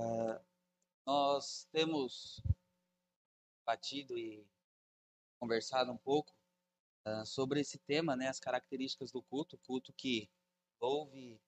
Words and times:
Uh, 0.00 0.40
nós 1.04 1.68
temos 1.70 2.42
batido 3.66 4.16
e 4.16 4.46
conversado 5.38 5.92
um 5.92 5.98
pouco 5.98 6.34
uh, 7.06 7.26
sobre 7.26 7.60
esse 7.60 7.78
tema, 7.80 8.16
né, 8.16 8.28
as 8.28 8.40
características 8.40 9.12
do 9.12 9.22
culto, 9.22 9.58
culto 9.58 9.92
que 9.92 10.30
ouve 10.80 11.38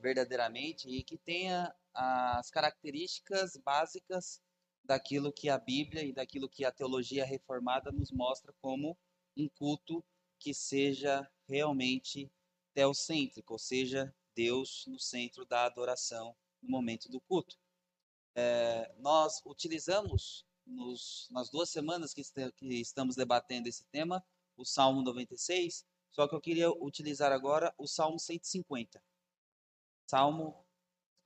verdadeiramente 0.00 0.88
e 0.88 1.04
que 1.04 1.18
tenha 1.18 1.74
as 1.92 2.48
características 2.48 3.58
básicas 3.58 4.42
daquilo 4.82 5.30
que 5.30 5.50
a 5.50 5.58
Bíblia 5.58 6.02
e 6.02 6.14
daquilo 6.14 6.48
que 6.48 6.64
a 6.64 6.72
teologia 6.72 7.26
reformada 7.26 7.92
nos 7.92 8.10
mostra 8.10 8.54
como 8.62 8.96
um 9.36 9.50
culto 9.50 10.02
que 10.38 10.54
seja 10.54 11.30
realmente 11.46 12.32
teocêntrico, 12.72 13.52
ou 13.52 13.58
seja, 13.58 14.14
Deus 14.34 14.84
no 14.86 14.98
centro 14.98 15.44
da 15.44 15.66
adoração 15.66 16.34
no 16.62 16.70
momento 16.70 17.10
do 17.10 17.20
culto. 17.20 17.58
É, 18.38 18.94
nós 18.98 19.40
utilizamos 19.46 20.44
nos, 20.66 21.26
nas 21.30 21.48
duas 21.48 21.70
semanas 21.70 22.12
que, 22.12 22.22
que 22.54 22.66
estamos 22.80 23.16
debatendo 23.16 23.66
esse 23.66 23.84
tema 23.86 24.22
o 24.56 24.64
Salmo 24.64 25.02
96, 25.02 25.86
só 26.10 26.28
que 26.28 26.34
eu 26.34 26.40
queria 26.40 26.70
utilizar 26.70 27.32
agora 27.32 27.74
o 27.78 27.86
Salmo 27.86 28.18
150. 28.18 29.02
Salmo 30.06 30.66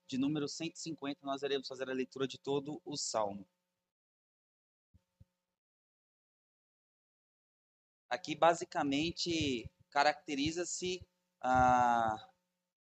de 0.06 0.18
número 0.18 0.48
150, 0.48 1.24
nós 1.24 1.42
iremos 1.42 1.68
fazer 1.68 1.88
a 1.90 1.94
leitura 1.94 2.26
de 2.26 2.38
todo 2.38 2.80
o 2.84 2.96
Salmo. 2.96 3.46
Aqui, 8.08 8.34
basicamente, 8.34 9.70
caracteriza-se 9.90 11.06
a, 11.40 12.16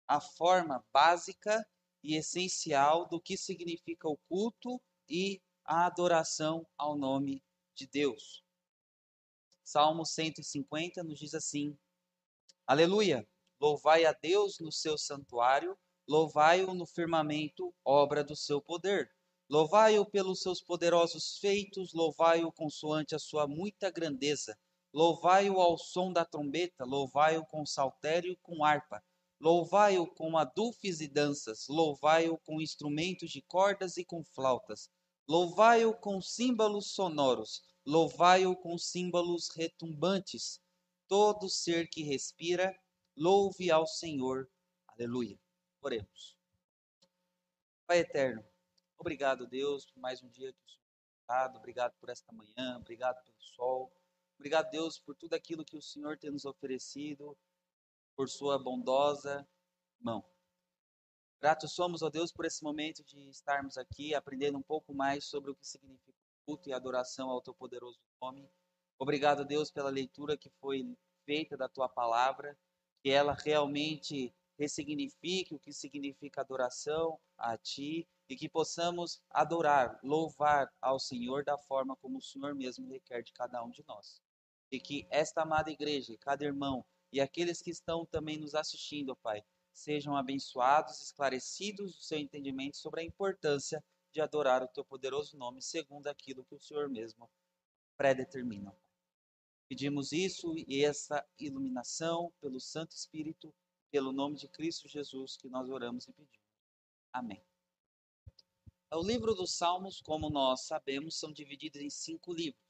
a 0.08 0.20
forma 0.20 0.84
básica 0.92 1.64
e 2.04 2.16
essencial 2.16 3.08
do 3.08 3.18
que 3.18 3.34
significa 3.34 4.06
o 4.06 4.18
culto 4.28 4.78
e 5.08 5.40
a 5.64 5.86
adoração 5.86 6.66
ao 6.76 6.96
nome 6.96 7.42
de 7.74 7.86
Deus. 7.86 8.44
Salmo 9.64 10.04
150 10.04 11.02
nos 11.02 11.18
diz 11.18 11.34
assim: 11.34 11.76
Aleluia! 12.66 13.26
Louvai 13.58 14.04
a 14.04 14.12
Deus 14.12 14.58
no 14.60 14.70
seu 14.70 14.98
santuário, 14.98 15.78
louvai-o 16.06 16.74
no 16.74 16.84
firmamento, 16.84 17.74
obra 17.82 18.22
do 18.22 18.36
seu 18.36 18.60
poder. 18.60 19.10
Louvai-o 19.48 20.04
pelos 20.04 20.40
seus 20.40 20.60
poderosos 20.60 21.38
feitos, 21.38 21.94
louvai-o 21.94 22.52
consoante 22.52 23.14
a 23.14 23.18
sua 23.18 23.46
muita 23.46 23.90
grandeza. 23.90 24.58
Louvai-o 24.92 25.58
ao 25.60 25.78
som 25.78 26.12
da 26.12 26.24
trombeta, 26.24 26.84
louvai-o 26.84 27.46
com 27.46 27.64
saltério 27.64 28.32
e 28.32 28.36
com 28.36 28.62
harpa. 28.64 29.02
Louvai-o 29.44 30.06
com 30.06 30.38
adufes 30.38 31.02
e 31.02 31.06
danças, 31.06 31.68
louvai-o 31.68 32.38
com 32.38 32.62
instrumentos 32.62 33.30
de 33.30 33.42
cordas 33.42 33.98
e 33.98 34.02
com 34.02 34.24
flautas. 34.24 34.90
Louvai-o 35.28 35.92
com 35.92 36.18
símbolos 36.18 36.92
sonoros, 36.92 37.62
louvai-o 37.84 38.56
com 38.56 38.78
símbolos 38.78 39.50
retumbantes. 39.54 40.62
Todo 41.06 41.50
ser 41.50 41.90
que 41.90 42.02
respira, 42.02 42.74
louve 43.14 43.70
ao 43.70 43.86
Senhor. 43.86 44.50
Aleluia. 44.88 45.38
Oremos. 45.82 46.38
Pai 47.86 47.98
eterno, 47.98 48.42
obrigado, 48.96 49.46
Deus, 49.46 49.84
por 49.84 50.00
mais 50.00 50.22
um 50.22 50.28
dia 50.30 50.54
que 50.54 50.64
o 50.64 50.70
Senhor 50.70 50.86
tem 51.04 51.26
dado. 51.28 51.58
Obrigado 51.58 51.92
por 52.00 52.08
esta 52.08 52.32
manhã, 52.32 52.78
obrigado 52.78 53.22
pelo 53.22 53.42
sol. 53.42 53.92
Obrigado, 54.36 54.70
Deus, 54.70 54.98
por 54.98 55.14
tudo 55.14 55.34
aquilo 55.34 55.66
que 55.66 55.76
o 55.76 55.82
Senhor 55.82 56.16
tem 56.16 56.30
nos 56.30 56.46
oferecido, 56.46 57.36
por 58.16 58.28
sua 58.28 58.58
bondosa 58.58 59.46
mão. 60.00 60.24
Gratos 61.40 61.72
somos, 61.72 62.02
ó 62.02 62.08
Deus, 62.08 62.32
por 62.32 62.44
esse 62.44 62.62
momento 62.62 63.04
de 63.04 63.28
estarmos 63.28 63.76
aqui 63.76 64.14
aprendendo 64.14 64.56
um 64.56 64.62
pouco 64.62 64.94
mais 64.94 65.24
sobre 65.24 65.50
o 65.50 65.54
que 65.54 65.66
significa 65.66 66.18
culto 66.46 66.68
e 66.68 66.72
adoração 66.72 67.30
ao 67.30 67.42
teu 67.42 67.54
poderoso 67.54 67.98
nome. 68.20 68.48
Obrigado, 68.98 69.44
Deus, 69.44 69.70
pela 69.70 69.90
leitura 69.90 70.36
que 70.36 70.50
foi 70.60 70.96
feita 71.24 71.56
da 71.56 71.68
tua 71.68 71.88
palavra, 71.88 72.56
que 73.02 73.10
ela 73.10 73.32
realmente 73.32 74.34
ressignifique 74.58 75.54
o 75.54 75.58
que 75.58 75.72
significa 75.72 76.40
adoração 76.40 77.18
a 77.36 77.56
ti 77.58 78.08
e 78.28 78.36
que 78.36 78.48
possamos 78.48 79.20
adorar, 79.28 79.98
louvar 80.02 80.72
ao 80.80 80.98
Senhor 80.98 81.44
da 81.44 81.58
forma 81.58 81.96
como 81.96 82.18
o 82.18 82.22
Senhor 82.22 82.54
mesmo 82.54 82.88
requer 82.88 83.22
de 83.22 83.32
cada 83.32 83.62
um 83.62 83.70
de 83.70 83.84
nós 83.86 84.22
e 84.74 84.80
que 84.80 85.06
esta 85.10 85.42
amada 85.42 85.70
igreja, 85.70 86.16
cada 86.18 86.44
irmão 86.44 86.84
e 87.14 87.20
aqueles 87.20 87.62
que 87.62 87.70
estão 87.70 88.04
também 88.04 88.36
nos 88.36 88.56
assistindo, 88.56 89.14
Pai, 89.14 89.40
sejam 89.72 90.16
abençoados, 90.16 91.00
esclarecidos 91.00 91.96
o 91.96 92.02
seu 92.02 92.18
entendimento 92.18 92.76
sobre 92.76 93.02
a 93.02 93.04
importância 93.04 93.84
de 94.12 94.20
adorar 94.20 94.64
o 94.64 94.68
teu 94.68 94.84
poderoso 94.84 95.36
nome, 95.36 95.62
segundo 95.62 96.08
aquilo 96.08 96.44
que 96.44 96.56
o 96.56 96.58
Senhor 96.58 96.88
mesmo 96.88 97.30
predetermina. 97.96 98.76
Pedimos 99.68 100.10
isso 100.10 100.56
e 100.66 100.84
essa 100.84 101.24
iluminação 101.38 102.32
pelo 102.40 102.58
Santo 102.58 102.96
Espírito, 102.96 103.54
pelo 103.92 104.10
nome 104.10 104.34
de 104.34 104.48
Cristo 104.48 104.88
Jesus, 104.88 105.36
que 105.36 105.48
nós 105.48 105.70
oramos 105.70 106.08
e 106.08 106.12
pedimos. 106.12 106.50
Amém. 107.12 107.40
O 108.92 109.06
livro 109.06 109.36
dos 109.36 109.54
Salmos, 109.54 110.00
como 110.00 110.28
nós 110.28 110.66
sabemos, 110.66 111.16
são 111.16 111.32
divididos 111.32 111.80
em 111.80 111.90
cinco 111.90 112.34
livros. 112.34 112.60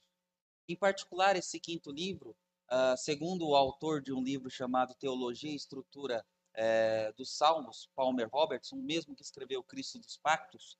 Em 0.69 0.75
particular, 0.75 1.35
esse 1.35 1.59
quinto 1.59 1.91
livro, 1.91 2.37
uh, 2.71 2.97
segundo 2.97 3.47
o 3.47 3.55
autor 3.55 4.01
de 4.01 4.13
um 4.13 4.21
livro 4.21 4.49
chamado 4.49 4.95
Teologia 4.95 5.51
e 5.51 5.55
Estrutura 5.55 6.25
uh, 6.55 7.13
dos 7.15 7.35
Salmos, 7.35 7.89
Palmer 7.95 8.29
Robertson, 8.31 8.75
mesmo 8.77 9.15
que 9.15 9.21
escreveu 9.21 9.63
Cristo 9.63 9.99
dos 9.99 10.17
Pactos, 10.17 10.77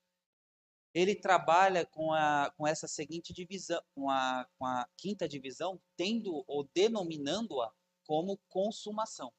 ele 0.94 1.14
trabalha 1.14 1.84
com, 1.84 2.12
a, 2.12 2.50
com 2.56 2.66
essa 2.66 2.88
seguinte 2.88 3.32
divisão, 3.32 3.82
com 3.94 4.08
a, 4.08 4.46
com 4.58 4.64
a 4.64 4.88
quinta 4.96 5.28
divisão, 5.28 5.78
tendo 5.94 6.42
ou 6.46 6.66
denominando-a 6.74 7.70
como 8.06 8.40
consumação. 8.48 9.30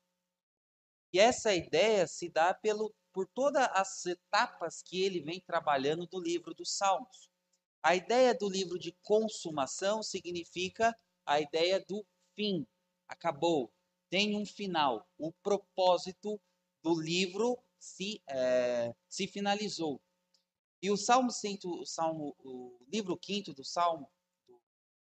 E 1.11 1.19
essa 1.19 1.55
ideia 1.55 2.05
se 2.05 2.29
dá 2.29 2.53
pelo, 2.53 2.93
por 3.11 3.27
todas 3.33 3.67
as 3.73 4.05
etapas 4.05 4.83
que 4.83 5.01
ele 5.01 5.19
vem 5.19 5.41
trabalhando 5.41 6.05
do 6.05 6.19
livro 6.19 6.53
dos 6.53 6.75
Salmos. 6.75 7.27
A 7.81 7.95
ideia 7.95 8.35
do 8.35 8.47
livro 8.47 8.77
de 8.77 8.95
consumação 9.01 10.03
significa 10.03 10.95
a 11.25 11.41
ideia 11.41 11.83
do 11.87 12.05
fim. 12.37 12.65
Acabou. 13.07 13.73
Tem 14.09 14.37
um 14.37 14.45
final. 14.45 15.09
O 15.17 15.33
propósito 15.33 16.39
do 16.83 16.97
livro 16.97 17.57
se, 17.79 18.21
é, 18.29 18.95
se 19.09 19.27
finalizou. 19.27 19.99
E 20.81 20.91
o 20.91 20.95
Salmo, 20.95 21.29
o 21.65 21.85
Salmo, 21.85 22.35
o 22.39 22.77
livro 22.87 23.17
quinto 23.17 23.53
do 23.53 23.63
Salmo, 23.63 24.09
do 24.47 24.61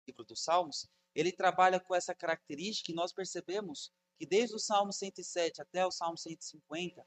livro 0.08 0.24
dos 0.24 0.44
Salmos, 0.44 0.88
ele 1.16 1.32
trabalha 1.32 1.80
com 1.80 1.96
essa 1.96 2.14
característica 2.14 2.92
e 2.92 2.96
nós 2.96 3.12
percebemos 3.12 3.92
que 4.20 4.26
desde 4.26 4.56
o 4.56 4.60
Salmo 4.60 4.94
107 4.94 5.62
até 5.62 5.86
o 5.86 5.92
Salmo 5.92 6.18
150, 6.18 7.06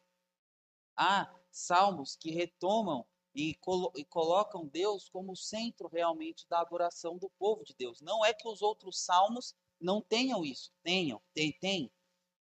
há 0.96 1.32
salmos 1.50 2.16
que 2.16 2.30
retomam 2.32 3.06
e, 3.34 3.54
colo 3.54 3.92
e 3.96 4.04
colocam 4.04 4.66
Deus 4.66 5.08
como 5.08 5.36
centro 5.36 5.88
realmente 5.88 6.46
da 6.48 6.60
adoração 6.60 7.16
do 7.16 7.30
povo 7.38 7.64
de 7.64 7.74
Deus. 7.74 8.00
Não 8.00 8.24
é 8.24 8.34
que 8.34 8.48
os 8.48 8.62
outros 8.62 9.00
salmos 9.04 9.54
não 9.80 10.00
tenham 10.00 10.44
isso, 10.44 10.72
tenham, 10.82 11.20
tem, 11.34 11.52
tem. 11.52 11.90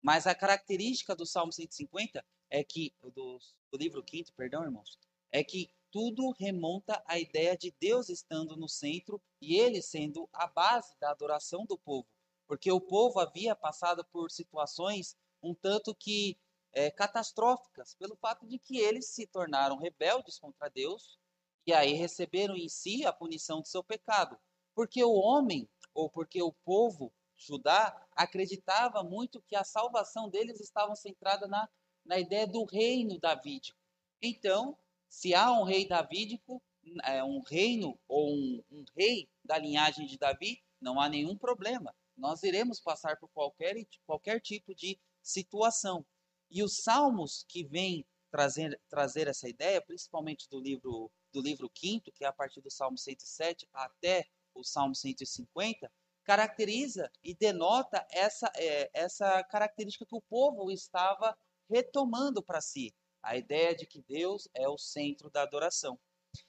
Mas 0.02 0.26
a 0.26 0.34
característica 0.34 1.14
do 1.14 1.26
Salmo 1.26 1.52
150 1.52 2.24
é 2.48 2.64
que, 2.64 2.92
do, 3.14 3.38
do 3.70 3.78
livro 3.78 4.02
quinto, 4.02 4.32
perdão, 4.34 4.64
irmãos, 4.64 4.98
é 5.30 5.44
que 5.44 5.70
tudo 5.90 6.30
remonta 6.30 7.02
à 7.06 7.18
ideia 7.18 7.56
de 7.56 7.74
Deus 7.80 8.08
estando 8.08 8.56
no 8.56 8.68
centro 8.68 9.20
e 9.40 9.56
ele 9.56 9.82
sendo 9.82 10.28
a 10.32 10.46
base 10.46 10.94
da 11.00 11.10
adoração 11.10 11.64
do 11.66 11.78
povo. 11.78 12.06
Porque 12.46 12.70
o 12.70 12.80
povo 12.80 13.20
havia 13.20 13.54
passado 13.54 14.04
por 14.12 14.30
situações 14.30 15.16
um 15.42 15.54
tanto 15.54 15.94
que 15.94 16.38
é, 16.72 16.90
catastróficas, 16.90 17.94
pelo 17.94 18.16
fato 18.16 18.46
de 18.46 18.58
que 18.58 18.78
eles 18.78 19.08
se 19.08 19.26
tornaram 19.26 19.76
rebeldes 19.76 20.38
contra 20.38 20.68
Deus 20.68 21.18
e 21.66 21.72
aí 21.72 21.92
receberam 21.92 22.56
em 22.56 22.68
si 22.68 23.04
a 23.04 23.12
punição 23.12 23.60
do 23.60 23.68
seu 23.68 23.82
pecado. 23.82 24.38
Porque 24.74 25.02
o 25.02 25.12
homem, 25.12 25.68
ou 25.92 26.08
porque 26.08 26.42
o 26.42 26.52
povo 26.64 27.12
Judá, 27.40 28.06
acreditava 28.14 29.02
muito 29.02 29.40
que 29.42 29.56
a 29.56 29.64
salvação 29.64 30.28
deles 30.28 30.60
estava 30.60 30.94
centrada 30.94 31.48
na, 31.48 31.68
na 32.04 32.18
ideia 32.18 32.46
do 32.46 32.64
reino 32.64 33.18
davídico. 33.18 33.78
Então, 34.22 34.76
se 35.08 35.34
há 35.34 35.50
um 35.50 35.64
rei 35.64 35.88
davídico, 35.88 36.62
é, 37.04 37.24
um 37.24 37.40
reino 37.40 37.98
ou 38.06 38.30
um, 38.30 38.62
um 38.70 38.84
rei 38.94 39.28
da 39.42 39.58
linhagem 39.58 40.06
de 40.06 40.18
Davi, 40.18 40.62
não 40.80 41.00
há 41.00 41.08
nenhum 41.08 41.36
problema. 41.36 41.94
Nós 42.16 42.42
iremos 42.42 42.78
passar 42.78 43.16
por 43.18 43.28
qualquer, 43.30 43.74
qualquer 44.06 44.40
tipo 44.40 44.74
de 44.74 44.98
situação. 45.22 46.04
E 46.50 46.62
os 46.62 46.82
salmos 46.82 47.44
que 47.48 47.64
vêm 47.64 48.04
trazer, 48.30 48.78
trazer 48.88 49.28
essa 49.28 49.48
ideia, 49.48 49.80
principalmente 49.80 50.48
do 50.48 50.60
livro 50.60 51.10
do 51.32 51.40
livro 51.40 51.70
quinto, 51.70 52.10
que 52.10 52.24
é 52.24 52.26
a 52.26 52.32
partir 52.32 52.60
do 52.60 52.70
Salmo 52.70 52.98
107 52.98 53.68
até 53.72 54.26
o 54.52 54.64
Salmo 54.64 54.96
150, 54.96 55.90
caracteriza 56.24 57.10
e 57.22 57.34
denota 57.34 58.06
essa, 58.10 58.50
é, 58.56 58.90
essa 58.92 59.42
característica 59.44 60.06
que 60.06 60.14
o 60.14 60.20
povo 60.20 60.70
estava 60.70 61.36
retomando 61.68 62.42
para 62.42 62.60
si. 62.60 62.94
A 63.22 63.36
ideia 63.36 63.74
de 63.74 63.86
que 63.86 64.00
Deus 64.02 64.48
é 64.54 64.68
o 64.68 64.78
centro 64.78 65.30
da 65.30 65.42
adoração. 65.42 65.98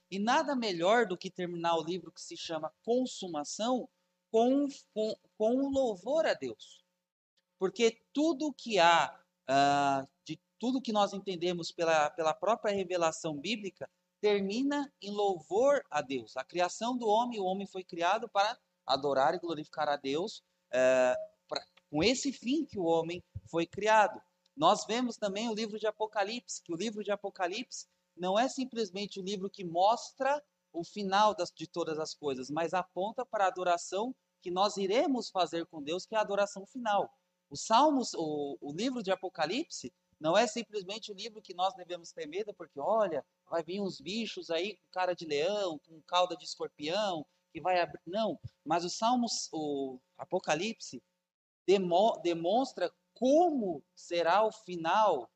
E 0.10 0.20
nada 0.20 0.56
melhor 0.56 1.06
do 1.06 1.18
que 1.18 1.30
terminar 1.30 1.76
o 1.76 1.84
livro 1.84 2.12
que 2.12 2.22
se 2.22 2.38
chama 2.38 2.74
Consumação 2.84 3.90
com, 4.32 4.68
com, 4.94 5.16
com 5.38 5.70
louvor 5.70 6.26
a 6.26 6.34
Deus. 6.34 6.84
Porque 7.60 8.02
tudo 8.14 8.54
que 8.54 8.80
há, 8.80 9.20
uh, 9.50 10.08
de 10.24 10.40
tudo 10.58 10.82
que 10.82 10.94
nós 10.94 11.14
entendemos 11.14 11.72
pela, 11.72 12.10
pela 12.12 12.34
própria 12.34 12.74
revelação 12.74 13.38
bíblica, 13.38 13.90
termina 14.22 14.92
em 15.02 15.12
louvor 15.12 15.84
a 15.90 16.02
Deus. 16.02 16.38
A 16.38 16.44
criação 16.44 16.96
do 16.96 17.08
homem, 17.08 17.40
o 17.40 17.46
homem 17.46 17.66
foi 17.66 17.84
criado 17.84 18.30
para 18.30 18.58
adorar 18.86 19.34
e 19.34 19.40
glorificar 19.40 19.88
a 19.90 19.96
Deus, 19.96 20.44
uh, 20.70 21.16
pra, 21.48 21.64
com 21.90 22.04
esse 22.04 22.32
fim 22.32 22.66
que 22.66 22.80
o 22.80 22.84
homem 22.84 23.24
foi 23.50 23.66
criado. 23.66 24.22
Nós 24.56 24.86
vemos 24.86 25.18
também 25.18 25.50
o 25.50 25.54
livro 25.54 25.80
de 25.80 25.88
Apocalipse, 25.88 26.62
que 26.64 26.74
o 26.74 26.78
livro 26.78 27.04
de 27.04 27.12
Apocalipse 27.12 27.88
não 28.16 28.38
é 28.38 28.48
simplesmente 28.48 29.20
o 29.20 29.24
livro 29.24 29.50
que 29.50 29.64
mostra 29.64 30.42
o 30.74 30.84
final 30.84 31.34
das, 31.36 31.52
de 31.52 31.68
todas 31.68 32.00
as 32.00 32.14
coisas, 32.14 32.50
mas 32.50 32.74
aponta 32.74 33.26
para 33.26 33.46
a 33.46 33.48
adoração 33.48 34.16
que 34.42 34.52
nós 34.52 34.78
iremos 34.78 35.30
fazer 35.30 35.66
com 35.68 35.82
Deus, 35.82 36.06
que 36.06 36.16
é 36.16 36.18
a 36.18 36.22
adoração 36.22 36.66
final. 36.66 37.12
O 37.50 37.56
Salmos, 37.56 38.14
o, 38.14 38.58
o 38.62 38.74
livro 38.74 39.04
de 39.04 39.12
Apocalipse, 39.12 39.94
não 40.20 40.38
é 40.38 40.46
simplesmente 40.48 41.12
o 41.12 41.16
livro 41.16 41.42
que 41.42 41.54
nós 41.54 41.74
devemos 41.74 42.12
ter 42.12 42.28
medo, 42.28 42.54
porque 42.54 42.80
olha, 42.80 43.26
vai 43.50 43.64
vir 43.64 43.82
uns 43.82 44.00
bichos 44.00 44.50
aí 44.50 44.78
com 44.78 44.92
cara 44.92 45.14
de 45.14 45.26
leão, 45.26 45.80
com 45.80 46.02
cauda 46.04 46.38
de 46.38 46.46
escorpião, 46.46 47.26
que 47.52 47.62
vai 47.62 47.80
abrir. 47.80 48.02
Não, 48.06 48.40
mas 48.66 48.84
o 48.86 48.90
Salmos, 48.90 49.50
o 49.52 50.00
Apocalipse, 50.18 51.02
demo, 51.68 52.18
demonstra 52.24 52.92
como 53.14 53.84
será 53.96 54.44
o 54.46 54.52
final 54.52 55.30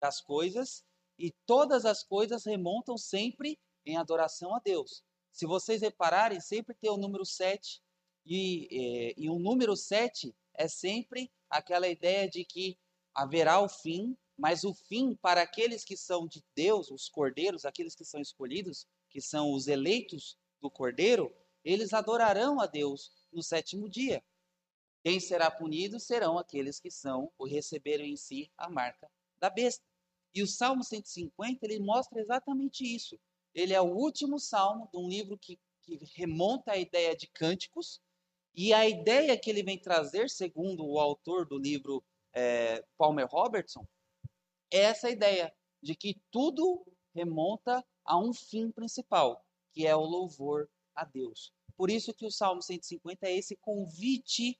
das 0.00 0.20
coisas 0.20 0.84
e 1.18 1.30
todas 1.46 1.84
as 1.84 2.02
coisas 2.02 2.44
remontam 2.44 2.98
sempre 2.98 3.58
em 3.86 3.96
adoração 3.96 4.54
a 4.54 4.58
Deus. 4.58 5.02
Se 5.32 5.46
vocês 5.46 5.80
repararem, 5.80 6.40
sempre 6.40 6.74
tem 6.74 6.90
o 6.90 6.96
número 6.96 7.24
7, 7.24 7.82
e, 8.26 8.68
e, 8.70 9.14
e 9.16 9.30
o 9.30 9.38
número 9.38 9.76
7 9.76 10.34
é 10.54 10.68
sempre 10.68 11.30
aquela 11.50 11.88
ideia 11.88 12.28
de 12.28 12.44
que 12.44 12.78
haverá 13.14 13.60
o 13.60 13.68
fim, 13.68 14.16
mas 14.36 14.64
o 14.64 14.74
fim 14.74 15.14
para 15.16 15.42
aqueles 15.42 15.84
que 15.84 15.96
são 15.96 16.26
de 16.26 16.42
Deus, 16.54 16.90
os 16.90 17.08
cordeiros, 17.08 17.64
aqueles 17.64 17.94
que 17.94 18.04
são 18.04 18.20
escolhidos, 18.20 18.86
que 19.10 19.20
são 19.20 19.52
os 19.52 19.68
eleitos 19.68 20.36
do 20.60 20.70
cordeiro, 20.70 21.32
eles 21.64 21.92
adorarão 21.92 22.60
a 22.60 22.66
Deus 22.66 23.10
no 23.32 23.42
sétimo 23.42 23.88
dia. 23.88 24.22
Quem 25.02 25.20
será 25.20 25.50
punido 25.50 25.98
serão 25.98 26.38
aqueles 26.38 26.78
que 26.78 26.90
são 26.90 27.30
ou 27.38 27.46
receberam 27.46 28.04
em 28.04 28.16
si 28.16 28.50
a 28.56 28.68
marca 28.68 29.10
da 29.38 29.50
besta. 29.50 29.84
E 30.34 30.42
o 30.42 30.46
Salmo 30.46 30.82
150, 30.82 31.64
ele 31.64 31.78
mostra 31.78 32.20
exatamente 32.20 32.84
isso. 32.84 33.18
Ele 33.54 33.72
é 33.72 33.80
o 33.80 33.94
último 33.94 34.38
salmo 34.38 34.88
de 34.92 34.98
um 34.98 35.08
livro 35.08 35.38
que, 35.38 35.58
que 35.82 35.98
remonta 36.14 36.72
à 36.72 36.76
ideia 36.76 37.16
de 37.16 37.28
cânticos, 37.28 38.00
e 38.56 38.72
a 38.72 38.88
ideia 38.88 39.36
que 39.38 39.50
ele 39.50 39.62
vem 39.62 39.78
trazer, 39.78 40.30
segundo 40.30 40.86
o 40.86 40.98
autor 40.98 41.46
do 41.46 41.58
livro 41.58 42.04
é, 42.32 42.84
Palmer 42.96 43.26
Robertson, 43.26 43.86
é 44.70 44.78
essa 44.78 45.10
ideia 45.10 45.52
de 45.82 45.94
que 45.94 46.20
tudo 46.30 46.86
remonta 47.14 47.84
a 48.04 48.16
um 48.16 48.32
fim 48.32 48.70
principal, 48.70 49.44
que 49.72 49.86
é 49.86 49.94
o 49.94 50.04
louvor 50.04 50.68
a 50.94 51.04
Deus. 51.04 51.52
Por 51.76 51.90
isso 51.90 52.14
que 52.14 52.26
o 52.26 52.30
Salmo 52.30 52.62
150 52.62 53.26
é 53.26 53.36
esse 53.36 53.56
convite 53.56 54.58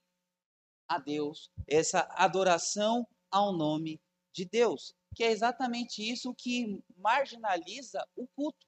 a 0.88 0.98
Deus, 0.98 1.50
essa 1.66 2.08
adoração 2.16 3.06
ao 3.30 3.52
nome 3.52 4.00
de 4.32 4.44
Deus 4.44 4.94
que 5.14 5.24
é 5.24 5.30
exatamente 5.30 6.02
isso 6.02 6.34
que 6.34 6.82
marginaliza 6.96 8.06
o 8.16 8.26
culto. 8.26 8.66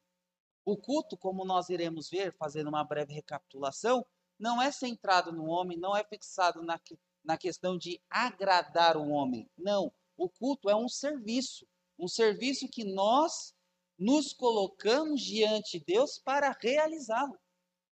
O 0.65 0.77
culto, 0.77 1.17
como 1.17 1.45
nós 1.45 1.69
iremos 1.69 2.09
ver, 2.09 2.35
fazendo 2.37 2.69
uma 2.69 2.85
breve 2.85 3.13
recapitulação, 3.13 4.07
não 4.39 4.63
é 4.63 4.71
centrado 4.71 5.33
no 5.33 5.47
homem, 5.47 5.79
não 5.79 5.97
é 5.97 6.05
fixado 6.05 6.63
na, 6.63 6.81
na 7.25 7.37
questão 7.37 7.77
de 7.77 8.01
agradar 8.09 8.97
o 8.97 9.09
homem. 9.09 9.51
Não. 9.57 9.93
O 10.17 10.29
culto 10.29 10.71
é 10.71 10.77
um 10.77 10.89
serviço. 10.89 11.67
Um 11.99 12.09
serviço 12.09 12.69
que 12.69 12.85
nós 12.85 13.55
nos 13.99 14.33
colocamos 14.33 15.23
diante 15.23 15.79
de 15.79 15.85
Deus 15.85 16.19
para 16.19 16.57
realizá-lo. 16.61 17.39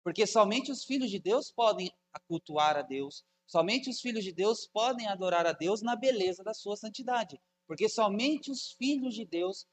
Porque 0.03 0.25
somente 0.25 0.71
os 0.71 0.83
filhos 0.83 1.09
de 1.09 1.19
Deus 1.19 1.51
podem 1.51 1.91
cultuar 2.27 2.77
a 2.77 2.81
Deus, 2.81 3.23
somente 3.45 3.89
os 3.89 3.99
filhos 3.99 4.23
de 4.23 4.31
Deus 4.31 4.67
podem 4.67 5.07
adorar 5.07 5.45
a 5.45 5.51
Deus 5.51 5.81
na 5.81 5.95
beleza 5.95 6.43
da 6.43 6.53
sua 6.53 6.75
santidade. 6.75 7.39
Porque 7.67 7.87
somente 7.87 8.49
os 8.49 8.71
filhos 8.71 9.13
de 9.13 9.25
Deus 9.25 9.67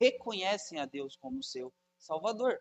reconhecem 0.00 0.78
a 0.78 0.84
Deus 0.84 1.16
como 1.16 1.42
seu 1.42 1.72
Salvador. 1.98 2.60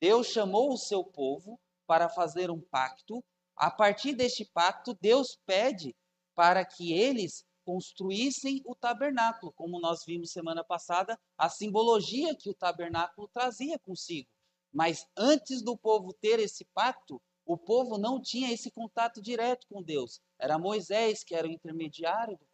Deus 0.00 0.28
chamou 0.28 0.72
o 0.72 0.76
seu 0.76 1.04
povo 1.04 1.60
para 1.86 2.08
fazer 2.08 2.50
um 2.50 2.60
pacto. 2.60 3.24
A 3.54 3.70
partir 3.70 4.14
deste 4.14 4.44
pacto, 4.44 4.94
Deus 5.00 5.38
pede 5.46 5.94
para 6.34 6.64
que 6.64 6.92
eles 6.92 7.44
construíssem 7.64 8.62
o 8.64 8.74
tabernáculo, 8.74 9.52
como 9.52 9.80
nós 9.80 10.04
vimos 10.04 10.30
semana 10.30 10.62
passada, 10.62 11.18
a 11.36 11.48
simbologia 11.48 12.36
que 12.36 12.48
o 12.48 12.54
tabernáculo 12.54 13.28
trazia 13.28 13.78
consigo. 13.78 14.28
Mas 14.76 15.06
antes 15.16 15.62
do 15.62 15.74
povo 15.74 16.12
ter 16.12 16.38
esse 16.38 16.62
pacto, 16.74 17.18
o 17.46 17.56
povo 17.56 17.96
não 17.96 18.20
tinha 18.20 18.52
esse 18.52 18.70
contato 18.70 19.22
direto 19.22 19.66
com 19.68 19.82
Deus. 19.82 20.20
Era 20.38 20.58
Moisés 20.58 21.24
que 21.24 21.34
era 21.34 21.48
o 21.48 21.50
intermediário 21.50 22.36
do 22.36 22.46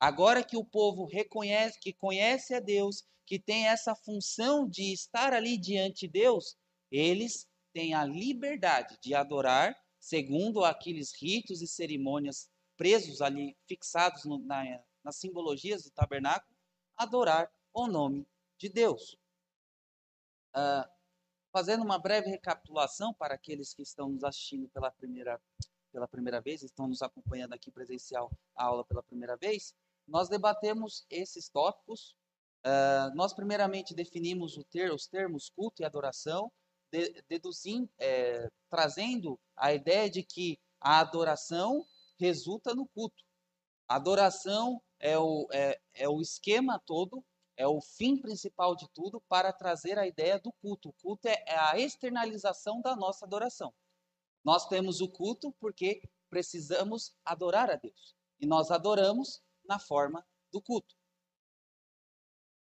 Agora 0.00 0.42
que 0.42 0.56
o 0.56 0.64
povo 0.64 1.04
reconhece, 1.04 1.78
que 1.78 1.92
conhece 1.92 2.52
a 2.52 2.58
Deus, 2.58 3.04
que 3.24 3.38
tem 3.38 3.68
essa 3.68 3.94
função 3.94 4.68
de 4.68 4.92
estar 4.92 5.32
ali 5.32 5.56
diante 5.56 6.00
de 6.00 6.08
Deus, 6.08 6.56
eles 6.90 7.48
têm 7.72 7.94
a 7.94 8.04
liberdade 8.04 8.98
de 9.00 9.14
adorar 9.14 9.72
segundo 10.00 10.64
aqueles 10.64 11.14
ritos 11.14 11.62
e 11.62 11.68
cerimônias 11.68 12.50
presos 12.76 13.22
ali, 13.22 13.56
fixados 13.68 14.24
no, 14.24 14.40
na, 14.40 14.64
nas 15.04 15.16
simbologias 15.16 15.84
do 15.84 15.90
tabernáculo, 15.92 16.56
adorar 16.96 17.48
o 17.72 17.86
nome 17.86 18.26
de 18.58 18.68
Deus. 18.68 19.16
Uh, 20.56 20.93
fazendo 21.54 21.84
uma 21.84 22.00
breve 22.00 22.28
recapitulação 22.28 23.14
para 23.14 23.36
aqueles 23.36 23.72
que 23.72 23.82
estão 23.82 24.08
nos 24.08 24.24
assistindo 24.24 24.68
pela 24.70 24.90
primeira, 24.90 25.40
pela 25.92 26.08
primeira 26.08 26.40
vez, 26.40 26.64
estão 26.64 26.88
nos 26.88 27.00
acompanhando 27.00 27.52
aqui 27.52 27.70
presencial 27.70 28.28
a 28.56 28.64
aula 28.64 28.84
pela 28.84 29.04
primeira 29.04 29.36
vez, 29.36 29.72
nós 30.04 30.28
debatemos 30.28 31.06
esses 31.08 31.48
tópicos. 31.48 32.16
Uh, 32.66 33.14
nós, 33.14 33.32
primeiramente, 33.32 33.94
definimos 33.94 34.58
ter, 34.68 34.92
os 34.92 35.06
termos 35.06 35.48
culto 35.48 35.80
e 35.80 35.84
adoração, 35.84 36.50
de, 36.90 37.22
deduzindo, 37.28 37.88
é, 38.00 38.50
trazendo 38.68 39.38
a 39.56 39.72
ideia 39.72 40.10
de 40.10 40.24
que 40.24 40.58
a 40.80 40.98
adoração 40.98 41.86
resulta 42.18 42.74
no 42.74 42.88
culto. 42.88 43.22
A 43.88 43.94
adoração 43.94 44.82
é 44.98 45.16
o, 45.16 45.46
é, 45.52 45.78
é 45.94 46.08
o 46.08 46.20
esquema 46.20 46.82
todo, 46.84 47.24
é 47.56 47.66
o 47.66 47.80
fim 47.80 48.16
principal 48.16 48.74
de 48.74 48.88
tudo 48.90 49.20
para 49.28 49.52
trazer 49.52 49.98
a 49.98 50.06
ideia 50.06 50.38
do 50.38 50.52
culto. 50.52 50.88
O 50.88 50.92
culto 50.94 51.28
é, 51.28 51.44
é 51.46 51.56
a 51.56 51.78
externalização 51.78 52.80
da 52.80 52.96
nossa 52.96 53.24
adoração. 53.24 53.72
Nós 54.44 54.66
temos 54.66 55.00
o 55.00 55.08
culto 55.08 55.52
porque 55.60 56.02
precisamos 56.28 57.14
adorar 57.24 57.70
a 57.70 57.76
Deus. 57.76 58.14
E 58.40 58.46
nós 58.46 58.70
adoramos 58.70 59.42
na 59.64 59.78
forma 59.78 60.26
do 60.52 60.60
culto. 60.60 60.94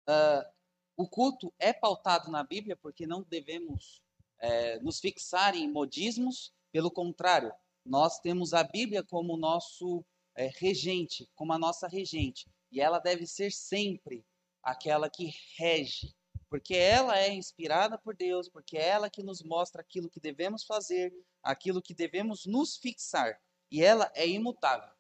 Uh, 0.08 0.52
o 0.96 1.08
culto 1.08 1.52
é 1.58 1.72
pautado 1.72 2.30
na 2.30 2.44
Bíblia 2.44 2.76
porque 2.76 3.06
não 3.06 3.22
devemos 3.22 4.02
é, 4.38 4.78
nos 4.80 5.00
fixar 5.00 5.54
em 5.54 5.70
modismos, 5.70 6.52
pelo 6.70 6.90
contrário, 6.90 7.52
nós 7.84 8.18
temos 8.18 8.52
a 8.52 8.62
Bíblia 8.62 9.02
como 9.02 9.36
nosso 9.36 10.04
é, 10.34 10.50
regente, 10.56 11.28
como 11.34 11.52
a 11.52 11.58
nossa 11.58 11.86
regente, 11.86 12.48
e 12.70 12.80
ela 12.80 12.98
deve 12.98 13.26
ser 13.26 13.52
sempre 13.52 14.24
aquela 14.62 15.10
que 15.10 15.32
rege, 15.56 16.14
porque 16.48 16.74
ela 16.74 17.18
é 17.18 17.32
inspirada 17.32 17.98
por 17.98 18.14
Deus, 18.14 18.48
porque 18.48 18.76
é 18.76 18.88
ela 18.88 19.10
que 19.10 19.22
nos 19.22 19.42
mostra 19.42 19.80
aquilo 19.80 20.10
que 20.10 20.20
devemos 20.20 20.64
fazer, 20.64 21.12
aquilo 21.42 21.82
que 21.82 21.94
devemos 21.94 22.46
nos 22.46 22.76
fixar, 22.76 23.40
e 23.70 23.82
ela 23.82 24.10
é 24.14 24.26
imutável. 24.28 24.94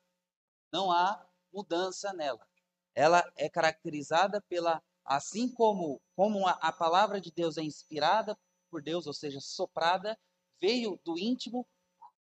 Não 0.72 0.90
há 0.90 1.24
mudança 1.52 2.12
nela. 2.12 2.46
Ela 2.94 3.30
é 3.36 3.48
caracterizada 3.48 4.40
pela, 4.48 4.82
assim 5.04 5.52
como, 5.52 6.00
como 6.16 6.46
a, 6.46 6.52
a 6.52 6.72
palavra 6.72 7.20
de 7.20 7.30
Deus 7.30 7.56
é 7.58 7.62
inspirada 7.62 8.36
por 8.70 8.82
Deus, 8.82 9.06
ou 9.06 9.12
seja, 9.12 9.40
soprada, 9.40 10.18
veio 10.60 10.98
do 11.04 11.18
íntimo, 11.18 11.68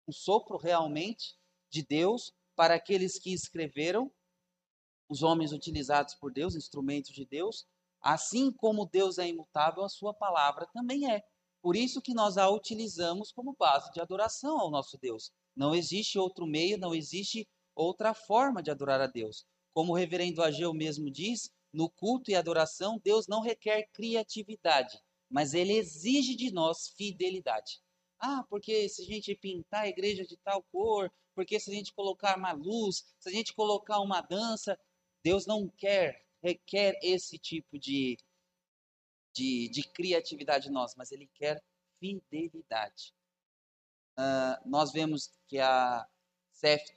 o 0.08 0.12
sopro 0.12 0.58
realmente 0.58 1.38
de 1.70 1.84
Deus 1.86 2.34
para 2.56 2.74
aqueles 2.74 3.20
que 3.20 3.32
escreveram, 3.32 4.12
os 5.10 5.24
homens 5.24 5.52
utilizados 5.52 6.14
por 6.14 6.32
Deus, 6.32 6.56
instrumentos 6.56 7.12
de 7.12 7.26
Deus, 7.26 7.66
assim 8.02 8.52
como 8.52 8.86
Deus 8.86 9.18
é 9.18 9.28
imutável, 9.28 9.84
a 9.84 9.90
sua 9.90 10.14
palavra 10.14 10.68
também 10.72 11.12
é. 11.12 11.22
Por 11.62 11.76
isso 11.76 12.02
que 12.02 12.14
nós 12.14 12.38
a 12.38 12.50
utilizamos 12.50 13.32
como 13.32 13.56
base 13.58 13.92
de 13.92 14.00
adoração 14.00 14.60
ao 14.60 14.70
nosso 14.70 14.98
Deus. 14.98 15.32
Não 15.56 15.76
existe 15.76 16.18
outro 16.18 16.46
meio, 16.46 16.78
não 16.78 16.96
existe 16.96 17.46
outra 17.76 18.14
forma 18.14 18.64
de 18.64 18.72
adorar 18.72 19.02
a 19.02 19.08
Deus. 19.08 19.46
Como 19.74 19.92
o 19.92 19.96
reverendo 19.96 20.42
Ageu 20.42 20.74
mesmo 20.74 21.12
diz, 21.12 21.50
no 21.74 21.90
culto 21.90 22.32
e 22.32 22.36
adoração, 22.36 23.00
Deus 23.04 23.28
não 23.28 23.42
requer 23.42 23.90
criatividade, 23.94 25.00
mas 25.30 25.54
ele 25.54 25.74
exige 25.74 26.36
de 26.36 26.52
nós 26.52 26.90
fidelidade. 26.96 27.80
Ah, 28.20 28.44
porque 28.50 28.88
se 28.90 29.02
a 29.02 29.06
gente 29.06 29.36
pintar 29.36 29.84
a 29.84 29.88
igreja 29.88 30.26
de 30.26 30.38
tal 30.38 30.64
cor, 30.72 31.12
porque 31.36 31.60
se 31.60 31.72
a 31.72 31.74
gente 31.74 31.94
colocar 31.94 32.38
uma 32.38 32.52
luz, 32.52 33.04
se 33.20 33.30
a 33.30 33.32
gente 33.32 33.54
colocar 33.54 34.00
uma 34.02 34.20
dança, 34.22 34.78
Deus 35.24 35.46
não 35.46 35.68
quer, 35.68 36.26
requer 36.42 36.98
esse 37.02 37.38
tipo 37.38 37.78
de, 37.78 38.18
de, 39.34 39.70
de 39.70 39.84
criatividade 39.84 40.70
em 40.70 40.72
nós, 40.72 40.96
mas 40.96 41.12
Ele 41.12 41.28
quer 41.34 41.62
fidelidade. 42.00 43.14
Uh, 44.18 44.70
nós 44.70 44.92
vemos 44.92 45.32
que 45.48 45.60
a, 45.60 46.06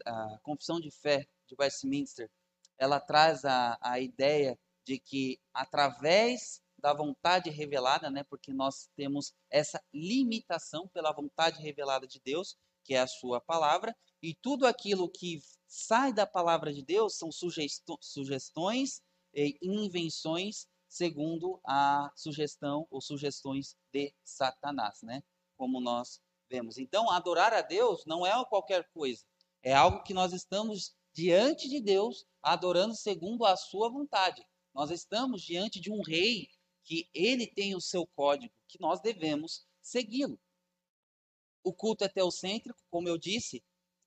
a 0.07 0.39
Confissão 0.43 0.81
de 0.81 0.91
Fé 0.91 1.27
de 1.47 1.55
Westminster, 1.59 2.31
ela 2.79 3.01
traz 3.01 3.45
a, 3.45 3.79
a 3.81 4.01
ideia 4.01 4.59
de 4.85 4.99
que 4.99 5.41
através 5.55 6.61
da 6.83 6.93
vontade 6.93 7.49
revelada, 7.49 8.11
né? 8.11 8.25
Porque 8.25 8.53
nós 8.53 8.91
temos 8.97 9.33
essa 9.49 9.81
limitação 9.95 10.89
pela 10.89 11.13
vontade 11.13 11.63
revelada 11.63 12.09
de 12.09 12.21
Deus, 12.25 12.57
que 12.83 12.95
é 12.95 13.01
a 13.01 13.07
sua 13.07 13.41
palavra, 13.41 13.97
e 14.23 14.35
tudo 14.35 14.67
aquilo 14.67 15.09
que 15.09 15.43
sai 15.67 16.13
da 16.13 16.27
palavra 16.27 16.73
de 16.73 16.83
Deus 16.83 17.17
são 17.17 17.31
sugestões 17.33 19.03
e 19.35 19.59
invenções 19.61 20.69
segundo 20.89 21.59
a 21.67 22.13
sugestão 22.15 22.87
ou 22.91 23.01
sugestões 23.01 23.75
de 23.93 24.15
Satanás, 24.23 25.03
né? 25.03 25.23
Como 25.57 25.81
nós 25.81 26.21
vemos. 26.49 26.79
Então, 26.79 27.11
adorar 27.11 27.53
a 27.53 27.63
Deus 27.63 28.05
não 28.07 28.27
é 28.27 28.33
qualquer 28.45 28.89
coisa. 28.93 29.25
É 29.63 29.73
algo 29.73 30.03
que 30.03 30.13
nós 30.13 30.33
estamos 30.33 30.95
diante 31.15 31.69
de 31.69 31.81
Deus, 31.81 32.27
adorando 32.43 32.95
segundo 32.95 33.45
a 33.45 33.57
sua 33.57 33.89
vontade. 33.89 34.47
Nós 34.75 34.91
estamos 34.91 35.43
diante 35.43 35.81
de 35.81 35.91
um 35.91 36.03
rei 36.03 36.49
que 36.85 37.09
ele 37.15 37.47
tem 37.47 37.75
o 37.75 37.81
seu 37.81 38.07
código, 38.07 38.53
que 38.69 38.81
nós 38.81 39.01
devemos 39.01 39.67
segui-lo. 39.81 40.39
O 41.65 41.73
culto 41.73 42.05
é 42.05 42.09
teocêntrico, 42.09 42.79
como 42.91 43.09
eu 43.09 43.17
disse, 43.17 43.63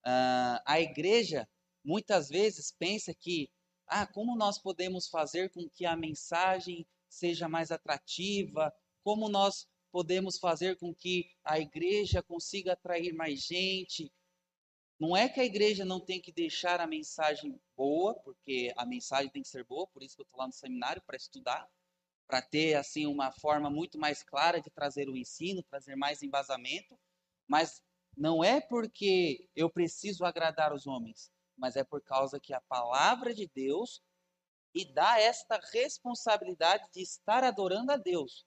uh, 0.05 0.61
a 0.65 0.79
igreja 0.79 1.47
muitas 1.83 2.29
vezes 2.29 2.71
pensa 2.71 3.13
que, 3.13 3.49
ah, 3.87 4.07
como 4.07 4.35
nós 4.35 4.57
podemos 4.57 5.07
fazer 5.07 5.49
com 5.51 5.69
que 5.69 5.85
a 5.85 5.95
mensagem 5.95 6.85
seja 7.07 7.47
mais 7.47 7.71
atrativa, 7.71 8.73
como 9.03 9.29
nós 9.29 9.67
podemos 9.91 10.37
fazer 10.37 10.77
com 10.77 10.93
que 10.93 11.29
a 11.43 11.59
igreja 11.59 12.21
consiga 12.21 12.73
atrair 12.73 13.13
mais 13.13 13.41
gente. 13.41 14.11
Não 14.99 15.15
é 15.15 15.29
que 15.29 15.39
a 15.39 15.45
igreja 15.45 15.85
não 15.85 15.99
tem 15.99 16.21
que 16.21 16.31
deixar 16.31 16.81
a 16.81 16.87
mensagem 16.87 17.59
boa, 17.77 18.13
porque 18.15 18.73
a 18.75 18.85
mensagem 18.85 19.29
tem 19.29 19.41
que 19.41 19.47
ser 19.47 19.63
boa, 19.65 19.87
por 19.87 20.03
isso 20.03 20.15
que 20.15 20.21
eu 20.21 20.25
estou 20.25 20.39
lá 20.39 20.47
no 20.47 20.53
seminário 20.53 21.01
para 21.05 21.15
estudar 21.15 21.69
para 22.27 22.41
ter 22.41 22.75
assim 22.75 23.05
uma 23.05 23.31
forma 23.31 23.69
muito 23.69 23.97
mais 23.97 24.23
clara 24.23 24.59
de 24.59 24.69
trazer 24.69 25.09
o 25.09 25.17
ensino, 25.17 25.63
trazer 25.63 25.95
mais 25.95 26.21
embasamento, 26.23 26.97
mas 27.47 27.81
não 28.17 28.43
é 28.43 28.61
porque 28.61 29.49
eu 29.55 29.69
preciso 29.69 30.23
agradar 30.23 30.73
os 30.73 30.87
homens, 30.87 31.31
mas 31.57 31.75
é 31.75 31.83
por 31.83 32.01
causa 32.01 32.39
que 32.39 32.53
a 32.53 32.61
palavra 32.61 33.33
de 33.33 33.47
Deus 33.53 34.01
e 34.73 34.85
dá 34.85 35.19
esta 35.19 35.59
responsabilidade 35.71 36.89
de 36.91 37.01
estar 37.01 37.43
adorando 37.43 37.91
a 37.91 37.97
Deus. 37.97 38.45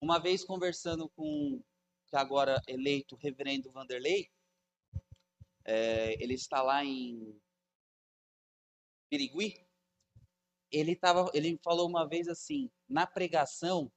Uma 0.00 0.18
vez 0.18 0.44
conversando 0.44 1.08
com 1.10 1.62
que 2.06 2.16
agora 2.16 2.60
eleito 2.68 3.16
reverendo 3.16 3.72
Vanderlei, 3.72 4.30
é, 5.64 6.22
ele 6.22 6.34
está 6.34 6.62
lá 6.62 6.84
em 6.84 7.40
Pirigui, 9.08 9.66
ele, 10.70 10.94
tava, 10.94 11.30
ele 11.32 11.58
falou 11.62 11.88
uma 11.88 12.06
vez 12.06 12.28
assim: 12.28 12.70
na 12.88 13.06
pregação 13.06 13.90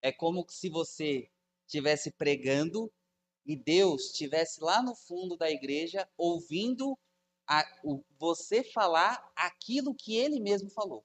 é 0.00 0.10
como 0.10 0.46
se 0.48 0.70
você 0.70 1.30
estivesse 1.66 2.10
pregando 2.12 2.90
e 3.44 3.56
Deus 3.56 4.06
estivesse 4.06 4.60
lá 4.60 4.82
no 4.82 4.94
fundo 4.94 5.36
da 5.36 5.50
igreja 5.50 6.08
ouvindo 6.16 6.98
a, 7.46 7.64
o, 7.82 8.02
você 8.18 8.62
falar 8.62 9.32
aquilo 9.34 9.94
que 9.94 10.16
ele 10.16 10.40
mesmo 10.40 10.70
falou. 10.70 11.04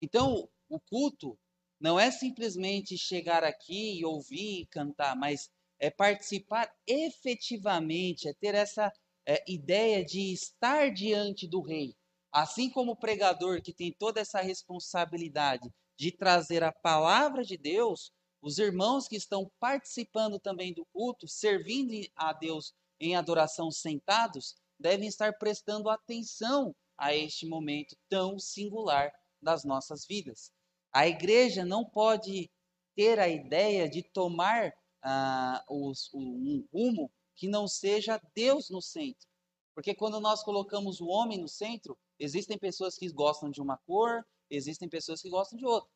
Então, 0.00 0.48
o 0.68 0.78
culto 0.78 1.38
não 1.80 1.98
é 1.98 2.10
simplesmente 2.10 2.96
chegar 2.96 3.42
aqui 3.42 3.98
e 3.98 4.04
ouvir 4.04 4.60
e 4.60 4.66
cantar, 4.66 5.16
mas 5.16 5.50
é 5.78 5.90
participar 5.90 6.72
efetivamente, 6.86 8.28
é 8.28 8.34
ter 8.34 8.54
essa 8.54 8.92
é, 9.26 9.42
ideia 9.50 10.04
de 10.04 10.32
estar 10.32 10.90
diante 10.92 11.46
do 11.46 11.60
rei, 11.60 11.96
Assim 12.36 12.68
como 12.68 12.92
o 12.92 12.96
pregador 12.96 13.62
que 13.62 13.72
tem 13.72 13.90
toda 13.90 14.20
essa 14.20 14.42
responsabilidade 14.42 15.72
de 15.98 16.12
trazer 16.12 16.62
a 16.62 16.70
palavra 16.70 17.42
de 17.42 17.56
Deus, 17.56 18.12
os 18.46 18.58
irmãos 18.58 19.08
que 19.08 19.16
estão 19.16 19.50
participando 19.58 20.38
também 20.38 20.72
do 20.72 20.84
culto, 20.92 21.26
servindo 21.26 21.92
a 22.14 22.32
Deus 22.32 22.72
em 23.00 23.16
adoração 23.16 23.70
sentados, 23.70 24.54
devem 24.78 25.08
estar 25.08 25.36
prestando 25.38 25.90
atenção 25.90 26.74
a 26.96 27.14
este 27.14 27.46
momento 27.46 27.96
tão 28.08 28.38
singular 28.38 29.12
das 29.42 29.64
nossas 29.64 30.06
vidas. 30.06 30.50
A 30.92 31.06
igreja 31.06 31.64
não 31.64 31.84
pode 31.84 32.50
ter 32.94 33.18
a 33.18 33.28
ideia 33.28 33.88
de 33.88 34.02
tomar 34.02 34.72
ah, 35.02 35.62
os, 35.68 36.10
um 36.14 36.66
rumo 36.72 37.10
que 37.34 37.48
não 37.48 37.68
seja 37.68 38.20
Deus 38.34 38.70
no 38.70 38.80
centro. 38.80 39.28
Porque 39.74 39.94
quando 39.94 40.20
nós 40.20 40.42
colocamos 40.42 41.00
o 41.00 41.06
homem 41.06 41.38
no 41.38 41.48
centro, 41.48 41.98
Existem 42.18 42.58
pessoas 42.58 42.96
que 42.96 43.10
gostam 43.10 43.50
de 43.50 43.60
uma 43.60 43.76
cor, 43.76 44.24
existem 44.50 44.88
pessoas 44.88 45.20
que 45.20 45.28
gostam 45.28 45.58
de 45.58 45.66
outra. 45.66 45.90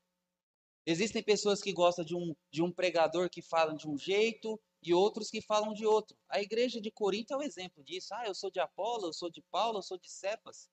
Existem 0.87 1.23
pessoas 1.23 1.61
que 1.61 1.73
gostam 1.73 2.05
de 2.05 2.15
um, 2.17 2.35
de 2.51 2.63
um 2.63 2.73
pregador 2.73 3.29
que 3.29 3.43
fala 3.43 3.75
de 3.75 3.89
um 3.89 3.97
jeito 3.97 4.61
e 4.83 4.95
outros 4.95 5.31
que 5.31 5.43
falam 5.43 5.75
de 5.75 5.85
outro. 5.85 6.17
A 6.29 6.41
igreja 6.41 6.81
de 6.81 6.91
Corinto 6.91 7.35
é 7.35 7.37
um 7.37 7.43
exemplo 7.43 7.85
disso. 7.85 8.15
Ah, 8.15 8.27
eu 8.27 8.35
sou 8.35 8.51
de 8.51 8.61
Apolo, 8.61 9.09
eu 9.09 9.13
sou 9.13 9.31
de 9.31 9.43
Paulo, 9.51 9.79
eu 9.79 9.83
sou 9.83 9.99
de 9.99 10.11
Cefas. 10.11 10.69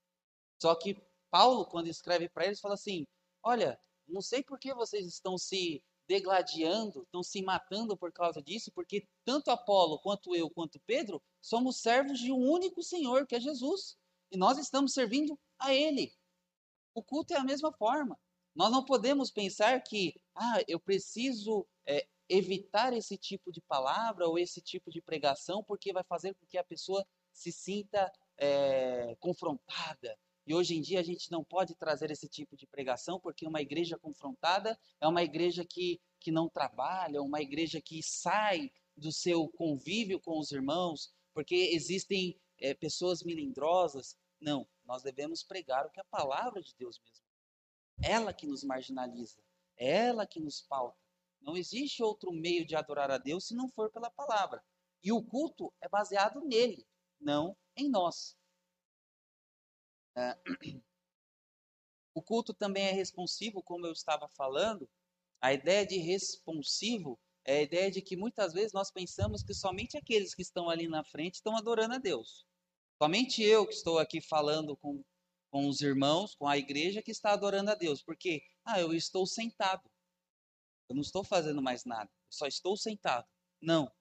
Só 0.61 0.73
que 0.75 0.95
Paulo, 1.29 1.65
quando 1.65 1.87
escreve 1.87 2.29
para 2.29 2.45
eles, 2.45 2.59
fala 2.59 2.75
assim: 2.75 3.05
Olha, 3.43 3.79
não 4.07 4.21
sei 4.21 4.41
por 4.41 4.57
que 4.57 4.73
vocês 4.73 5.05
estão 5.05 5.37
se 5.37 5.83
degladiando, 6.07 7.03
estão 7.03 7.21
se 7.21 7.41
matando 7.41 7.97
por 7.97 8.13
causa 8.13 8.41
disso, 8.41 8.71
porque 8.71 9.05
tanto 9.25 9.51
Apolo 9.51 9.99
quanto 9.99 10.33
eu, 10.33 10.49
quanto 10.49 10.79
Pedro, 10.85 11.21
somos 11.41 11.81
servos 11.81 12.17
de 12.17 12.31
um 12.31 12.49
único 12.49 12.81
Senhor, 12.81 13.27
que 13.27 13.35
é 13.35 13.39
Jesus. 13.39 13.97
E 14.31 14.37
nós 14.37 14.57
estamos 14.57 14.93
servindo 14.93 15.37
a 15.59 15.73
Ele. 15.73 16.13
O 16.93 17.03
culto 17.03 17.33
é 17.33 17.37
a 17.37 17.43
mesma 17.43 17.73
forma. 17.73 18.17
Nós 18.57 18.71
não 18.71 18.83
podemos 18.83 19.29
pensar 19.29 19.79
que, 19.83 20.19
ah, 20.33 20.63
eu 20.67 20.79
preciso 20.79 21.63
é, 21.85 22.07
evitar 22.27 22.91
esse 22.91 23.15
tipo 23.15 23.51
de 23.51 23.61
palavra 23.61 24.27
ou 24.27 24.39
esse 24.39 24.59
tipo 24.59 24.89
de 24.89 24.99
pregação, 24.99 25.63
porque 25.63 25.93
vai 25.93 26.03
fazer 26.03 26.33
com 26.33 26.43
que 26.47 26.57
a 26.57 26.63
pessoa 26.63 27.05
se 27.31 27.51
sinta 27.51 28.11
é, 28.35 29.15
confrontada. 29.19 30.17
E 30.47 30.55
hoje 30.55 30.75
em 30.75 30.81
dia 30.81 30.99
a 30.99 31.03
gente 31.03 31.29
não 31.29 31.43
pode 31.43 31.75
trazer 31.75 32.09
esse 32.09 32.27
tipo 32.27 32.57
de 32.57 32.65
pregação, 32.65 33.19
porque 33.19 33.45
uma 33.45 33.61
igreja 33.61 33.95
confrontada 33.95 34.75
é 34.99 35.07
uma 35.07 35.21
igreja 35.21 35.63
que, 35.63 36.01
que 36.19 36.31
não 36.31 36.49
trabalha, 36.49 37.21
uma 37.21 37.39
igreja 37.39 37.79
que 37.79 38.01
sai 38.01 38.71
do 38.95 39.11
seu 39.11 39.47
convívio 39.49 40.19
com 40.19 40.39
os 40.39 40.51
irmãos, 40.51 41.13
porque 41.31 41.53
existem 41.53 42.35
é, 42.59 42.73
pessoas 42.73 43.21
melindrosas. 43.21 44.17
Não, 44.41 44.67
nós 44.83 45.03
devemos 45.03 45.43
pregar 45.43 45.85
o 45.85 45.91
que 45.91 45.99
a 45.99 46.05
palavra 46.05 46.59
de 46.59 46.73
Deus 46.75 46.99
mesmo. 47.05 47.26
Ela 48.01 48.33
que 48.33 48.47
nos 48.47 48.63
marginaliza, 48.63 49.41
é 49.77 50.07
ela 50.07 50.25
que 50.25 50.39
nos 50.39 50.61
pauta. 50.61 50.97
Não 51.41 51.55
existe 51.55 52.03
outro 52.03 52.31
meio 52.31 52.65
de 52.65 52.75
adorar 52.75 53.11
a 53.11 53.17
Deus 53.17 53.47
se 53.47 53.55
não 53.55 53.69
for 53.69 53.91
pela 53.91 54.09
palavra. 54.09 54.63
E 55.03 55.11
o 55.11 55.23
culto 55.23 55.73
é 55.81 55.87
baseado 55.87 56.41
nele, 56.41 56.85
não 57.19 57.55
em 57.75 57.89
nós. 57.89 58.35
É... 60.15 60.37
O 62.13 62.21
culto 62.23 62.51
também 62.51 62.87
é 62.87 62.91
responsivo, 62.91 63.61
como 63.61 63.85
eu 63.85 63.91
estava 63.91 64.27
falando. 64.27 64.89
A 65.39 65.53
ideia 65.53 65.85
de 65.85 65.97
responsivo 65.97 67.19
é 67.45 67.59
a 67.59 67.61
ideia 67.61 67.91
de 67.91 68.01
que 68.01 68.17
muitas 68.17 68.53
vezes 68.53 68.73
nós 68.73 68.89
pensamos 68.89 69.43
que 69.43 69.53
somente 69.53 69.95
aqueles 69.95 70.33
que 70.33 70.41
estão 70.41 70.67
ali 70.67 70.87
na 70.87 71.03
frente 71.03 71.35
estão 71.35 71.55
adorando 71.55 71.93
a 71.93 71.99
Deus. 71.99 72.43
Somente 72.99 73.43
eu 73.43 73.67
que 73.67 73.73
estou 73.75 73.99
aqui 73.99 74.19
falando 74.19 74.75
com, 74.75 75.03
com 75.57 75.67
os 75.67 75.81
irmãos, 75.81 76.35
com 76.35 76.47
a 76.47 76.55
igreja 76.55 77.01
que 77.01 77.09
está 77.09 77.33
adorando 77.33 77.71
a 77.71 77.73
Deus. 77.73 78.03
Porque, 78.03 78.43
ah, 78.63 78.79
eu 78.79 78.93
estou 78.93 79.25
sentado. 79.25 79.89
Eu 80.87 80.93
não 80.93 81.01
estou 81.01 81.23
fazendo 81.23 81.63
mais 81.63 81.83
nada. 81.83 82.07
Eu 82.13 82.31
só 82.31 82.45
estou 82.45 82.77
sentado. 82.77 83.27
Não. 83.59 83.91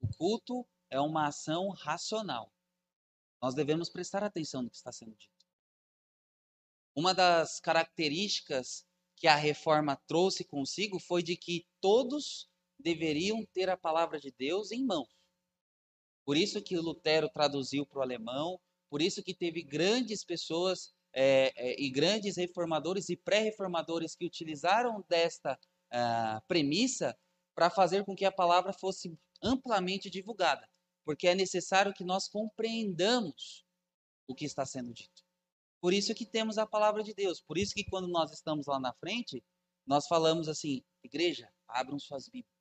O 0.00 0.08
culto 0.16 0.66
é 0.88 0.98
uma 0.98 1.26
ação 1.26 1.68
racional. 1.68 2.50
Nós 3.42 3.54
devemos 3.54 3.90
prestar 3.90 4.24
atenção 4.24 4.62
no 4.62 4.70
que 4.70 4.76
está 4.76 4.90
sendo 4.90 5.14
dito. 5.14 5.46
Uma 6.96 7.12
das 7.12 7.60
características 7.60 8.86
que 9.14 9.28
a 9.28 9.36
reforma 9.36 10.00
trouxe 10.06 10.44
consigo 10.44 10.98
foi 10.98 11.22
de 11.22 11.36
que 11.36 11.68
todos 11.78 12.48
deveriam 12.78 13.44
ter 13.52 13.68
a 13.68 13.76
palavra 13.76 14.18
de 14.18 14.32
Deus 14.32 14.72
em 14.72 14.82
mãos. 14.82 15.14
Por 16.24 16.38
isso 16.38 16.62
que 16.62 16.74
Lutero 16.78 17.28
traduziu 17.28 17.84
para 17.84 17.98
o 17.98 18.02
alemão, 18.02 18.58
por 18.88 19.02
isso 19.02 19.22
que 19.22 19.34
teve 19.34 19.62
grandes 19.62 20.24
pessoas 20.24 20.94
é, 21.12 21.52
é, 21.56 21.80
e 21.80 21.90
grandes 21.90 22.36
reformadores 22.36 23.08
e 23.08 23.16
pré-reformadores 23.16 24.14
que 24.14 24.24
utilizaram 24.24 25.04
desta 25.08 25.58
uh, 25.92 26.40
premissa 26.48 27.16
para 27.54 27.68
fazer 27.68 28.04
com 28.04 28.14
que 28.14 28.24
a 28.24 28.32
palavra 28.32 28.72
fosse 28.72 29.16
amplamente 29.42 30.08
divulgada, 30.08 30.68
porque 31.04 31.28
é 31.28 31.34
necessário 31.34 31.92
que 31.92 32.04
nós 32.04 32.28
compreendamos 32.28 33.64
o 34.26 34.34
que 34.34 34.44
está 34.44 34.64
sendo 34.64 34.92
dito. 34.92 35.22
Por 35.80 35.92
isso 35.92 36.14
que 36.14 36.24
temos 36.24 36.58
a 36.58 36.66
palavra 36.66 37.02
de 37.02 37.12
Deus. 37.12 37.40
Por 37.40 37.58
isso 37.58 37.74
que 37.74 37.84
quando 37.84 38.06
nós 38.06 38.32
estamos 38.32 38.66
lá 38.66 38.78
na 38.78 38.92
frente, 38.94 39.44
nós 39.86 40.06
falamos 40.06 40.48
assim: 40.48 40.82
igreja, 41.02 41.52
abram 41.66 41.98
suas 41.98 42.28
Bíblias. 42.28 42.52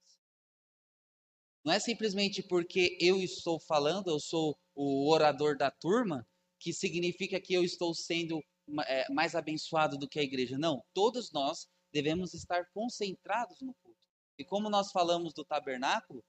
Não 1.63 1.72
é 1.72 1.79
simplesmente 1.79 2.41
porque 2.41 2.98
eu 3.00 3.22
estou 3.22 3.60
falando, 3.60 4.10
eu 4.10 4.20
sou 4.20 4.58
o 4.74 5.12
orador 5.12 5.55
da 5.55 5.70
turma, 5.70 6.27
que 6.62 6.72
significa 6.72 7.41
que 7.41 7.56
eu 7.56 7.63
estou 7.63 7.94
sendo 7.94 8.39
é, 8.86 9.12
mais 9.12 9.34
abençoado 9.34 9.98
do 9.98 10.08
que 10.08 10.20
a 10.20 10.24
igreja. 10.24 10.60
Não, 10.60 10.84
todos 10.94 11.32
nós 11.32 11.68
devemos 11.91 12.36
estar 12.36 12.70
concentrados 12.72 13.60
no 13.62 13.74
culto. 13.82 14.00
E 14.38 14.46
como 14.46 14.70
nós 14.70 14.91
falamos 14.91 15.34
do 15.34 15.44
tabernáculo, 15.44 16.24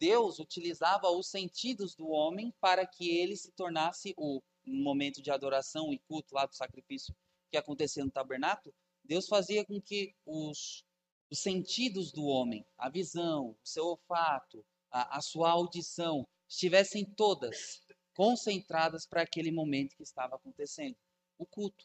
Deus 0.00 0.38
utilizava 0.38 1.10
os 1.10 1.28
sentidos 1.28 1.94
do 1.94 2.08
homem 2.08 2.52
para 2.58 2.86
que 2.86 3.10
ele 3.10 3.36
se 3.36 3.52
tornasse 3.52 4.14
o 4.16 4.40
momento 4.66 5.22
de 5.22 5.30
adoração 5.30 5.92
e 5.92 5.98
culto 6.08 6.34
lá 6.34 6.46
do 6.46 6.56
sacrifício 6.56 7.14
que 7.50 7.58
acontecia 7.58 8.04
no 8.04 8.10
tabernáculo. 8.10 8.74
Deus 9.04 9.28
fazia 9.28 9.64
com 9.64 9.80
que 9.80 10.14
os, 10.24 10.82
os 11.30 11.38
sentidos 11.38 12.10
do 12.10 12.24
homem, 12.24 12.66
a 12.76 12.88
visão, 12.88 13.50
o 13.50 13.56
seu 13.62 13.84
olfato, 13.84 14.64
a, 14.90 15.18
a 15.18 15.20
sua 15.20 15.50
audição, 15.50 16.26
estivessem 16.48 17.04
todas 17.04 17.85
concentradas 18.16 19.06
para 19.06 19.20
aquele 19.20 19.52
momento 19.52 19.94
que 19.94 20.02
estava 20.02 20.36
acontecendo, 20.36 20.96
o 21.36 21.44
culto. 21.44 21.84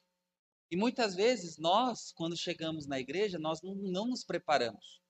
E 0.72 0.78
muitas 0.78 1.14
vezes 1.14 1.58
nós, 1.58 2.14
quando 2.14 2.38
chegamos 2.38 2.88
na 2.88 2.98
igreja, 2.98 3.38
nós 3.38 3.62
não, 3.62 3.76
não 3.76 4.08
nos 4.08 4.24
preparamos. 4.24 5.02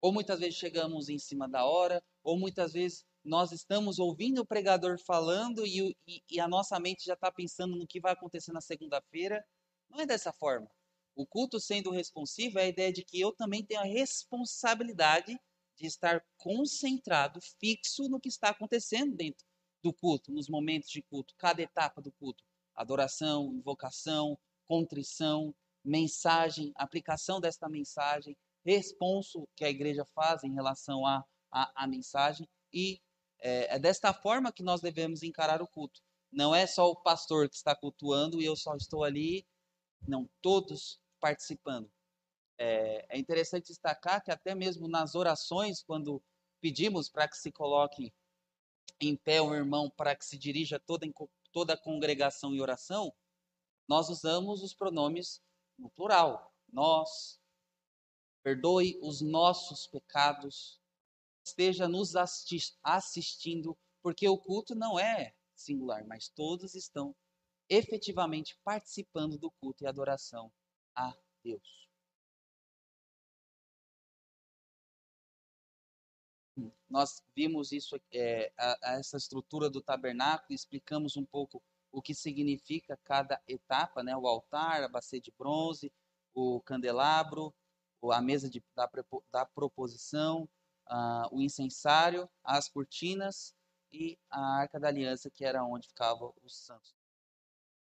Ou 0.00 0.12
muitas 0.12 0.38
vezes 0.38 0.54
chegamos 0.54 1.08
em 1.08 1.18
cima 1.18 1.48
da 1.48 1.64
hora, 1.64 2.00
ou 2.22 2.38
muitas 2.38 2.72
vezes 2.72 3.04
nós 3.24 3.50
estamos 3.50 3.98
ouvindo 3.98 4.40
o 4.40 4.46
pregador 4.46 4.98
falando 5.04 5.66
e, 5.66 5.96
e, 6.06 6.22
e 6.30 6.40
a 6.40 6.46
nossa 6.46 6.78
mente 6.78 7.04
já 7.04 7.14
está 7.14 7.30
pensando 7.32 7.76
no 7.76 7.86
que 7.86 8.00
vai 8.00 8.12
acontecer 8.12 8.52
na 8.52 8.60
segunda-feira. 8.60 9.44
Não 9.90 10.00
é 10.00 10.06
dessa 10.06 10.32
forma. 10.32 10.70
O 11.16 11.26
culto 11.26 11.58
sendo 11.58 11.90
responsivo 11.90 12.60
é 12.60 12.62
a 12.62 12.68
ideia 12.68 12.92
de 12.92 13.04
que 13.04 13.20
eu 13.20 13.32
também 13.32 13.64
tenho 13.64 13.80
a 13.80 13.84
responsabilidade 13.84 15.36
de 15.76 15.86
estar 15.86 16.24
concentrado, 16.36 17.40
fixo 17.58 18.08
no 18.08 18.20
que 18.20 18.28
está 18.28 18.50
acontecendo 18.50 19.16
dentro 19.16 19.44
do 19.82 19.92
culto, 19.92 20.32
nos 20.32 20.48
momentos 20.48 20.90
de 20.90 21.02
culto, 21.02 21.34
cada 21.36 21.60
etapa 21.60 22.00
do 22.00 22.12
culto. 22.12 22.44
Adoração, 22.74 23.52
invocação, 23.52 24.38
contrição, 24.66 25.54
mensagem, 25.84 26.72
aplicação 26.76 27.40
desta 27.40 27.68
mensagem, 27.68 28.36
responso 28.64 29.48
que 29.56 29.64
a 29.64 29.70
igreja 29.70 30.04
faz 30.14 30.44
em 30.44 30.54
relação 30.54 31.04
à 31.04 31.24
a, 31.50 31.62
a, 31.62 31.84
a, 31.84 31.86
mensagem 31.86 32.48
e 32.72 33.00
é, 33.40 33.74
é, 33.74 33.78
desta 33.78 34.14
forma 34.14 34.52
que 34.52 34.62
nós 34.62 34.80
devemos 34.80 35.22
encarar 35.22 35.60
o 35.60 35.66
culto. 35.66 36.00
Não 36.30 36.54
é 36.54 36.66
só 36.66 36.88
o 36.88 36.96
pastor 36.96 37.48
que 37.48 37.56
está 37.56 37.74
cultuando 37.74 38.40
e 38.40 38.46
eu 38.46 38.56
só 38.56 38.74
estou 38.76 39.04
ali, 39.04 39.46
não, 40.06 40.30
todos 40.40 41.00
participando. 41.20 41.90
É, 42.56 43.04
é 43.16 43.18
interessante 43.18 43.66
destacar 43.66 44.22
que 44.22 44.30
até 44.30 44.54
mesmo 44.54 44.88
nas 44.88 45.14
orações, 45.14 45.82
quando 45.82 46.22
pedimos 46.60 47.08
para 47.08 47.28
que 47.28 47.36
se 47.36 47.50
coloque 47.50 48.14
em 49.00 49.16
pé 49.16 49.40
o 49.40 49.54
irmão 49.54 49.90
para 49.90 50.14
que 50.14 50.24
se 50.24 50.38
dirija 50.38 50.78
toda, 50.78 51.06
toda 51.52 51.74
a 51.74 51.78
congregação 51.78 52.54
em 52.54 52.60
oração, 52.60 53.12
nós 53.88 54.08
usamos 54.08 54.62
os 54.62 54.74
pronomes 54.74 55.42
no 55.78 55.90
plural. 55.90 56.54
Nós, 56.72 57.40
perdoe 58.42 58.98
os 59.02 59.20
nossos 59.20 59.86
pecados, 59.86 60.80
esteja 61.44 61.88
nos 61.88 62.14
assistindo, 62.82 63.76
porque 64.02 64.28
o 64.28 64.38
culto 64.38 64.74
não 64.74 64.98
é 64.98 65.34
singular, 65.54 66.04
mas 66.06 66.28
todos 66.28 66.74
estão 66.74 67.14
efetivamente 67.68 68.58
participando 68.64 69.38
do 69.38 69.50
culto 69.50 69.84
e 69.84 69.86
adoração 69.86 70.52
a 70.94 71.14
Deus. 71.42 71.88
Nós 76.92 77.22
vimos 77.34 77.72
isso, 77.72 77.98
é, 78.12 78.52
a, 78.58 78.90
a 78.90 78.92
essa 78.98 79.16
estrutura 79.16 79.70
do 79.70 79.80
tabernáculo, 79.80 80.54
explicamos 80.54 81.16
um 81.16 81.24
pouco 81.24 81.62
o 81.90 82.02
que 82.02 82.14
significa 82.14 82.98
cada 83.02 83.40
etapa, 83.48 84.02
né? 84.02 84.14
O 84.14 84.26
altar, 84.26 84.82
a 84.82 84.88
bacia 84.88 85.18
de 85.18 85.32
bronze, 85.38 85.90
o 86.34 86.60
candelabro, 86.60 87.54
a 88.12 88.20
mesa 88.20 88.50
de, 88.50 88.62
da, 88.76 88.86
da 89.32 89.46
proposição, 89.46 90.46
uh, 90.90 91.34
o 91.34 91.40
incensário, 91.40 92.28
as 92.44 92.68
cortinas 92.68 93.54
e 93.90 94.18
a 94.28 94.58
arca 94.58 94.78
da 94.78 94.88
aliança, 94.88 95.30
que 95.30 95.46
era 95.46 95.64
onde 95.64 95.88
ficavam 95.88 96.34
os 96.42 96.54
santos. 96.54 96.94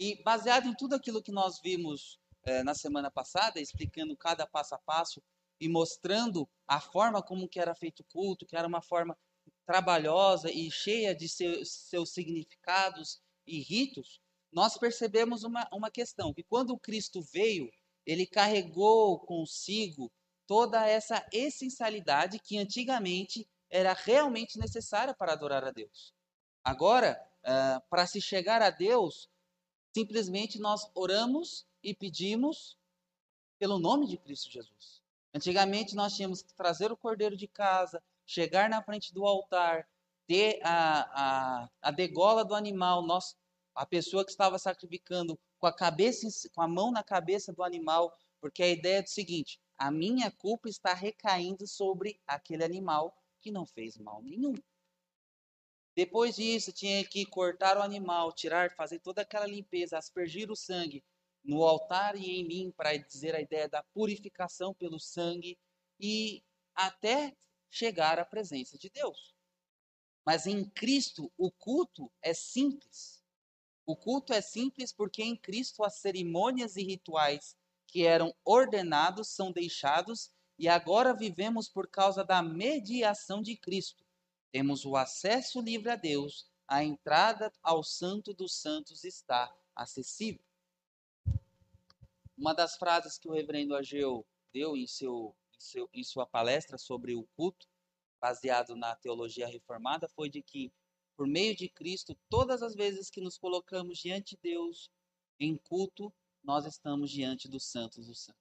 E 0.01 0.21
baseado 0.25 0.66
em 0.66 0.75
tudo 0.75 0.97
aquilo 0.97 1.23
que 1.23 1.31
nós 1.31 1.61
vimos 1.62 2.19
eh, 2.42 2.62
na 2.64 2.75
semana 2.75 3.11
passada, 3.11 3.61
explicando 3.61 4.16
cada 4.16 4.47
passo 4.47 4.75
a 4.75 4.79
passo 4.79 5.23
e 5.61 5.69
mostrando 5.69 6.49
a 6.66 6.81
forma 6.81 7.23
como 7.23 7.49
que 7.49 7.61
era 7.61 7.75
feito 7.75 8.01
o 8.01 8.05
culto, 8.05 8.47
que 8.47 8.57
era 8.57 8.69
uma 8.69 8.83
forma 8.83 9.16
trabalhosa 9.64 10.51
e 10.51 10.71
cheia 10.71 11.14
de 11.14 11.29
seus, 11.29 11.71
seus 11.71 12.11
significados 12.11 13.21
e 13.47 13.61
ritos, 13.61 14.21
nós 14.53 14.79
percebemos 14.79 15.45
uma, 15.45 15.69
uma 15.73 15.90
questão, 15.90 16.33
que 16.33 16.42
quando 16.42 16.79
Cristo 16.79 17.21
veio, 17.21 17.71
ele 18.05 18.27
carregou 18.27 19.19
consigo 19.21 20.11
toda 20.47 20.87
essa 20.87 21.27
essencialidade 21.33 22.38
que 22.38 22.57
antigamente 22.57 23.49
era 23.69 23.92
realmente 23.92 24.59
necessária 24.59 25.12
para 25.12 25.33
adorar 25.33 25.64
a 25.64 25.73
Deus. 25.73 26.14
Agora, 26.62 27.21
uh, 27.42 27.81
para 27.90 28.07
se 28.07 28.21
chegar 28.21 28.62
a 28.62 28.71
Deus, 28.71 29.29
simplesmente 29.95 30.59
nós 30.59 30.88
oramos 30.95 31.66
e 31.83 31.95
pedimos 31.95 32.79
pelo 33.59 33.79
nome 33.79 34.07
de 34.07 34.16
Cristo 34.16 34.51
Jesus. 34.51 35.03
Antigamente 35.37 35.94
nós 35.94 36.16
tínhamos 36.16 36.40
que 36.40 36.55
trazer 36.55 36.90
o 36.90 36.96
cordeiro 36.96 37.37
de 37.37 37.46
casa, 37.46 38.03
chegar 38.25 38.70
na 38.70 38.83
frente 38.83 39.12
do 39.12 39.27
altar, 39.27 39.87
ter 40.27 40.59
a, 40.62 41.61
a, 41.62 41.68
a 41.83 41.90
degola 41.90 42.42
do 42.42 42.55
animal, 42.55 43.03
nós, 43.03 43.37
a 43.75 43.85
pessoa 43.85 44.25
que 44.25 44.31
estava 44.31 44.59
sacrificando 44.59 45.38
com 45.59 45.66
a 45.66 45.77
cabeça, 45.77 46.27
com 46.55 46.62
a 46.62 46.66
mão 46.66 46.90
na 46.90 47.05
cabeça 47.05 47.53
do 47.53 47.62
animal, 47.62 48.16
porque 48.40 48.62
a 48.62 48.68
ideia 48.68 49.01
é 49.01 49.03
o 49.03 49.07
seguinte: 49.07 49.61
a 49.77 49.90
minha 49.90 50.31
culpa 50.31 50.70
está 50.70 50.94
recaindo 50.94 51.66
sobre 51.66 52.18
aquele 52.27 52.64
animal 52.64 53.14
que 53.42 53.51
não 53.51 53.66
fez 53.66 53.99
mal 53.99 54.22
nenhum. 54.22 54.55
Depois 55.94 56.37
disso, 56.37 56.72
tinha 56.72 57.05
que 57.05 57.27
cortar 57.27 57.77
o 57.77 57.83
animal, 57.83 58.33
tirar, 58.33 58.75
fazer 58.75 59.01
toda 59.01 59.20
aquela 59.20 59.46
limpeza, 59.46 59.99
aspergir 59.99 60.51
o 60.51 60.57
sangue 60.57 61.05
no 61.47 61.63
altar 61.63 62.17
e 62.17 62.41
em 62.41 62.47
mim, 62.47 62.73
para 62.77 62.97
dizer 62.97 63.35
a 63.35 63.41
ideia 63.41 63.69
da 63.69 63.83
purificação 63.83 64.75
pelo 64.75 64.99
sangue 64.99 65.59
e 65.99 66.43
até 66.75 67.35
chegar 67.71 68.19
à 68.19 68.25
presença 68.25 68.77
de 68.77 68.91
Deus. 68.91 69.35
Mas 70.25 70.47
em 70.47 70.69
Cristo, 70.71 71.33
o 71.39 71.51
culto 71.53 72.11
é 72.21 72.35
simples. 72.35 73.23
O 73.87 73.97
culto 73.97 74.33
é 74.33 74.41
simples 74.41 74.93
porque 74.93 75.23
em 75.23 75.37
Cristo 75.37 75.85
as 75.85 75.99
cerimônias 75.99 76.77
e 76.77 76.83
rituais 76.83 77.57
que 77.87 78.05
eram 78.05 78.35
ordenados 78.45 79.29
são 79.29 79.53
deixados 79.53 80.31
e 80.59 80.69
agora 80.69 81.15
vivemos 81.15 81.69
por 81.69 81.89
causa 81.89 82.25
da 82.25 82.43
mediação 82.43 83.41
de 83.41 83.57
Cristo. 83.57 84.05
Temos 84.51 84.85
o 84.85 84.97
acesso 84.97 85.61
livre 85.61 85.91
a 85.91 85.97
Deus, 85.97 86.49
a 86.67 86.83
entrada 86.83 87.53
ao 87.63 87.85
Santo 87.85 88.35
dos 88.35 88.61
Santos 88.61 89.05
está 89.05 89.55
acessível. 89.75 90.46
Uma 92.37 92.55
das 92.55 92.77
frases 92.77 93.18
que 93.18 93.29
o 93.29 93.33
reverendo 93.33 93.75
Ageu 93.75 94.27
deu 94.53 94.77
em, 94.77 94.87
seu, 94.87 95.35
em, 95.55 95.61
seu, 95.61 95.88
em 95.92 96.05
sua 96.05 96.27
palestra 96.27 96.77
sobre 96.77 97.14
o 97.14 97.27
culto, 97.37 97.66
baseado 98.20 98.77
na 98.77 98.94
teologia 98.96 99.46
reformada, 99.46 100.09
foi 100.09 100.29
de 100.29 100.42
que, 100.42 100.72
por 101.16 101.27
meio 101.27 101.57
de 101.57 101.68
Cristo, 101.68 102.16
todas 102.29 102.62
as 102.62 102.75
vezes 102.75 103.09
que 103.09 103.20
nos 103.20 103.38
colocamos 103.38 103.99
diante 103.99 104.37
de 104.37 104.42
Deus 104.42 104.90
em 105.40 105.57
culto, 105.57 106.12
nós 106.42 106.64
estamos 106.66 107.11
diante 107.11 107.49
dos 107.49 107.64
santos 107.64 108.07
dos 108.07 108.25
santos. 108.25 108.40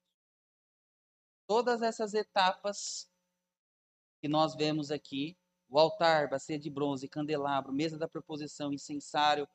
Todas 1.47 1.81
essas 1.81 2.13
etapas 2.13 3.09
que 4.21 4.27
nós 4.27 4.55
vemos 4.55 4.91
aqui, 4.91 5.37
o 5.69 5.79
altar, 5.79 6.29
bacia 6.29 6.57
de 6.59 6.69
bronze, 6.69 7.07
candelabro, 7.07 7.73
mesa 7.73 7.97
da 7.97 8.07
proposição, 8.07 8.73
incensário, 8.73 9.47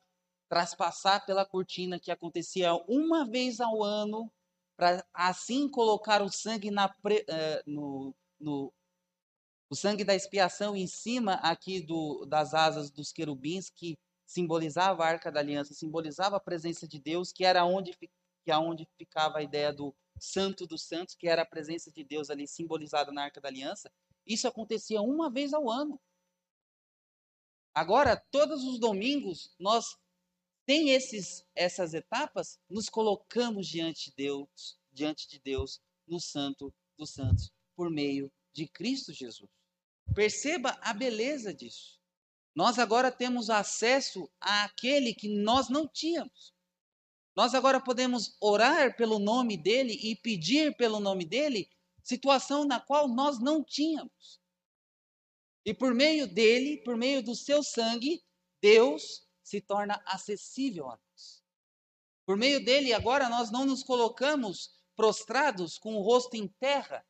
traspassar 0.51 1.25
pela 1.25 1.45
cortina 1.45 1.97
que 1.97 2.11
acontecia 2.11 2.73
uma 2.85 3.25
vez 3.25 3.61
ao 3.61 3.81
ano, 3.81 4.29
para 4.75 5.01
assim 5.13 5.69
colocar 5.69 6.21
o 6.21 6.29
sangue 6.29 6.69
na 6.69 6.87
uh, 6.87 7.63
no, 7.65 8.13
no 8.37 8.73
o 9.69 9.75
sangue 9.77 10.03
da 10.03 10.13
expiação 10.13 10.75
em 10.75 10.87
cima 10.87 11.35
aqui 11.35 11.79
do, 11.79 12.25
das 12.25 12.53
asas 12.53 12.91
dos 12.91 13.13
querubins 13.13 13.69
que 13.69 13.97
simbolizava 14.25 15.05
a 15.05 15.07
Arca 15.07 15.31
da 15.31 15.39
Aliança, 15.39 15.73
simbolizava 15.73 16.35
a 16.35 16.41
presença 16.41 16.85
de 16.85 16.99
Deus, 16.99 17.31
que 17.31 17.45
era 17.45 17.63
onde, 17.63 17.93
que 18.43 18.51
aonde 18.51 18.85
ficava 18.97 19.37
a 19.37 19.43
ideia 19.43 19.71
do 19.71 19.95
Santo 20.19 20.67
dos 20.67 20.83
Santos, 20.83 21.15
que 21.15 21.29
era 21.29 21.43
a 21.43 21.45
presença 21.45 21.89
de 21.89 22.03
Deus 22.03 22.29
ali 22.29 22.45
simbolizada 22.45 23.09
na 23.13 23.23
Arca 23.23 23.39
da 23.39 23.47
Aliança. 23.47 23.89
Isso 24.27 24.49
acontecia 24.49 25.01
uma 25.01 25.31
vez 25.31 25.53
ao 25.53 25.69
ano. 25.69 25.97
Agora, 27.73 28.21
todos 28.29 28.65
os 28.65 28.77
domingos, 28.77 29.55
nós 29.57 29.95
tem 30.65 30.91
esses, 30.91 31.45
essas 31.55 31.93
etapas, 31.93 32.59
nos 32.69 32.89
colocamos 32.89 33.67
diante 33.67 34.09
de 34.09 34.15
Deus, 34.15 34.77
diante 34.91 35.27
de 35.27 35.39
Deus, 35.39 35.81
no 36.07 36.19
Santo 36.19 36.73
dos 36.97 37.11
Santos, 37.11 37.51
por 37.75 37.89
meio 37.89 38.31
de 38.53 38.67
Cristo 38.67 39.13
Jesus. 39.13 39.49
Perceba 40.13 40.77
a 40.81 40.93
beleza 40.93 41.53
disso. 41.53 41.99
Nós 42.53 42.77
agora 42.77 43.11
temos 43.11 43.49
acesso 43.49 44.29
àquele 44.39 45.13
que 45.13 45.29
nós 45.29 45.69
não 45.69 45.87
tínhamos. 45.87 46.53
Nós 47.35 47.55
agora 47.55 47.79
podemos 47.79 48.35
orar 48.41 48.95
pelo 48.97 49.19
nome 49.19 49.55
dele 49.55 49.97
e 50.03 50.17
pedir 50.17 50.75
pelo 50.75 50.99
nome 50.99 51.25
dele, 51.25 51.69
situação 52.03 52.65
na 52.65 52.79
qual 52.79 53.07
nós 53.07 53.39
não 53.39 53.63
tínhamos. 53.63 54.41
E 55.65 55.73
por 55.73 55.93
meio 55.93 56.27
dele, 56.27 56.77
por 56.83 56.97
meio 56.97 57.23
do 57.23 57.35
seu 57.35 57.63
sangue, 57.63 58.21
Deus 58.61 59.25
se 59.51 59.59
torna 59.59 60.01
acessível 60.05 60.89
a 60.89 60.97
nós. 60.97 61.43
Por 62.25 62.37
meio 62.37 62.63
dele, 62.63 62.93
agora 62.93 63.27
nós 63.27 63.51
não 63.51 63.65
nos 63.65 63.83
colocamos 63.83 64.73
prostrados 64.95 65.77
com 65.77 65.95
o 65.95 66.01
rosto 66.01 66.35
em 66.35 66.47
terra, 66.47 67.05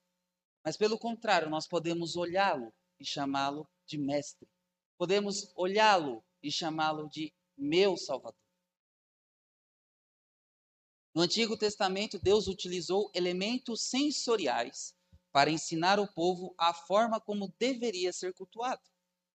mas 0.64 0.76
pelo 0.76 0.98
contrário, 0.98 1.52
nós 1.52 1.68
podemos 1.68 2.16
olhá-lo 2.16 2.74
e 3.00 3.06
chamá-lo 3.06 3.70
de 3.86 4.00
mestre. 4.00 4.50
Podemos 4.98 5.52
olhá-lo 5.56 6.24
e 6.42 6.52
chamá-lo 6.52 7.08
de 7.10 7.32
meu 7.56 7.96
Salvador. 7.96 8.42
No 11.14 11.22
Antigo 11.22 11.56
Testamento, 11.56 12.18
Deus 12.18 12.48
utilizou 12.48 13.12
elementos 13.14 13.84
sensoriais 13.84 14.96
para 15.32 15.52
ensinar 15.52 16.00
o 16.00 16.12
povo 16.12 16.56
a 16.58 16.74
forma 16.74 17.20
como 17.22 17.54
deveria 17.60 18.12
ser 18.12 18.34
cultuado. 18.34 18.82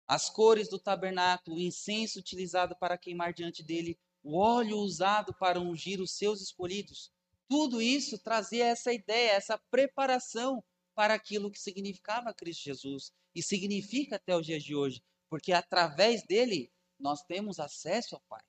As 0.07 0.31
cores 0.31 0.69
do 0.69 0.79
tabernáculo, 0.79 1.57
o 1.57 1.61
incenso 1.61 2.19
utilizado 2.19 2.77
para 2.77 2.97
queimar 2.97 3.33
diante 3.33 3.62
dele, 3.62 3.99
o 4.23 4.38
óleo 4.38 4.79
usado 4.79 5.35
para 5.35 5.61
ungir 5.61 6.01
os 6.01 6.12
seus 6.12 6.40
escolhidos. 6.40 7.11
Tudo 7.49 7.81
isso 7.81 8.19
trazia 8.19 8.66
essa 8.66 8.92
ideia, 8.92 9.33
essa 9.33 9.59
preparação 9.71 10.62
para 10.95 11.14
aquilo 11.14 11.51
que 11.51 11.59
significava 11.59 12.35
Cristo 12.35 12.64
Jesus 12.64 13.12
e 13.35 13.42
significa 13.42 14.16
até 14.16 14.37
os 14.37 14.47
dias 14.47 14.62
de 14.62 14.75
hoje, 14.75 15.03
porque 15.29 15.53
através 15.53 16.23
dele 16.25 16.73
nós 16.99 17.23
temos 17.23 17.61
acesso 17.61 18.14
ao 18.14 18.23
Pai. 18.29 18.42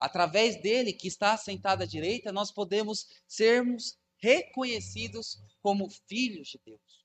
Através 0.00 0.60
dele, 0.62 0.92
que 0.92 1.08
está 1.08 1.36
sentado 1.36 1.82
à 1.82 1.86
direita, 1.86 2.30
nós 2.30 2.52
podemos 2.52 3.08
sermos 3.26 3.98
reconhecidos 4.18 5.42
como 5.60 5.90
filhos 5.90 6.48
de 6.48 6.60
Deus, 6.64 7.04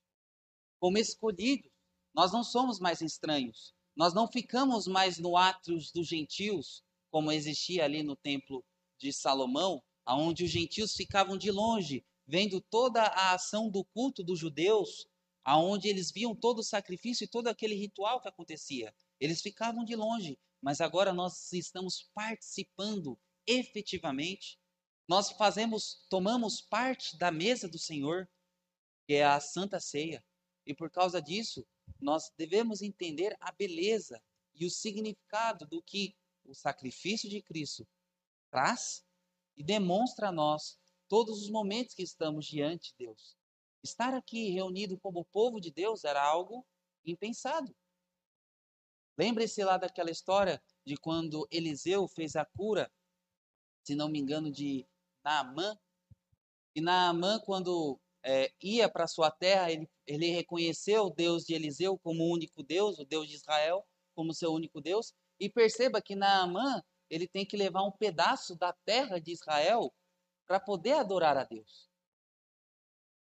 como 0.80 0.98
escolhidos. 0.98 1.72
Nós 2.14 2.32
não 2.32 2.44
somos 2.44 2.80
mais 2.80 3.02
estranhos. 3.02 3.74
Nós 3.96 4.14
não 4.14 4.28
ficamos 4.28 4.88
mais 4.88 5.20
no 5.20 5.38
átrios 5.38 5.92
dos 5.92 6.08
gentios, 6.08 6.84
como 7.12 7.32
existia 7.32 7.84
ali 7.84 8.02
no 8.02 8.16
templo 8.16 8.66
de 8.98 9.14
Salomão, 9.14 9.84
aonde 10.06 10.44
os 10.44 10.50
gentios 10.50 10.94
ficavam 10.94 11.38
de 11.38 11.52
longe, 11.52 12.04
vendo 12.26 12.60
toda 12.60 13.04
a 13.04 13.34
ação 13.34 13.70
do 13.70 13.84
culto 13.86 14.24
dos 14.24 14.40
judeus, 14.40 15.08
aonde 15.44 15.88
eles 15.88 16.12
viam 16.12 16.36
todo 16.36 16.60
o 16.60 16.64
sacrifício 16.64 17.26
e 17.26 17.28
todo 17.28 17.48
aquele 17.48 17.76
ritual 17.76 18.22
que 18.22 18.28
acontecia. 18.28 18.94
Eles 19.20 19.42
ficavam 19.42 19.84
de 19.84 19.96
longe, 19.96 20.40
mas 20.62 20.82
agora 20.82 21.14
nós 21.14 21.52
estamos 21.54 22.10
participando 22.14 23.20
efetivamente. 23.46 24.58
Nós 25.08 25.32
fazemos, 25.32 26.06
tomamos 26.10 26.62
parte 26.62 27.18
da 27.18 27.32
mesa 27.32 27.68
do 27.68 27.78
Senhor, 27.78 28.28
que 29.06 29.16
é 29.16 29.26
a 29.26 29.40
Santa 29.40 29.80
Ceia. 29.80 30.24
E 30.66 30.74
por 30.74 30.90
causa 30.90 31.22
disso, 31.22 31.66
nós 32.00 32.32
devemos 32.38 32.82
entender 32.82 33.36
a 33.40 33.52
beleza 33.52 34.22
e 34.54 34.66
o 34.66 34.70
significado 34.70 35.66
do 35.68 35.82
que 35.82 36.16
o 36.46 36.54
sacrifício 36.54 37.30
de 37.30 37.42
Cristo 37.42 37.88
traz 38.52 39.06
e 39.56 39.64
demonstra 39.64 40.30
a 40.30 40.32
nós 40.32 40.78
todos 41.08 41.42
os 41.42 41.50
momentos 41.50 41.94
que 41.94 42.04
estamos 42.04 42.46
diante 42.46 42.92
de 42.92 43.06
Deus. 43.06 43.38
Estar 43.84 44.14
aqui 44.14 44.50
reunido 44.50 44.98
como 45.00 45.26
povo 45.26 45.60
de 45.60 45.72
Deus 45.72 46.04
era 46.04 46.24
algo 46.24 46.66
impensado. 47.06 47.76
Lembre-se 49.18 49.64
lá 49.64 49.78
daquela 49.78 50.10
história 50.10 50.62
de 50.86 50.98
quando 50.98 51.48
Eliseu 51.52 52.08
fez 52.08 52.36
a 52.36 52.46
cura, 52.46 52.92
se 53.84 53.96
não 53.96 54.10
me 54.10 54.20
engano, 54.20 54.52
de 54.52 54.88
Naamã. 55.24 55.78
E 56.76 56.82
Naamã, 56.82 57.40
quando 57.40 58.00
é, 58.24 58.52
ia 58.62 58.90
para 58.90 59.08
sua 59.08 59.30
terra, 59.30 59.72
ele, 59.72 59.90
ele 60.08 60.28
reconheceu 60.32 61.06
o 61.06 61.10
Deus 61.10 61.44
de 61.44 61.54
Eliseu 61.54 61.98
como 62.00 62.24
o 62.24 62.32
único 62.32 62.64
Deus, 62.64 62.98
o 63.00 63.06
Deus 63.06 63.28
de 63.28 63.36
Israel 63.36 63.86
como 64.16 64.34
seu 64.34 64.52
único 64.52 64.80
Deus. 64.80 65.14
E 65.40 65.50
perceba 65.50 66.02
que 66.02 66.16
Naamã, 66.16 66.82
ele 67.10 67.28
tem 67.28 67.46
que 67.46 67.58
levar 67.58 67.84
um 67.84 67.92
pedaço 67.92 68.56
da 68.56 68.74
terra 68.86 69.20
de 69.20 69.32
Israel 69.32 69.94
para 70.48 70.60
poder 70.60 70.94
adorar 70.94 71.38
a 71.38 71.44
Deus. 71.44 71.90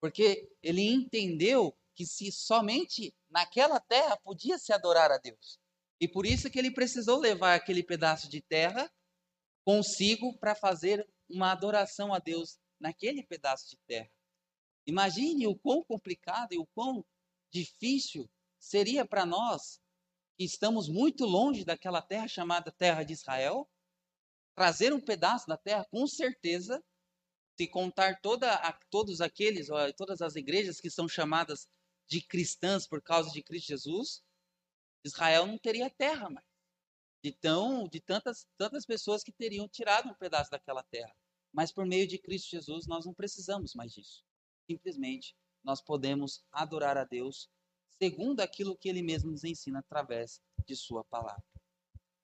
Porque 0.00 0.48
ele 0.62 0.82
entendeu 0.82 1.76
que 1.94 2.06
se 2.06 2.30
somente 2.30 3.14
naquela 3.28 3.80
terra 3.80 4.16
podia 4.18 4.58
se 4.58 4.72
adorar 4.72 5.10
a 5.10 5.18
Deus. 5.18 5.58
E 6.00 6.06
por 6.08 6.24
isso 6.24 6.50
que 6.50 6.58
ele 6.58 6.72
precisou 6.72 7.18
levar 7.18 7.54
aquele 7.54 7.82
pedaço 7.82 8.28
de 8.28 8.40
terra 8.40 8.90
consigo 9.64 10.38
para 10.38 10.54
fazer 10.54 11.06
uma 11.28 11.52
adoração 11.52 12.14
a 12.14 12.18
Deus 12.18 12.58
naquele 12.80 13.22
pedaço 13.24 13.68
de 13.68 13.76
terra. 13.86 14.10
Imagine 14.88 15.46
o 15.46 15.54
quão 15.54 15.84
complicado 15.84 16.54
e 16.54 16.58
o 16.58 16.66
quão 16.68 17.04
difícil 17.52 18.26
seria 18.58 19.04
para 19.04 19.26
nós, 19.26 19.78
que 20.34 20.44
estamos 20.44 20.88
muito 20.88 21.26
longe 21.26 21.62
daquela 21.62 22.00
terra 22.00 22.26
chamada 22.26 22.72
Terra 22.72 23.02
de 23.02 23.12
Israel, 23.12 23.68
trazer 24.54 24.94
um 24.94 25.00
pedaço 25.00 25.46
da 25.46 25.58
terra, 25.58 25.84
com 25.90 26.06
certeza, 26.06 26.82
se 27.54 27.66
contar 27.66 28.18
toda 28.22 28.50
a, 28.54 28.72
todos 28.88 29.20
aqueles, 29.20 29.68
todas 29.94 30.22
as 30.22 30.36
igrejas 30.36 30.80
que 30.80 30.88
são 30.88 31.06
chamadas 31.06 31.68
de 32.08 32.22
cristãs 32.22 32.86
por 32.86 33.02
causa 33.02 33.30
de 33.30 33.42
Cristo 33.42 33.68
Jesus, 33.68 34.24
Israel 35.04 35.46
não 35.46 35.58
teria 35.58 35.90
terra 35.90 36.30
mais. 36.30 36.46
De, 37.22 37.32
tão, 37.32 37.86
de 37.86 38.00
tantas, 38.00 38.46
tantas 38.56 38.86
pessoas 38.86 39.22
que 39.22 39.32
teriam 39.32 39.68
tirado 39.68 40.08
um 40.08 40.14
pedaço 40.14 40.50
daquela 40.50 40.82
terra. 40.84 41.14
Mas 41.52 41.70
por 41.70 41.84
meio 41.84 42.06
de 42.06 42.16
Cristo 42.16 42.48
Jesus, 42.48 42.86
nós 42.86 43.04
não 43.04 43.12
precisamos 43.12 43.74
mais 43.74 43.92
disso. 43.92 44.24
Simplesmente, 44.68 45.34
nós 45.64 45.80
podemos 45.80 46.44
adorar 46.52 46.98
a 46.98 47.04
Deus 47.04 47.48
segundo 47.98 48.40
aquilo 48.40 48.76
que 48.76 48.88
Ele 48.88 49.02
mesmo 49.02 49.30
nos 49.30 49.44
ensina 49.44 49.78
através 49.78 50.40
de 50.66 50.76
Sua 50.76 51.02
palavra. 51.04 51.42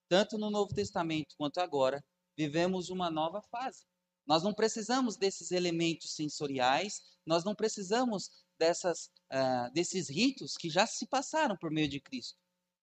Tanto 0.08 0.36
no 0.36 0.50
Novo 0.50 0.74
Testamento 0.74 1.34
quanto 1.36 1.58
agora, 1.58 2.04
vivemos 2.36 2.90
uma 2.90 3.10
nova 3.10 3.40
fase. 3.42 3.84
Nós 4.26 4.42
não 4.42 4.54
precisamos 4.54 5.16
desses 5.16 5.50
elementos 5.50 6.14
sensoriais, 6.14 7.02
nós 7.26 7.44
não 7.44 7.54
precisamos 7.54 8.30
dessas, 8.58 9.10
uh, 9.32 9.72
desses 9.72 10.08
ritos 10.08 10.56
que 10.56 10.70
já 10.70 10.86
se 10.86 11.06
passaram 11.06 11.56
por 11.56 11.70
meio 11.70 11.88
de 11.88 12.00
Cristo. 12.00 12.38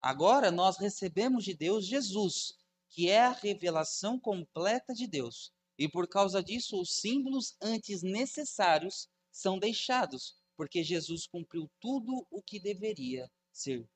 Agora 0.01 0.51
nós 0.51 0.79
recebemos 0.79 1.45
de 1.45 1.55
Deus 1.55 1.87
Jesus, 1.87 2.55
que 2.91 3.09
é 3.09 3.21
a 3.21 3.33
revelação 3.33 4.19
completa 4.19 4.93
de 4.93 5.07
Deus. 5.07 5.53
E 5.79 5.89
por 5.89 6.09
causa 6.09 6.43
disso, 6.43 6.81
os 6.81 6.97
símbolos 6.97 7.57
antes 7.61 8.03
necessários 8.03 9.09
são 9.33 9.59
deixados, 9.59 10.37
porque 10.57 10.85
Jesus 10.85 11.27
cumpriu 11.27 11.69
tudo 11.81 12.27
o 12.31 12.43
que 12.43 12.61
deveria 12.61 13.29
ser. 13.51 13.89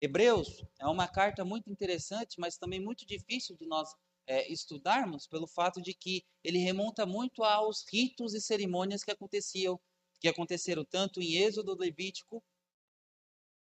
Hebreus 0.00 0.64
é 0.78 0.86
uma 0.86 1.08
carta 1.08 1.44
muito 1.44 1.68
interessante, 1.70 2.38
mas 2.38 2.56
também 2.56 2.80
muito 2.80 3.04
difícil 3.04 3.56
de 3.56 3.66
nós 3.66 3.92
é, 4.26 4.50
estudarmos, 4.50 5.26
pelo 5.26 5.48
fato 5.48 5.82
de 5.82 5.92
que 5.92 6.24
ele 6.44 6.58
remonta 6.58 7.04
muito 7.04 7.42
aos 7.42 7.84
ritos 7.92 8.32
e 8.32 8.40
cerimônias 8.40 9.02
que 9.02 9.10
aconteciam, 9.10 9.78
que 10.20 10.28
aconteceram 10.28 10.84
tanto 10.84 11.20
em 11.20 11.34
Êxodo, 11.34 11.74
Levítico 11.74 12.42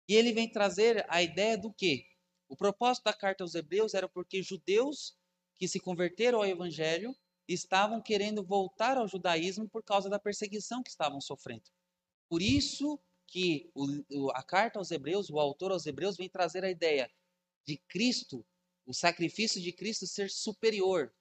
e 0.07 0.15
ele 0.15 0.31
vem 0.31 0.49
trazer 0.49 1.05
a 1.10 1.21
ideia 1.21 1.57
do 1.57 1.73
quê? 1.73 2.05
O 2.47 2.55
propósito 2.55 3.03
da 3.03 3.13
carta 3.13 3.43
aos 3.43 3.55
Hebreus 3.55 3.93
era 3.93 4.07
porque 4.07 4.41
judeus 4.41 5.17
que 5.57 5.67
se 5.67 5.79
converteram 5.79 6.39
ao 6.39 6.45
evangelho 6.45 7.13
estavam 7.47 8.01
querendo 8.01 8.43
voltar 8.43 8.97
ao 8.97 9.07
judaísmo 9.07 9.69
por 9.69 9.83
causa 9.83 10.10
da 10.10 10.19
perseguição 10.19 10.83
que 10.83 10.89
estavam 10.89 11.21
sofrendo. 11.21 11.63
Por 12.29 12.41
isso 12.41 12.99
que 13.27 13.69
o, 13.73 14.31
a 14.31 14.43
carta 14.43 14.79
aos 14.79 14.91
Hebreus, 14.91 15.29
o 15.29 15.39
autor 15.39 15.71
aos 15.71 15.86
Hebreus, 15.86 16.17
vem 16.17 16.29
trazer 16.29 16.63
a 16.63 16.69
ideia 16.69 17.10
de 17.65 17.77
Cristo, 17.77 18.45
o 18.86 18.93
sacrifício 18.93 19.62
de 19.62 19.71
Cristo 19.71 20.07
ser 20.07 20.29
superior 20.29 21.13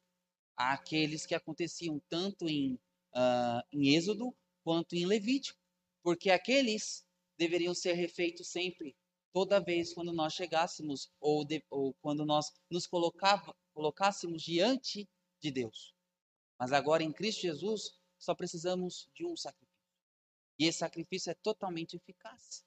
àqueles 0.56 1.26
que 1.26 1.34
aconteciam 1.34 2.00
tanto 2.08 2.48
em, 2.48 2.74
uh, 3.14 3.62
em 3.72 3.94
Êxodo 3.94 4.34
quanto 4.64 4.94
em 4.94 5.06
Levítico. 5.06 5.58
Porque 6.02 6.30
aqueles 6.30 7.04
deveriam 7.36 7.74
ser 7.74 7.94
refeitos 7.94 8.48
sempre, 8.48 8.96
toda 9.32 9.60
vez 9.60 9.92
quando 9.92 10.12
nós 10.12 10.32
chegássemos 10.32 11.10
ou, 11.20 11.44
de, 11.44 11.62
ou 11.68 11.92
quando 11.94 12.24
nós 12.24 12.52
nos 12.70 12.86
colocava, 12.86 13.54
colocássemos 13.74 14.42
diante 14.42 15.08
de 15.40 15.50
Deus. 15.50 15.95
Mas 16.58 16.72
agora 16.72 17.02
em 17.02 17.12
Cristo 17.12 17.42
Jesus 17.42 17.98
só 18.18 18.34
precisamos 18.34 19.08
de 19.14 19.24
um 19.24 19.36
sacrifício. 19.36 19.66
E 20.58 20.64
esse 20.66 20.78
sacrifício 20.78 21.30
é 21.30 21.34
totalmente 21.34 21.96
eficaz. 21.96 22.64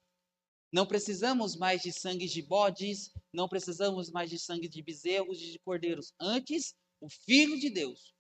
Não 0.72 0.86
precisamos 0.86 1.56
mais 1.56 1.82
de 1.82 1.92
sangue 1.92 2.28
de 2.28 2.44
bodes, 2.44 3.12
não 3.34 3.50
precisamos 3.50 4.12
mais 4.12 4.30
de 4.30 4.38
sangue 4.38 4.68
de 4.68 4.84
bezerros 4.84 5.42
e 5.42 5.52
de 5.52 5.60
cordeiros. 5.60 6.14
Antes, 6.20 6.76
o 7.02 7.10
Filho 7.10 7.60
de 7.60 7.72
Deus, 7.72 8.14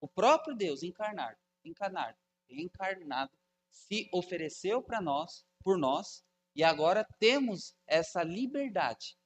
o 0.00 0.08
próprio 0.08 0.56
Deus 0.56 0.82
encarnado, 0.82 1.38
encarnado, 1.62 2.16
encarnado, 2.48 3.32
se 3.70 4.08
ofereceu 4.12 4.82
para 4.82 5.02
nós, 5.02 5.44
por 5.62 5.76
nós, 5.76 6.24
e 6.54 6.64
agora 6.64 7.04
temos 7.18 7.74
essa 7.86 8.22
liberdade 8.22 9.18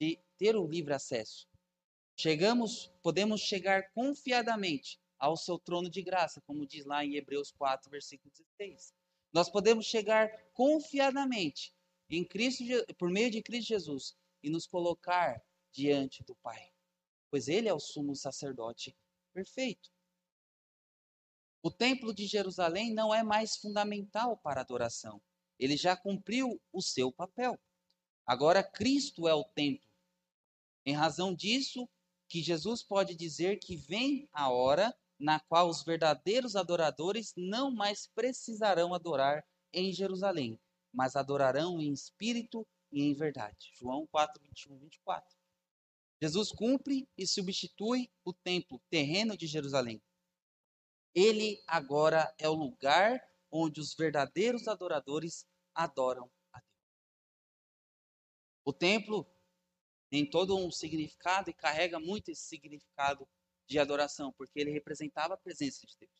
de 0.00 0.18
ter 0.38 0.56
o 0.56 0.66
livre 0.66 0.94
acesso. 0.94 1.46
Chegamos, 2.16 2.90
podemos 3.02 3.40
chegar 3.40 3.90
confiadamente 3.92 4.98
ao 5.22 5.36
seu 5.36 5.56
trono 5.56 5.88
de 5.88 6.02
graça, 6.02 6.40
como 6.40 6.66
diz 6.66 6.84
lá 6.84 7.04
em 7.04 7.14
Hebreus 7.14 7.52
4, 7.52 7.88
versículo 7.88 8.28
16. 8.58 8.92
Nós 9.32 9.48
podemos 9.48 9.86
chegar 9.86 10.28
confiadamente 10.52 11.72
em 12.10 12.24
Cristo, 12.24 12.64
por 12.98 13.08
meio 13.08 13.30
de 13.30 13.40
Cristo 13.40 13.68
Jesus 13.68 14.16
e 14.42 14.50
nos 14.50 14.66
colocar 14.66 15.40
diante 15.70 16.24
do 16.24 16.34
Pai, 16.34 16.72
pois 17.30 17.46
ele 17.46 17.68
é 17.68 17.72
o 17.72 17.78
sumo 17.78 18.16
sacerdote 18.16 18.96
perfeito. 19.32 19.92
O 21.62 21.70
templo 21.70 22.12
de 22.12 22.26
Jerusalém 22.26 22.92
não 22.92 23.14
é 23.14 23.22
mais 23.22 23.56
fundamental 23.56 24.36
para 24.38 24.60
a 24.60 24.64
adoração. 24.64 25.22
Ele 25.56 25.76
já 25.76 25.96
cumpriu 25.96 26.60
o 26.72 26.82
seu 26.82 27.12
papel. 27.12 27.56
Agora 28.26 28.60
Cristo 28.60 29.28
é 29.28 29.34
o 29.34 29.44
templo. 29.44 29.88
Em 30.84 30.94
razão 30.94 31.32
disso, 31.32 31.88
que 32.28 32.42
Jesus 32.42 32.82
pode 32.82 33.14
dizer 33.14 33.60
que 33.60 33.76
vem 33.76 34.28
a 34.32 34.50
hora 34.50 34.92
na 35.22 35.38
qual 35.38 35.68
os 35.68 35.84
verdadeiros 35.84 36.56
adoradores 36.56 37.32
não 37.36 37.70
mais 37.70 38.08
precisarão 38.08 38.92
adorar 38.92 39.46
em 39.72 39.92
Jerusalém, 39.92 40.60
mas 40.92 41.14
adorarão 41.14 41.80
em 41.80 41.92
espírito 41.92 42.66
e 42.90 43.04
em 43.04 43.14
verdade. 43.14 43.70
João 43.72 44.04
4, 44.08 44.42
21, 44.42 44.78
24. 44.80 45.36
Jesus 46.20 46.50
cumpre 46.50 47.08
e 47.16 47.24
substitui 47.24 48.10
o 48.24 48.32
templo 48.32 48.82
terreno 48.90 49.36
de 49.36 49.46
Jerusalém. 49.46 50.02
Ele 51.14 51.62
agora 51.68 52.34
é 52.36 52.48
o 52.48 52.54
lugar 52.54 53.22
onde 53.48 53.80
os 53.80 53.94
verdadeiros 53.94 54.66
adoradores 54.66 55.46
adoram 55.72 56.28
a 56.52 56.58
Deus. 56.58 56.72
O 58.64 58.72
templo 58.72 59.24
tem 60.10 60.28
todo 60.28 60.56
um 60.56 60.68
significado 60.72 61.48
e 61.48 61.54
carrega 61.54 62.00
muito 62.00 62.28
esse 62.28 62.42
significado 62.42 63.28
de 63.68 63.78
adoração, 63.78 64.32
porque 64.32 64.60
ele 64.60 64.70
representava 64.70 65.34
a 65.34 65.38
presença 65.38 65.86
de 65.86 65.96
Deus. 65.98 66.12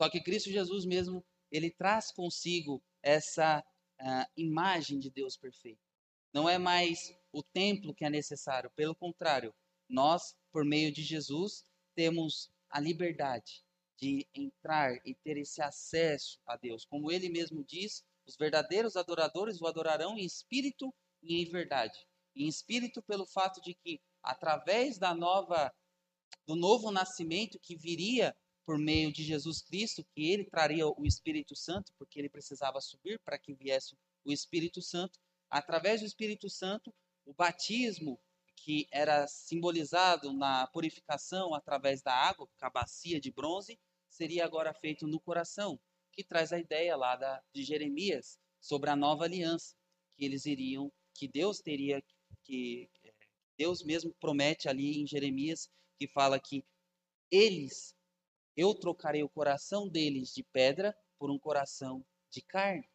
Só 0.00 0.08
que 0.08 0.22
Cristo 0.22 0.50
Jesus 0.50 0.84
mesmo, 0.84 1.24
ele 1.50 1.70
traz 1.70 2.10
consigo 2.10 2.82
essa 3.02 3.64
uh, 4.00 4.32
imagem 4.36 4.98
de 4.98 5.10
Deus 5.10 5.36
perfeito. 5.36 5.80
Não 6.32 6.48
é 6.48 6.58
mais 6.58 7.12
o 7.32 7.42
templo 7.42 7.94
que 7.94 8.04
é 8.04 8.10
necessário, 8.10 8.70
pelo 8.70 8.94
contrário, 8.94 9.54
nós, 9.88 10.36
por 10.52 10.64
meio 10.64 10.92
de 10.92 11.02
Jesus, 11.02 11.64
temos 11.94 12.50
a 12.70 12.80
liberdade 12.80 13.64
de 13.98 14.26
entrar 14.34 14.94
e 15.04 15.14
ter 15.14 15.36
esse 15.36 15.60
acesso 15.60 16.40
a 16.46 16.56
Deus. 16.56 16.84
Como 16.84 17.10
ele 17.10 17.28
mesmo 17.28 17.62
diz, 17.64 18.04
os 18.26 18.36
verdadeiros 18.36 18.96
adoradores 18.96 19.60
o 19.60 19.66
adorarão 19.66 20.16
em 20.16 20.24
espírito 20.24 20.94
e 21.22 21.42
em 21.42 21.44
verdade. 21.50 21.98
Em 22.34 22.48
espírito 22.48 23.02
pelo 23.02 23.26
fato 23.26 23.60
de 23.60 23.74
que 23.74 24.00
através 24.22 24.98
da 24.98 25.14
nova 25.14 25.72
do 26.46 26.56
novo 26.56 26.90
nascimento 26.90 27.58
que 27.60 27.76
viria 27.76 28.34
por 28.64 28.78
meio 28.78 29.12
de 29.12 29.22
Jesus 29.24 29.62
Cristo, 29.62 30.04
que 30.14 30.30
ele 30.30 30.44
traria 30.44 30.86
o 30.86 31.04
Espírito 31.04 31.56
Santo, 31.56 31.92
porque 31.98 32.18
ele 32.18 32.28
precisava 32.28 32.80
subir 32.80 33.18
para 33.24 33.38
que 33.38 33.54
viesse 33.54 33.96
o 34.24 34.32
Espírito 34.32 34.80
Santo, 34.80 35.18
através 35.48 36.00
do 36.00 36.06
Espírito 36.06 36.48
Santo, 36.48 36.94
o 37.24 37.34
batismo 37.34 38.20
que 38.56 38.86
era 38.92 39.26
simbolizado 39.26 40.32
na 40.32 40.66
purificação 40.68 41.54
através 41.54 42.02
da 42.02 42.14
água, 42.14 42.46
com 42.46 42.66
a 42.66 42.70
bacia 42.70 43.20
de 43.20 43.32
bronze, 43.32 43.78
seria 44.08 44.44
agora 44.44 44.74
feito 44.74 45.06
no 45.06 45.18
coração, 45.20 45.80
que 46.12 46.22
traz 46.22 46.52
a 46.52 46.58
ideia 46.58 46.96
lá 46.96 47.16
da, 47.16 47.42
de 47.54 47.64
Jeremias 47.64 48.38
sobre 48.60 48.90
a 48.90 48.96
nova 48.96 49.24
aliança, 49.24 49.74
que 50.14 50.24
eles 50.24 50.44
iriam, 50.44 50.92
que 51.14 51.26
Deus 51.26 51.60
teria, 51.60 52.02
que 52.44 52.90
Deus 53.60 53.82
mesmo 53.82 54.14
promete 54.14 54.70
ali 54.70 55.02
em 55.02 55.06
Jeremias, 55.06 55.68
que 55.98 56.08
fala 56.08 56.40
que 56.40 56.64
eles, 57.30 57.94
eu 58.56 58.74
trocarei 58.74 59.22
o 59.22 59.28
coração 59.28 59.86
deles 59.86 60.32
de 60.32 60.42
pedra 60.42 60.96
por 61.18 61.30
um 61.30 61.38
coração 61.38 62.02
de 62.30 62.40
carne. 62.40 62.88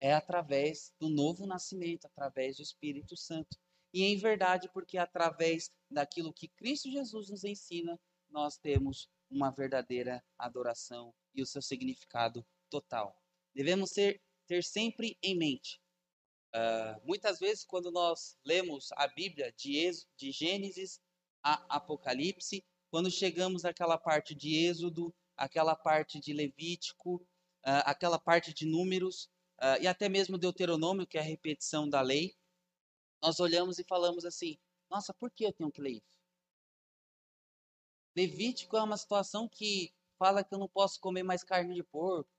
É 0.00 0.14
através 0.14 0.90
do 0.98 1.10
novo 1.10 1.46
nascimento, 1.46 2.06
através 2.06 2.56
do 2.56 2.62
Espírito 2.62 3.14
Santo. 3.14 3.58
E 3.92 4.04
em 4.04 4.16
verdade, 4.16 4.70
porque 4.72 4.96
através 4.96 5.70
daquilo 5.90 6.32
que 6.32 6.48
Cristo 6.48 6.90
Jesus 6.90 7.28
nos 7.28 7.44
ensina, 7.44 8.00
nós 8.30 8.56
temos 8.56 9.10
uma 9.30 9.50
verdadeira 9.50 10.24
adoração 10.38 11.14
e 11.34 11.42
o 11.42 11.46
seu 11.46 11.60
significado 11.60 12.42
total. 12.70 13.22
Devemos 13.54 13.90
ter, 13.90 14.22
ter 14.46 14.64
sempre 14.64 15.18
em 15.22 15.36
mente. 15.36 15.78
Uh, 16.54 17.00
muitas 17.04 17.40
vezes, 17.40 17.64
quando 17.64 17.90
nós 17.90 18.38
lemos 18.44 18.90
a 18.92 19.08
Bíblia 19.08 19.52
de, 19.56 19.90
de 20.16 20.30
Gênesis 20.30 21.00
a 21.42 21.76
Apocalipse, 21.76 22.64
quando 22.90 23.10
chegamos 23.10 23.64
àquela 23.64 23.98
parte 23.98 24.36
de 24.36 24.54
Êxodo, 24.66 25.12
aquela 25.36 25.74
parte 25.74 26.20
de 26.20 26.32
Levítico, 26.32 27.16
uh, 27.16 27.82
aquela 27.84 28.20
parte 28.20 28.54
de 28.54 28.66
Números, 28.66 29.24
uh, 29.60 29.80
e 29.80 29.88
até 29.88 30.08
mesmo 30.08 30.38
Deuteronômio, 30.38 31.06
que 31.06 31.18
é 31.18 31.20
a 31.20 31.24
repetição 31.24 31.88
da 31.88 32.00
lei, 32.00 32.36
nós 33.20 33.40
olhamos 33.40 33.80
e 33.80 33.84
falamos 33.84 34.24
assim: 34.24 34.56
nossa, 34.88 35.12
por 35.12 35.30
que 35.32 35.44
eu 35.44 35.52
tenho 35.52 35.72
que 35.72 35.80
ler 35.80 35.94
isso? 35.94 36.14
Levítico 38.16 38.76
é 38.76 38.82
uma 38.82 38.96
situação 38.96 39.48
que 39.48 39.92
fala 40.16 40.44
que 40.44 40.54
eu 40.54 40.58
não 40.58 40.68
posso 40.68 41.00
comer 41.00 41.24
mais 41.24 41.42
carne 41.42 41.74
de 41.74 41.82
porco, 41.82 42.30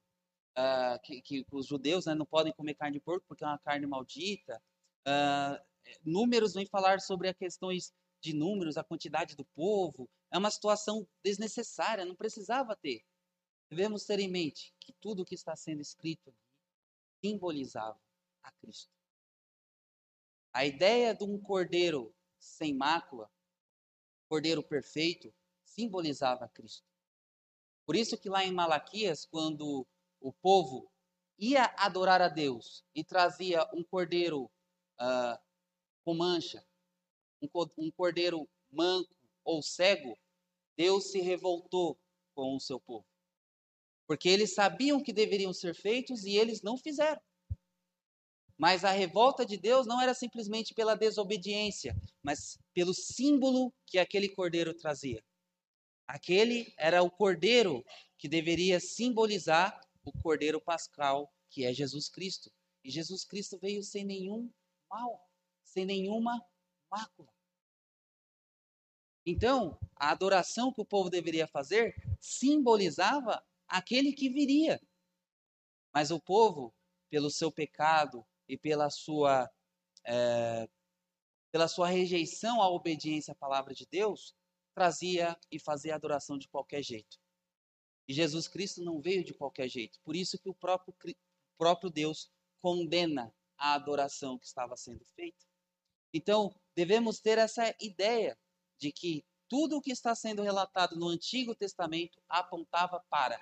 uh, 0.58 1.00
que, 1.04 1.22
que, 1.22 1.46
os 1.52 1.68
judeus 1.68 2.06
né, 2.06 2.16
não 2.16 2.26
podem 2.26 2.54
comer 2.54 2.76
carne 2.76 2.98
de 2.98 3.04
porco 3.04 3.26
porque 3.28 3.44
é 3.44 3.48
uma 3.48 3.60
carne 3.60 3.86
maldita. 3.86 4.62
Uh, 5.08 5.64
números 6.04 6.54
vem 6.54 6.66
falar 6.66 7.00
sobre 7.00 7.30
as 7.30 7.38
questões 7.38 7.94
de 8.22 8.34
números, 8.34 8.78
a 8.78 8.84
quantidade 8.84 9.36
do 9.36 9.46
povo. 9.46 10.10
É 10.32 10.38
uma 10.38 10.50
situação 10.50 11.08
desnecessária, 11.24 12.06
não 12.06 12.16
precisava 12.16 12.76
ter. 12.76 13.04
Devemos 13.70 14.06
ter 14.06 14.20
em 14.20 14.30
mente 14.30 14.74
que 14.80 14.94
tudo 14.94 15.22
o 15.22 15.26
que 15.26 15.36
está 15.36 15.56
sendo 15.56 15.82
escrito 15.82 16.34
simbolizava 17.24 18.00
a 18.44 18.52
Cristo. 18.52 18.92
A 20.54 20.66
ideia 20.66 21.14
de 21.14 21.24
um 21.24 21.40
cordeiro 21.40 22.16
sem 22.40 22.74
mácula, 22.74 23.30
cordeiro 24.30 24.64
perfeito, 24.64 25.34
simbolizava 25.64 26.48
Cristo. 26.50 26.88
Por 27.86 27.96
isso 27.96 28.18
que 28.18 28.30
lá 28.30 28.44
em 28.44 28.52
Malaquias, 28.52 29.26
quando 29.26 29.86
o 30.26 30.34
povo 30.34 30.92
ia 31.38 31.72
adorar 31.78 32.20
a 32.20 32.28
Deus 32.28 32.84
e 32.96 33.04
trazia 33.04 33.64
um 33.72 33.84
cordeiro 33.84 34.46
uh, 35.00 35.38
com 36.04 36.16
mancha, 36.16 36.66
um, 37.40 37.48
um 37.78 37.92
cordeiro 37.92 38.50
manco 38.72 39.14
ou 39.44 39.62
cego, 39.62 40.18
Deus 40.76 41.12
se 41.12 41.22
revoltou 41.22 41.96
com 42.34 42.56
o 42.56 42.60
seu 42.60 42.80
povo. 42.80 43.06
Porque 44.08 44.28
eles 44.28 44.56
sabiam 44.56 45.00
que 45.00 45.14
deveriam 45.14 45.54
ser 45.54 45.76
feitos 45.76 46.24
e 46.26 46.36
eles 46.36 46.64
não 46.64 46.76
fizeram. 46.76 47.22
Mas 48.58 48.84
a 48.84 48.90
revolta 48.90 49.46
de 49.46 49.58
Deus 49.58 49.86
não 49.86 50.02
era 50.02 50.16
simplesmente 50.16 50.74
pela 50.74 50.96
desobediência, 50.96 51.96
mas 52.24 52.58
pelo 52.74 52.96
símbolo 52.96 53.72
que 53.86 54.00
aquele 54.00 54.30
cordeiro 54.30 54.74
trazia. 54.74 55.24
Aquele 56.08 56.74
era 56.78 57.04
o 57.04 57.12
cordeiro 57.12 57.86
que 58.18 58.28
deveria 58.28 58.80
simbolizar 58.80 59.85
o 60.06 60.12
cordeiro 60.22 60.62
pascal, 60.62 61.34
que 61.50 61.66
é 61.66 61.74
Jesus 61.74 62.08
Cristo. 62.08 62.52
E 62.84 62.90
Jesus 62.92 63.26
Cristo 63.26 63.58
veio 63.58 63.84
sem 63.84 64.06
nenhum 64.06 64.52
mal, 64.90 65.20
sem 65.64 65.86
nenhuma 65.86 66.40
mácula. 66.90 67.34
Então, 69.26 69.80
a 69.96 70.12
adoração 70.12 70.72
que 70.72 70.82
o 70.82 70.86
povo 70.86 71.10
deveria 71.10 71.48
fazer 71.48 71.96
simbolizava 72.22 73.44
aquele 73.68 74.14
que 74.14 74.30
viria. 74.30 74.80
Mas 75.92 76.12
o 76.12 76.20
povo, 76.20 76.74
pelo 77.10 77.32
seu 77.32 77.52
pecado, 77.52 78.26
e 78.48 78.58
pela 78.58 78.90
sua, 78.90 79.50
é, 80.06 80.68
pela 81.52 81.68
sua 81.68 81.88
rejeição 81.88 82.62
à 82.62 82.70
obediência 82.70 83.32
à 83.32 83.36
palavra 83.36 83.74
de 83.74 83.86
Deus, 83.86 84.36
trazia 84.74 85.38
e 85.52 85.60
fazia 85.60 85.96
adoração 85.96 86.38
de 86.38 86.48
qualquer 86.48 86.84
jeito. 86.84 87.18
E 88.08 88.14
Jesus 88.14 88.48
Cristo 88.48 88.84
não 88.84 89.02
veio 89.02 89.24
de 89.24 89.34
qualquer 89.34 89.68
jeito. 89.68 90.00
Por 90.04 90.16
isso 90.16 90.38
que 90.38 90.50
o 90.50 90.54
próprio, 90.54 90.96
próprio 91.58 91.90
Deus 91.90 92.32
condena 92.62 93.34
a 93.58 93.74
adoração 93.74 94.38
que 94.38 94.46
estava 94.46 94.76
sendo 94.76 95.04
feita. 95.16 95.46
Então, 96.14 96.56
devemos 96.76 97.20
ter 97.20 97.38
essa 97.38 97.76
ideia 97.80 98.38
de 98.78 98.92
que 98.92 99.26
tudo 99.48 99.78
o 99.78 99.82
que 99.82 99.92
está 99.92 100.16
sendo 100.16 100.42
relatado 100.42 100.96
no 100.96 101.08
Antigo 101.08 101.56
Testamento 101.56 102.22
apontava 102.28 103.04
para. 103.10 103.40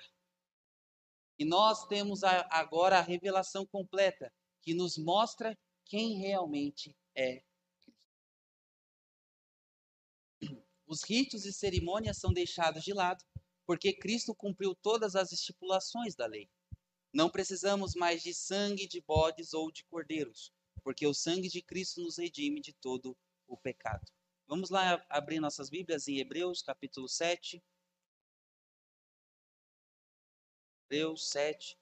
E 1.38 1.44
nós 1.44 1.86
temos 1.86 2.22
agora 2.22 2.98
a 2.98 3.02
revelação 3.02 3.66
completa, 3.66 4.32
que 4.62 4.74
nos 4.74 4.96
mostra 4.96 5.58
quem 5.84 6.16
realmente 6.18 6.96
é 7.14 7.42
Os 10.86 11.02
ritos 11.02 11.44
e 11.44 11.52
cerimônias 11.52 12.18
são 12.18 12.32
deixados 12.32 12.84
de 12.84 12.92
lado, 12.92 13.24
porque 13.66 13.92
Cristo 13.92 14.34
cumpriu 14.34 14.74
todas 14.74 15.16
as 15.16 15.32
estipulações 15.32 16.14
da 16.14 16.26
lei. 16.26 16.50
Não 17.12 17.30
precisamos 17.30 17.94
mais 17.94 18.22
de 18.22 18.34
sangue 18.34 18.86
de 18.86 19.00
bodes 19.00 19.54
ou 19.54 19.70
de 19.70 19.84
cordeiros, 19.84 20.52
porque 20.82 21.06
o 21.06 21.14
sangue 21.14 21.48
de 21.48 21.62
Cristo 21.62 22.02
nos 22.02 22.18
redime 22.18 22.60
de 22.60 22.72
todo 22.72 23.16
o 23.46 23.56
pecado. 23.56 24.04
Vamos 24.46 24.68
lá 24.68 25.04
abrir 25.08 25.40
nossas 25.40 25.70
Bíblias 25.70 26.08
em 26.08 26.18
Hebreus, 26.18 26.60
capítulo 26.60 27.08
7. 27.08 27.62
Hebreus 30.84 31.30
7. 31.30 31.78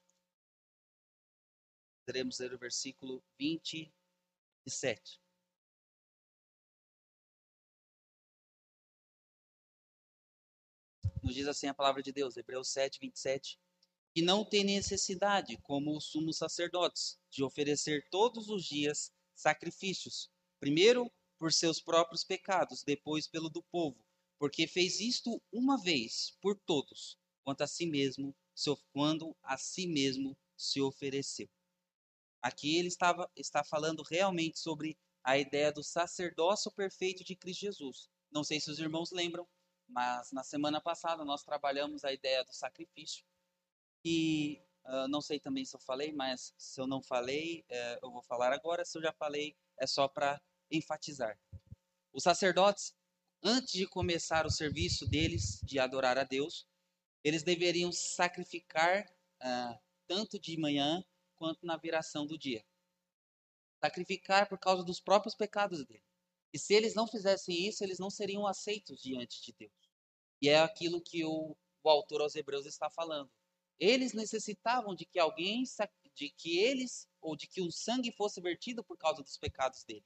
Teremos 2.05 2.39
ler 2.39 2.53
o 2.53 2.57
versículo 2.57 3.23
27. 3.37 5.22
Nos 11.23 11.35
diz 11.35 11.47
assim 11.47 11.67
a 11.67 11.73
palavra 11.73 12.03
de 12.03 12.11
Deus, 12.11 12.35
Hebreus 12.35 12.67
7, 12.69 12.99
27. 12.99 13.57
E 14.13 14.21
não 14.21 14.43
tem 14.43 14.63
necessidade, 14.63 15.57
como 15.63 15.95
os 15.95 16.05
sumos 16.05 16.37
sacerdotes, 16.37 17.17
de 17.31 17.43
oferecer 17.43 18.07
todos 18.11 18.49
os 18.49 18.65
dias 18.65 19.09
sacrifícios, 19.33 20.29
primeiro 20.59 21.09
por 21.39 21.53
seus 21.53 21.79
próprios 21.79 22.23
pecados, 22.23 22.83
depois 22.83 23.27
pelo 23.27 23.49
do 23.49 23.63
povo, 23.63 24.05
porque 24.37 24.67
fez 24.67 24.99
isto 24.99 25.41
uma 25.51 25.81
vez 25.81 26.37
por 26.41 26.59
todos, 26.59 27.17
quanto 27.43 27.61
a 27.61 27.67
si 27.67 27.85
mesmo, 27.85 28.35
quando 28.91 29.35
a 29.41 29.57
si 29.57 29.87
mesmo 29.87 30.37
se 30.57 30.81
ofereceu. 30.81 31.49
Aqui 32.41 32.77
ele 32.77 32.89
estava, 32.89 33.31
está 33.35 33.63
falando 33.63 34.03
realmente 34.03 34.59
sobre 34.59 34.97
a 35.23 35.37
ideia 35.37 35.71
do 35.71 35.81
sacerdócio 35.81 36.69
perfeito 36.71 37.23
de 37.23 37.35
Cristo 37.35 37.61
Jesus. 37.61 38.09
Não 38.29 38.43
sei 38.43 38.59
se 38.59 38.69
os 38.69 38.79
irmãos 38.79 39.11
lembram, 39.11 39.47
mas 39.87 40.31
na 40.31 40.43
semana 40.43 40.81
passada 40.81 41.23
nós 41.23 41.43
trabalhamos 41.43 42.03
a 42.03 42.11
ideia 42.11 42.43
do 42.43 42.53
sacrifício. 42.53 43.25
E 44.03 44.61
uh, 44.85 45.07
não 45.07 45.21
sei 45.21 45.39
também 45.39 45.65
se 45.65 45.75
eu 45.75 45.79
falei, 45.79 46.11
mas 46.11 46.53
se 46.57 46.79
eu 46.79 46.87
não 46.87 47.01
falei, 47.01 47.65
uh, 47.69 48.05
eu 48.05 48.11
vou 48.11 48.21
falar 48.21 48.51
agora. 48.51 48.83
Se 48.85 48.97
eu 48.97 49.01
já 49.01 49.13
falei, 49.13 49.55
é 49.79 49.87
só 49.87 50.07
para 50.07 50.41
enfatizar. 50.69 51.39
Os 52.11 52.23
sacerdotes, 52.23 52.95
antes 53.41 53.73
de 53.73 53.87
começar 53.87 54.45
o 54.45 54.51
serviço 54.51 55.07
deles 55.07 55.59
de 55.63 55.79
adorar 55.79 56.17
a 56.17 56.23
Deus, 56.23 56.67
eles 57.23 57.43
deveriam 57.43 57.91
sacrificar 57.91 59.05
uh, 59.41 59.79
tanto 60.07 60.39
de 60.39 60.57
manhã 60.57 61.03
quanto 61.35 61.65
na 61.65 61.77
viração 61.77 62.25
do 62.25 62.37
dia. 62.37 62.63
Sacrificar 63.83 64.47
por 64.47 64.57
causa 64.57 64.83
dos 64.83 64.99
próprios 64.99 65.35
pecados 65.35 65.85
deles. 65.85 66.12
E 66.53 66.59
se 66.59 66.73
eles 66.73 66.93
não 66.93 67.07
fizessem 67.07 67.67
isso, 67.67 67.83
eles 67.83 67.97
não 67.97 68.11
seriam 68.11 68.45
aceitos 68.45 69.01
diante 69.01 69.41
de 69.41 69.51
Deus. 69.53 69.71
E 70.39 70.49
é 70.49 70.59
aquilo 70.59 71.01
que 71.01 71.25
o, 71.25 71.57
o 71.83 71.89
autor 71.89 72.21
aos 72.21 72.35
Hebreus 72.35 72.67
está 72.67 72.89
falando. 72.89 73.31
Eles 73.79 74.13
necessitavam 74.13 74.93
de 74.93 75.05
que 75.05 75.17
alguém, 75.17 75.63
de 76.13 76.29
que 76.29 76.59
eles, 76.59 77.09
ou 77.19 77.35
de 77.35 77.47
que 77.47 77.61
o 77.61 77.71
sangue 77.71 78.11
fosse 78.11 78.39
vertido 78.39 78.83
por 78.83 78.97
causa 78.97 79.23
dos 79.23 79.37
pecados 79.37 79.83
dele. 79.83 80.05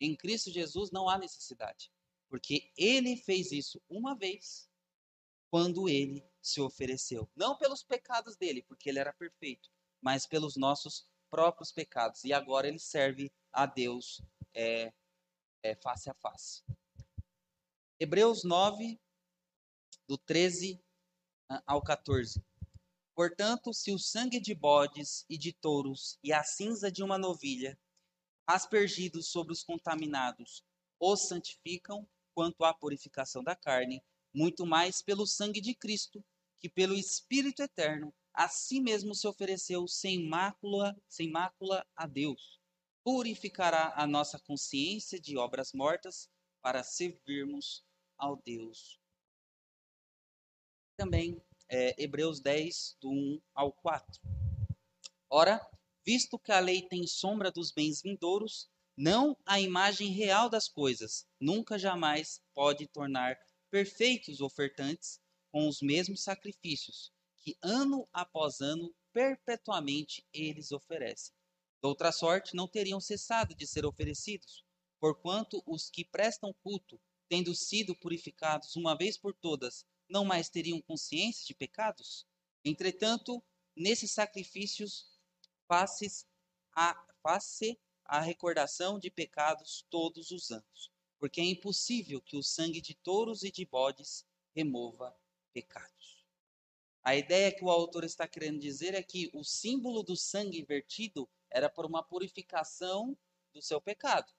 Em 0.00 0.16
Cristo 0.16 0.50
Jesus 0.50 0.90
não 0.90 1.08
há 1.08 1.16
necessidade, 1.16 1.92
porque 2.28 2.72
ele 2.76 3.16
fez 3.16 3.52
isso 3.52 3.80
uma 3.88 4.16
vez, 4.16 4.68
quando 5.48 5.88
ele 5.88 6.26
se 6.42 6.60
ofereceu. 6.60 7.30
Não 7.36 7.56
pelos 7.56 7.84
pecados 7.84 8.36
dele, 8.36 8.62
porque 8.62 8.88
ele 8.88 8.98
era 8.98 9.12
perfeito, 9.12 9.70
mas 10.00 10.26
pelos 10.26 10.56
nossos 10.56 11.06
próprios 11.30 11.70
pecados. 11.70 12.24
E 12.24 12.32
agora 12.32 12.66
ele 12.66 12.80
serve 12.80 13.32
a 13.52 13.64
Deus 13.64 14.20
é, 14.52 14.92
é, 15.64 15.74
face 15.74 16.10
a 16.10 16.14
face. 16.14 16.62
Hebreus 17.98 18.44
9, 18.44 19.00
do 20.06 20.18
13 20.18 20.78
ah, 21.48 21.62
ao 21.66 21.82
14. 21.82 22.44
Portanto, 23.14 23.72
se 23.72 23.90
o 23.90 23.98
sangue 23.98 24.38
de 24.38 24.54
bodes 24.54 25.24
e 25.28 25.38
de 25.38 25.52
touros 25.52 26.18
e 26.22 26.32
a 26.32 26.44
cinza 26.44 26.92
de 26.92 27.02
uma 27.02 27.16
novilha, 27.16 27.78
aspergidos 28.46 29.28
sobre 29.28 29.54
os 29.54 29.62
contaminados, 29.62 30.62
os 31.00 31.28
santificam 31.28 32.06
quanto 32.34 32.64
à 32.64 32.74
purificação 32.74 33.42
da 33.42 33.56
carne, 33.56 34.04
muito 34.34 34.66
mais 34.66 35.00
pelo 35.00 35.26
sangue 35.26 35.60
de 35.60 35.74
Cristo, 35.74 36.22
que 36.58 36.68
pelo 36.68 36.94
Espírito 36.94 37.62
eterno 37.62 38.12
a 38.34 38.48
si 38.48 38.80
mesmo 38.80 39.14
se 39.14 39.26
ofereceu 39.26 39.86
sem 39.88 40.28
mácula, 40.28 40.94
sem 41.08 41.30
mácula 41.30 41.86
a 41.96 42.06
Deus 42.06 42.60
purificará 43.04 43.92
a 43.94 44.06
nossa 44.06 44.38
consciência 44.38 45.20
de 45.20 45.36
obras 45.36 45.72
mortas 45.74 46.30
para 46.62 46.82
servirmos 46.82 47.84
ao 48.16 48.40
Deus. 48.42 48.98
Também 50.96 51.38
é, 51.68 52.02
Hebreus 52.02 52.40
10, 52.40 52.96
do 53.00 53.10
1 53.10 53.42
ao 53.54 53.72
4. 53.74 54.22
Ora, 55.28 55.60
visto 56.04 56.38
que 56.38 56.50
a 56.50 56.60
lei 56.60 56.80
tem 56.80 57.06
sombra 57.06 57.50
dos 57.52 57.70
bens 57.70 58.00
vindouros, 58.00 58.70
não 58.96 59.36
a 59.44 59.60
imagem 59.60 60.08
real 60.08 60.48
das 60.48 60.68
coisas, 60.68 61.26
nunca 61.38 61.78
jamais 61.78 62.40
pode 62.54 62.86
tornar 62.86 63.38
perfeitos 63.70 64.40
ofertantes 64.40 65.20
com 65.50 65.68
os 65.68 65.82
mesmos 65.82 66.22
sacrifícios 66.22 67.12
que 67.36 67.58
ano 67.60 68.08
após 68.12 68.60
ano 68.60 68.94
perpetuamente 69.12 70.26
eles 70.32 70.72
oferecem 70.72 71.34
outra 71.88 72.10
sorte, 72.12 72.56
não 72.56 72.66
teriam 72.66 73.00
cessado 73.00 73.54
de 73.54 73.66
ser 73.66 73.84
oferecidos, 73.84 74.64
porquanto 74.98 75.62
os 75.66 75.90
que 75.90 76.04
prestam 76.04 76.54
culto, 76.62 77.00
tendo 77.28 77.54
sido 77.54 77.94
purificados 77.94 78.76
uma 78.76 78.96
vez 78.96 79.18
por 79.18 79.34
todas, 79.34 79.86
não 80.08 80.24
mais 80.24 80.48
teriam 80.48 80.80
consciência 80.80 81.44
de 81.46 81.54
pecados? 81.54 82.26
Entretanto, 82.64 83.42
nesses 83.76 84.12
sacrifícios 84.12 85.06
faz-se 85.66 86.26
a, 86.74 86.94
faz 87.22 87.58
a 88.04 88.20
recordação 88.20 88.98
de 88.98 89.10
pecados 89.10 89.84
todos 89.90 90.30
os 90.30 90.50
anos, 90.50 90.90
porque 91.18 91.40
é 91.40 91.44
impossível 91.44 92.20
que 92.20 92.36
o 92.36 92.42
sangue 92.42 92.80
de 92.80 92.94
touros 92.94 93.42
e 93.42 93.50
de 93.50 93.64
bodes 93.64 94.26
remova 94.54 95.14
pecados. 95.52 96.24
A 97.02 97.14
ideia 97.14 97.54
que 97.54 97.64
o 97.64 97.70
autor 97.70 98.04
está 98.04 98.26
querendo 98.26 98.58
dizer 98.58 98.94
é 98.94 99.02
que 99.02 99.30
o 99.34 99.44
símbolo 99.44 100.02
do 100.02 100.16
sangue 100.16 100.62
vertido 100.62 101.28
era 101.54 101.70
por 101.70 101.86
uma 101.86 102.02
purificação 102.02 103.16
do 103.52 103.62
seu 103.62 103.80
pecado. 103.80 104.30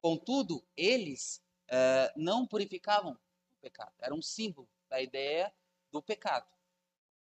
Contudo, 0.00 0.64
eles 0.76 1.42
uh, 1.68 2.12
não 2.16 2.46
purificavam 2.46 3.12
o 3.50 3.56
pecado. 3.60 3.92
Era 3.98 4.14
um 4.14 4.22
símbolo 4.22 4.68
da 4.88 5.02
ideia 5.02 5.52
do 5.90 6.00
pecado 6.00 6.48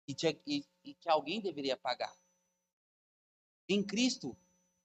e, 0.08 0.14
e, 0.44 0.64
e 0.82 0.94
que 0.94 1.08
alguém 1.08 1.40
deveria 1.40 1.76
pagar. 1.76 2.14
Em 3.68 3.82
Cristo, 3.82 4.36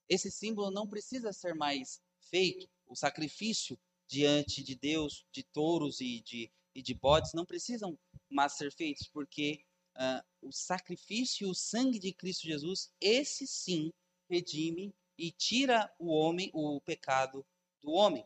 esse 0.08 0.30
símbolo 0.30 0.70
não 0.70 0.88
precisa 0.88 1.34
ser 1.34 1.56
mais 1.56 2.00
feito. 2.20 2.70
O 2.86 2.96
sacrifício 2.96 3.80
diante 4.08 4.62
de 4.62 4.76
Deus, 4.76 5.26
de 5.32 5.42
touros 5.42 6.00
e 6.00 6.22
de, 6.22 6.52
e 6.76 6.82
de 6.84 6.94
bodes, 6.94 7.34
não 7.34 7.46
precisam 7.46 7.98
mais 8.30 8.54
ser 8.54 8.72
feitos, 8.72 9.08
porque 9.08 9.66
uh, 9.96 10.48
o 10.48 10.52
sacrifício 10.52 11.48
e 11.48 11.50
o 11.50 11.56
sangue 11.56 11.98
de 11.98 12.14
Cristo 12.14 12.46
Jesus, 12.46 12.94
esse 13.02 13.48
sim, 13.48 13.92
redime 14.30 14.94
e 15.18 15.32
tira 15.32 15.94
o 16.00 16.12
homem, 16.12 16.50
o 16.54 16.82
pecado 16.82 17.46
do 17.82 17.92
homem. 17.92 18.26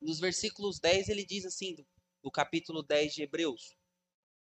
Nos 0.00 0.18
versículos 0.18 0.80
10 0.80 1.08
ele 1.08 1.24
diz 1.24 1.44
assim, 1.44 1.74
do, 1.74 1.86
do 2.22 2.30
capítulo 2.30 2.82
10 2.82 3.14
de 3.14 3.22
Hebreus: 3.22 3.76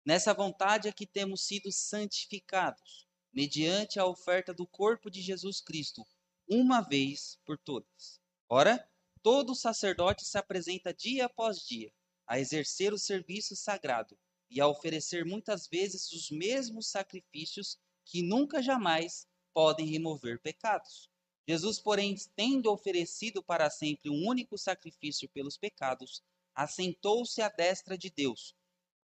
Nessa 0.05 0.33
vontade 0.33 0.87
é 0.87 0.91
que 0.91 1.05
temos 1.05 1.41
sido 1.41 1.71
santificados, 1.71 3.07
mediante 3.31 3.99
a 3.99 4.05
oferta 4.05 4.53
do 4.53 4.67
corpo 4.67 5.09
de 5.09 5.21
Jesus 5.21 5.61
Cristo, 5.61 6.05
uma 6.47 6.81
vez 6.81 7.39
por 7.45 7.57
todas. 7.57 8.19
Ora, 8.49 8.87
todo 9.21 9.55
sacerdote 9.55 10.25
se 10.25 10.37
apresenta 10.37 10.93
dia 10.93 11.25
após 11.25 11.59
dia 11.59 11.93
a 12.27 12.39
exercer 12.39 12.93
o 12.93 12.97
serviço 12.97 13.55
sagrado 13.55 14.17
e 14.49 14.59
a 14.61 14.67
oferecer 14.67 15.25
muitas 15.25 15.67
vezes 15.67 16.11
os 16.11 16.29
mesmos 16.29 16.87
sacrifícios 16.87 17.77
que 18.05 18.21
nunca 18.21 18.61
jamais 18.61 19.27
podem 19.53 19.85
remover 19.87 20.41
pecados. 20.41 21.09
Jesus, 21.47 21.79
porém, 21.79 22.15
tendo 22.35 22.71
oferecido 22.71 23.43
para 23.43 23.69
sempre 23.69 24.09
um 24.09 24.27
único 24.27 24.57
sacrifício 24.57 25.29
pelos 25.29 25.57
pecados, 25.57 26.23
assentou-se 26.55 27.41
à 27.41 27.49
destra 27.49 27.97
de 27.97 28.09
Deus, 28.09 28.55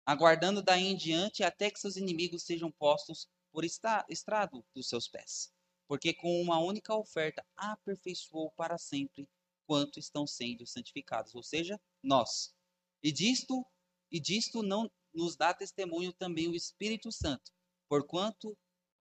aguardando 0.05 0.61
daí 0.61 0.87
em 0.87 0.95
diante 0.95 1.43
até 1.43 1.69
que 1.69 1.79
seus 1.79 1.97
inimigos 1.97 2.43
sejam 2.43 2.71
postos 2.71 3.27
por 3.51 3.65
estrado 3.65 4.65
dos 4.73 4.87
seus 4.87 5.07
pés. 5.07 5.51
porque 5.91 6.13
com 6.13 6.41
uma 6.41 6.57
única 6.57 6.95
oferta 6.95 7.45
aperfeiçoou 7.57 8.49
para 8.51 8.77
sempre 8.77 9.27
quanto 9.67 9.99
estão 9.99 10.25
sendo 10.25 10.65
santificados, 10.65 11.35
ou 11.35 11.43
seja, 11.43 11.77
nós. 12.01 12.55
E 13.03 13.11
disto, 13.11 13.65
e 14.09 14.17
disto 14.17 14.63
não 14.63 14.89
nos 15.13 15.35
dá 15.35 15.53
testemunho 15.53 16.13
também 16.13 16.47
o 16.47 16.55
Espírito 16.55 17.11
Santo, 17.11 17.51
porquanto 17.89 18.57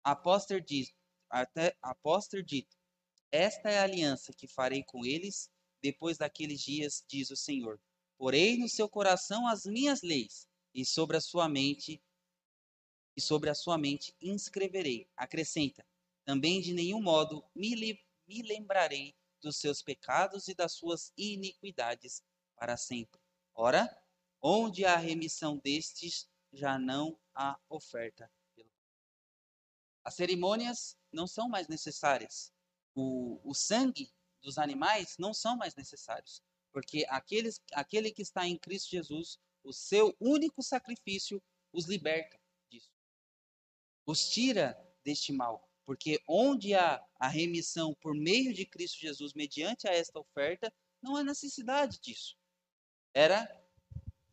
após 0.02 0.46
ter 0.46 0.64
dito, 0.64 0.94
até 1.30 1.76
após 1.80 2.26
ter 2.26 2.44
dito, 2.44 2.76
esta 3.32 3.70
é 3.70 3.78
a 3.78 3.84
aliança 3.84 4.32
que 4.32 4.48
farei 4.48 4.82
com 4.82 5.04
eles 5.06 5.48
depois 5.80 6.18
daqueles 6.18 6.60
dias, 6.60 7.04
diz 7.08 7.30
o 7.30 7.36
Senhor. 7.36 7.80
Porei 8.18 8.58
no 8.58 8.68
seu 8.68 8.88
coração 8.88 9.46
as 9.46 9.64
minhas 9.64 10.02
leis, 10.02 10.46
e 10.74 10.84
sobre 10.84 11.16
a 11.16 11.20
sua 11.20 11.48
mente 11.48 12.02
e 13.16 13.20
sobre 13.20 13.50
a 13.50 13.54
sua 13.54 13.76
mente 13.76 14.14
inscreverei. 14.20 15.08
Acrescenta: 15.16 15.84
também 16.24 16.60
de 16.60 16.72
nenhum 16.72 17.02
modo 17.02 17.44
me, 17.54 17.98
me 18.26 18.42
lembrarei 18.42 19.14
dos 19.42 19.56
seus 19.56 19.82
pecados 19.82 20.48
e 20.48 20.54
das 20.54 20.74
suas 20.74 21.12
iniquidades 21.16 22.22
para 22.56 22.76
sempre. 22.76 23.20
Ora, 23.54 23.88
onde 24.40 24.84
há 24.84 24.96
remissão 24.96 25.58
destes, 25.58 26.28
já 26.52 26.78
não 26.78 27.18
há 27.34 27.58
oferta. 27.68 28.30
As 30.04 30.14
cerimônias 30.14 30.96
não 31.12 31.26
são 31.26 31.48
mais 31.48 31.68
necessárias. 31.68 32.52
O, 32.94 33.40
o 33.44 33.54
sangue 33.54 34.12
dos 34.42 34.58
animais 34.58 35.16
não 35.18 35.32
são 35.34 35.56
mais 35.56 35.74
necessários. 35.74 36.42
Porque 36.72 37.04
aqueles, 37.08 37.60
aquele 37.72 38.10
que 38.10 38.22
está 38.22 38.46
em 38.46 38.56
Cristo 38.56 38.90
Jesus, 38.90 39.38
o 39.62 39.72
seu 39.72 40.16
único 40.20 40.62
sacrifício, 40.62 41.42
os 41.72 41.86
liberta 41.86 42.38
disso. 42.70 42.90
Os 44.06 44.28
tira 44.28 44.78
deste 45.04 45.32
mal. 45.32 45.68
Porque 45.84 46.20
onde 46.28 46.74
há 46.74 47.04
a 47.18 47.28
remissão 47.28 47.94
por 47.94 48.14
meio 48.14 48.54
de 48.54 48.64
Cristo 48.64 48.98
Jesus, 48.98 49.34
mediante 49.34 49.88
a 49.88 49.92
esta 49.92 50.18
oferta, 50.20 50.72
não 51.02 51.16
há 51.16 51.24
necessidade 51.24 51.98
disso. 52.00 52.36
Era, 53.12 53.48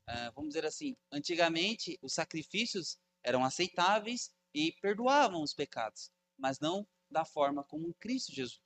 ah, 0.05 0.31
vamos 0.31 0.49
dizer 0.49 0.65
assim, 0.65 0.95
antigamente 1.11 1.97
os 2.01 2.13
sacrifícios 2.13 2.99
eram 3.23 3.43
aceitáveis 3.43 4.31
e 4.53 4.71
perdoavam 4.81 5.41
os 5.41 5.53
pecados, 5.53 6.11
mas 6.37 6.59
não 6.59 6.87
da 7.09 7.25
forma 7.25 7.63
como 7.63 7.87
em 7.87 7.93
Cristo 7.93 8.33
Jesus. 8.33 8.61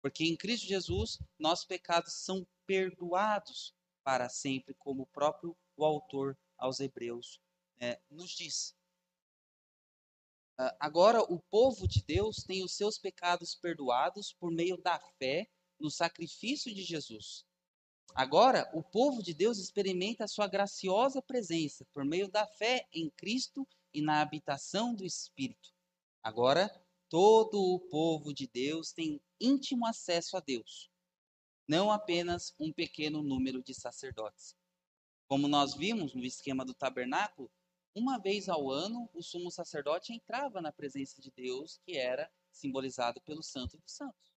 Porque 0.00 0.24
em 0.24 0.36
Cristo 0.36 0.66
Jesus, 0.66 1.18
nossos 1.38 1.64
pecados 1.64 2.14
são 2.14 2.46
perdoados 2.66 3.74
para 4.04 4.28
sempre, 4.28 4.74
como 4.74 5.02
o 5.02 5.06
próprio 5.06 5.56
o 5.76 5.84
autor 5.84 6.36
aos 6.56 6.80
Hebreus 6.80 7.40
é, 7.80 8.00
nos 8.10 8.30
diz. 8.30 8.76
Uh, 10.58 10.74
agora, 10.80 11.22
o 11.22 11.38
povo 11.38 11.86
de 11.86 12.02
Deus 12.02 12.42
tem 12.42 12.64
os 12.64 12.74
seus 12.74 12.98
pecados 12.98 13.54
perdoados 13.54 14.32
por 14.32 14.50
meio 14.50 14.76
da 14.76 14.98
fé 15.18 15.48
no 15.78 15.90
sacrifício 15.90 16.74
de 16.74 16.82
Jesus. 16.82 17.46
Agora, 18.14 18.68
o 18.74 18.82
povo 18.82 19.22
de 19.22 19.32
Deus 19.32 19.58
experimenta 19.58 20.24
a 20.24 20.28
sua 20.28 20.48
graciosa 20.48 21.22
presença 21.22 21.86
por 21.92 22.04
meio 22.04 22.28
da 22.28 22.46
fé 22.46 22.88
em 22.92 23.08
Cristo 23.10 23.68
e 23.94 24.02
na 24.02 24.20
habitação 24.20 24.94
do 24.94 25.04
Espírito. 25.04 25.72
Agora, 26.22 26.68
todo 27.08 27.58
o 27.60 27.80
povo 27.80 28.32
de 28.34 28.46
Deus 28.46 28.92
tem 28.92 29.20
íntimo 29.40 29.86
acesso 29.86 30.36
a 30.36 30.40
Deus, 30.40 30.90
não 31.66 31.90
apenas 31.90 32.54
um 32.58 32.72
pequeno 32.72 33.22
número 33.22 33.62
de 33.62 33.74
sacerdotes. 33.74 34.54
Como 35.26 35.48
nós 35.48 35.74
vimos 35.74 36.14
no 36.14 36.24
esquema 36.24 36.64
do 36.64 36.74
tabernáculo, 36.74 37.50
uma 37.94 38.18
vez 38.18 38.48
ao 38.48 38.70
ano 38.70 39.08
o 39.12 39.22
sumo 39.22 39.50
sacerdote 39.50 40.12
entrava 40.12 40.60
na 40.60 40.72
presença 40.72 41.20
de 41.20 41.30
Deus, 41.30 41.78
que 41.84 41.96
era 41.96 42.30
simbolizado 42.52 43.20
pelo 43.22 43.42
Santo 43.42 43.76
dos 43.78 43.92
Santos. 43.92 44.32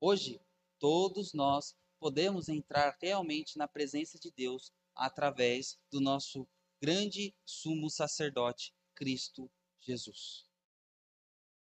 Hoje, 0.00 0.40
todos 0.78 1.32
nós 1.32 1.74
podemos 1.98 2.48
entrar 2.48 2.96
realmente 3.00 3.56
na 3.56 3.66
presença 3.66 4.18
de 4.18 4.30
Deus 4.30 4.72
através 4.94 5.78
do 5.90 6.00
nosso 6.00 6.46
grande 6.80 7.34
sumo 7.44 7.88
sacerdote, 7.88 8.74
Cristo 8.94 9.50
Jesus. 9.80 10.46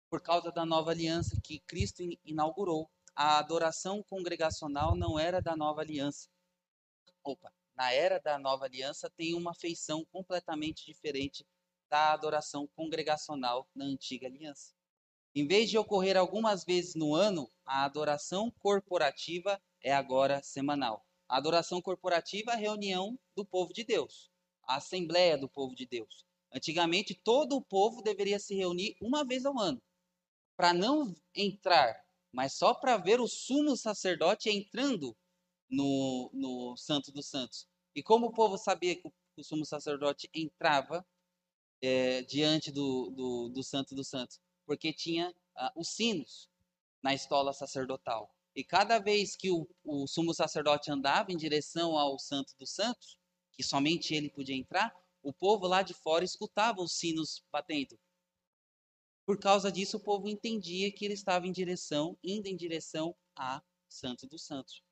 Por 0.09 0.23
causa 0.23 0.53
da 0.53 0.65
nova 0.65 0.93
aliança 0.93 1.41
que 1.43 1.59
Cristo 1.59 2.03
inaugurou, 2.25 2.89
a 3.15 3.39
adoração 3.39 4.05
congregacional 4.05 4.95
não 4.95 5.19
era 5.19 5.43
da 5.43 5.57
nova 5.57 5.81
aliança. 5.81 6.29
Opa, 7.25 7.53
na 7.75 7.93
era 7.93 8.21
da 8.21 8.39
nova 8.39 8.67
aliança 8.67 9.11
tem 9.11 9.35
uma 9.35 9.53
feição 9.53 10.05
completamente 10.13 10.87
diferente 10.87 11.45
da 11.91 12.13
adoração 12.13 12.69
congregacional 12.69 13.69
na 13.75 13.85
antiga 13.85 14.29
aliança. 14.29 14.75
Em 15.35 15.47
vez 15.47 15.69
de 15.69 15.77
ocorrer 15.77 16.17
algumas 16.17 16.65
vezes 16.65 16.95
no 16.95 17.15
ano, 17.15 17.51
a 17.65 17.85
adoração 17.85 18.51
corporativa 18.61 19.61
é 19.83 19.93
agora 19.93 20.41
semanal. 20.43 21.05
A 21.29 21.37
adoração 21.37 21.83
corporativa 21.83 22.53
é 22.53 22.55
a 22.55 22.59
reunião 22.59 23.19
do 23.35 23.45
povo 23.45 23.73
de 23.73 23.83
Deus, 23.83 24.31
a 24.63 24.77
assembleia 24.77 25.37
do 25.37 25.49
povo 25.49 25.75
de 25.75 25.85
Deus. 25.85 26.25
Antigamente, 26.53 27.13
todo 27.13 27.57
o 27.57 27.63
povo 27.63 28.03
deveria 28.03 28.39
se 28.39 28.55
reunir 28.55 28.97
uma 29.01 29.25
vez 29.25 29.45
ao 29.45 29.59
ano, 29.59 29.83
para 30.57 30.73
não 30.73 31.15
entrar 31.35 32.07
mas 32.37 32.53
só 32.53 32.75
para 32.75 32.99
ver 32.99 33.19
o 33.19 33.27
sumo 33.27 33.75
sacerdote 33.79 34.51
entrando 34.51 35.17
no, 35.71 36.31
no 36.35 36.77
Santo 36.77 37.11
dos 37.11 37.27
Santos. 37.27 37.67
E 37.95 38.03
como 38.03 38.27
o 38.27 38.33
povo 38.33 38.59
sabia 38.59 38.95
que 38.95 39.11
o 39.39 39.43
sumo 39.43 39.65
sacerdote 39.65 40.29
entrava 40.35 41.03
é, 41.81 42.21
diante 42.21 42.71
do, 42.71 43.11
do, 43.11 43.49
do, 43.49 43.63
Santo 43.63 43.95
dos 43.95 44.09
Santos? 44.09 44.39
Porque 44.67 44.93
tinha 44.93 45.35
ah, 45.57 45.73
os 45.75 45.89
sinos 45.89 46.51
na 47.03 47.15
estola 47.15 47.55
sacerdotal. 47.55 48.31
E 48.55 48.63
cada 48.63 48.99
vez 48.99 49.35
que 49.35 49.51
o, 49.51 49.67
o 49.83 50.07
sumo 50.07 50.35
sacerdote 50.35 50.91
andava 50.91 51.33
em 51.33 51.39
direção 51.39 51.97
ao 51.97 52.19
Santo 52.19 52.55
dos 52.59 52.71
Santos, 52.71 53.17
que 53.55 53.63
somente 53.63 54.15
ele 54.15 54.29
podia 54.29 54.55
entrar, 54.55 54.95
o 55.23 55.33
povo 55.33 55.67
lá 55.67 55.81
de 55.81 55.95
fora 55.95 56.23
escutava 56.23 56.83
os 56.83 56.93
sinos 56.93 57.43
batendo. 57.51 57.99
Por 59.27 59.41
causa 59.41 59.73
disso, 59.73 59.97
o 59.97 60.01
povo 60.01 60.29
entendia 60.29 60.91
que 60.93 61.05
ele 61.05 61.15
estava 61.15 61.49
em 61.49 61.53
direção, 61.53 62.17
indo 62.23 62.47
em 62.47 62.57
direção 62.57 63.15
a 63.35 63.61
Santo 63.89 64.27
dos 64.27 64.47
Santos. 64.47 64.85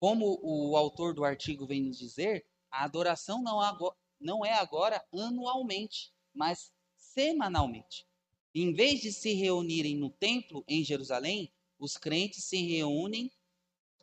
Como 0.00 0.40
o 0.42 0.74
autor 0.76 1.14
do 1.14 1.22
artigo 1.22 1.66
vem 1.66 1.82
nos 1.82 1.98
dizer, 1.98 2.46
a 2.70 2.84
adoração 2.84 3.42
não 4.18 4.44
é 4.44 4.54
agora 4.54 5.04
anualmente, 5.12 6.12
mas 6.34 6.72
semanalmente. 6.96 8.06
Em 8.54 8.72
vez 8.72 9.00
de 9.00 9.12
se 9.12 9.34
reunirem 9.34 9.96
no 9.96 10.10
templo 10.10 10.64
em 10.66 10.82
Jerusalém, 10.82 11.52
os 11.78 11.98
crentes 11.98 12.44
se 12.44 12.56
reúnem 12.56 13.30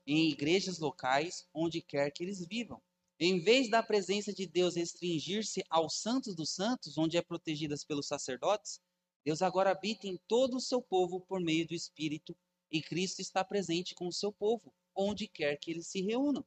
em 0.05 0.29
igrejas 0.29 0.77
locais, 0.79 1.47
onde 1.53 1.81
quer 1.81 2.11
que 2.11 2.23
eles 2.23 2.45
vivam. 2.47 2.81
Em 3.19 3.39
vez 3.39 3.69
da 3.69 3.83
presença 3.83 4.31
de 4.31 4.45
Deus 4.45 4.75
restringir-se 4.75 5.63
aos 5.69 5.99
santos 5.99 6.35
dos 6.35 6.51
santos, 6.51 6.97
onde 6.97 7.17
é 7.17 7.21
protegidas 7.21 7.83
pelos 7.83 8.07
sacerdotes, 8.07 8.79
Deus 9.25 9.41
agora 9.41 9.71
habita 9.71 10.07
em 10.07 10.17
todo 10.27 10.57
o 10.57 10.61
seu 10.61 10.81
povo 10.81 11.19
por 11.21 11.41
meio 11.41 11.67
do 11.67 11.73
Espírito 11.73 12.35
e 12.71 12.81
Cristo 12.81 13.21
está 13.21 13.43
presente 13.43 13.93
com 13.93 14.07
o 14.07 14.13
seu 14.13 14.31
povo, 14.31 14.73
onde 14.95 15.27
quer 15.27 15.57
que 15.57 15.71
eles 15.71 15.87
se 15.87 16.01
reúnam. 16.01 16.45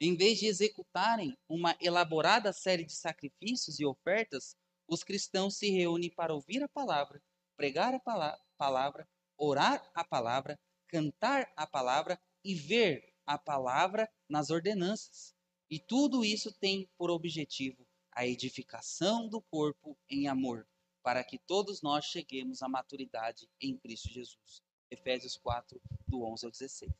Em 0.00 0.16
vez 0.16 0.38
de 0.38 0.46
executarem 0.46 1.36
uma 1.48 1.76
elaborada 1.80 2.52
série 2.52 2.84
de 2.84 2.94
sacrifícios 2.94 3.78
e 3.80 3.86
ofertas, 3.86 4.56
os 4.86 5.02
cristãos 5.02 5.56
se 5.56 5.70
reúnem 5.70 6.10
para 6.10 6.34
ouvir 6.34 6.62
a 6.62 6.68
palavra, 6.68 7.22
pregar 7.56 7.94
a 7.94 8.38
palavra, 8.58 9.08
orar 9.36 9.90
a 9.94 10.04
palavra, 10.04 10.60
cantar 10.88 11.50
a 11.56 11.66
palavra 11.66 12.20
e 12.44 12.54
ver 12.54 13.14
a 13.24 13.38
palavra 13.38 14.10
nas 14.28 14.50
ordenanças. 14.50 15.34
E 15.70 15.78
tudo 15.78 16.24
isso 16.24 16.52
tem 16.52 16.90
por 16.98 17.10
objetivo 17.10 17.86
a 18.12 18.26
edificação 18.26 19.28
do 19.28 19.40
corpo 19.40 19.96
em 20.08 20.28
amor 20.28 20.66
para 21.04 21.22
que 21.22 21.38
todos 21.38 21.82
nós 21.82 22.06
cheguemos 22.06 22.62
à 22.62 22.68
maturidade 22.68 23.46
em 23.60 23.76
Cristo 23.76 24.08
Jesus. 24.08 24.62
Efésios 24.90 25.36
4, 25.36 25.78
do 26.08 26.24
11 26.24 26.46
ao 26.46 26.50
16. 26.50 26.90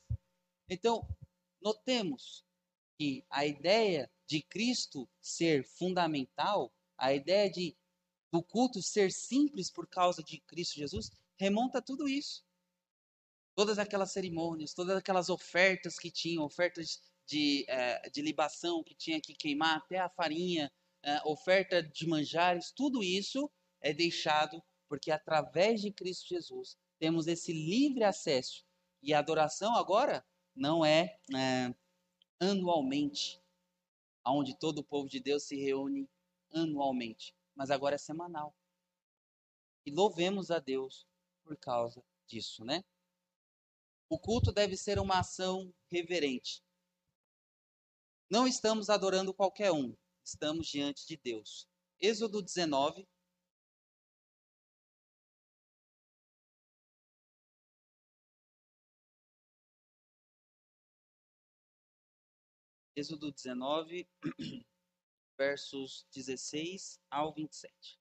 Então, 0.69 1.09
notemos 1.59 2.45
que 2.99 3.25
a 3.31 3.47
ideia 3.47 4.11
de 4.27 4.43
Cristo 4.43 5.09
ser 5.23 5.65
fundamental, 5.65 6.71
a 6.99 7.15
ideia 7.15 7.51
de 7.51 7.75
do 8.31 8.43
culto 8.43 8.83
ser 8.83 9.13
simples 9.13 9.71
por 9.71 9.87
causa 9.87 10.23
de 10.23 10.41
Cristo 10.41 10.75
Jesus, 10.75 11.11
remonta 11.39 11.79
a 11.79 11.83
tudo 11.83 12.09
isso. 12.09 12.45
Todas 13.55 13.79
aquelas 13.79 14.13
cerimônias, 14.13 14.75
todas 14.75 14.97
aquelas 14.97 15.29
ofertas 15.31 15.99
que 15.99 16.11
tinham, 16.11 16.45
ofertas 16.45 17.01
de, 17.25 17.65
é, 17.69 18.11
de 18.11 18.21
libação 18.21 18.83
que 18.83 18.95
tinha 18.95 19.21
que 19.21 19.35
queimar, 19.35 19.77
até 19.77 20.01
a 20.01 20.11
farinha, 20.11 20.71
é, 21.05 21.23
oferta 21.25 21.81
de 21.81 22.09
manjares, 22.09 22.73
tudo 22.73 23.05
isso 23.05 23.49
é 23.85 23.93
deixado 23.93 24.65
porque 24.89 25.11
através 25.11 25.81
de 25.81 25.93
Cristo 25.93 26.27
Jesus 26.27 26.77
temos 26.99 27.27
esse 27.27 27.53
livre 27.53 28.03
acesso. 28.03 28.65
E 29.03 29.13
a 29.13 29.19
adoração 29.19 29.77
agora 29.77 30.27
não 30.57 30.85
é, 30.85 31.19
é 31.37 31.75
anualmente, 32.41 33.43
onde 34.27 34.59
todo 34.59 34.79
o 34.79 34.85
povo 34.85 35.07
de 35.07 35.21
Deus 35.21 35.43
se 35.43 35.57
reúne 35.57 36.09
anualmente, 36.51 37.37
mas 37.55 37.71
agora 37.71 37.97
é 37.97 37.99
semanal. 37.99 38.57
E 39.85 39.91
louvemos 39.91 40.51
a 40.51 40.59
Deus 40.59 41.07
por 41.43 41.55
causa 41.59 42.03
disso, 42.27 42.65
né? 42.65 42.83
O 44.09 44.19
culto 44.19 44.51
deve 44.51 44.79
ser 44.79 44.99
uma 44.99 45.19
ação 45.19 45.75
reverente. 45.91 46.63
Não 48.31 48.47
estamos 48.47 48.89
adorando 48.89 49.35
qualquer 49.35 49.73
um, 49.73 49.95
estamos 50.25 50.69
diante 50.69 51.07
de 51.07 51.19
Deus. 51.19 51.69
Êxodo 52.01 52.41
19. 52.41 53.07
Êxodo 62.97 63.33
19, 63.33 64.09
versos 65.37 66.07
16 66.13 67.01
ao 67.11 67.35
27. 67.35 68.01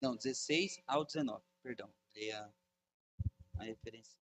Não, 0.00 0.16
16 0.16 0.82
ao 0.86 1.04
19, 1.04 1.44
perdão. 1.62 1.94
Dei 2.12 2.32
a, 2.32 2.52
a 3.58 3.62
referência. 3.62 4.18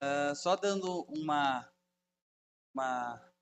Uh, 0.00 0.36
só 0.36 0.54
dando 0.54 1.02
uma, 1.04 1.68
uma 2.72 3.34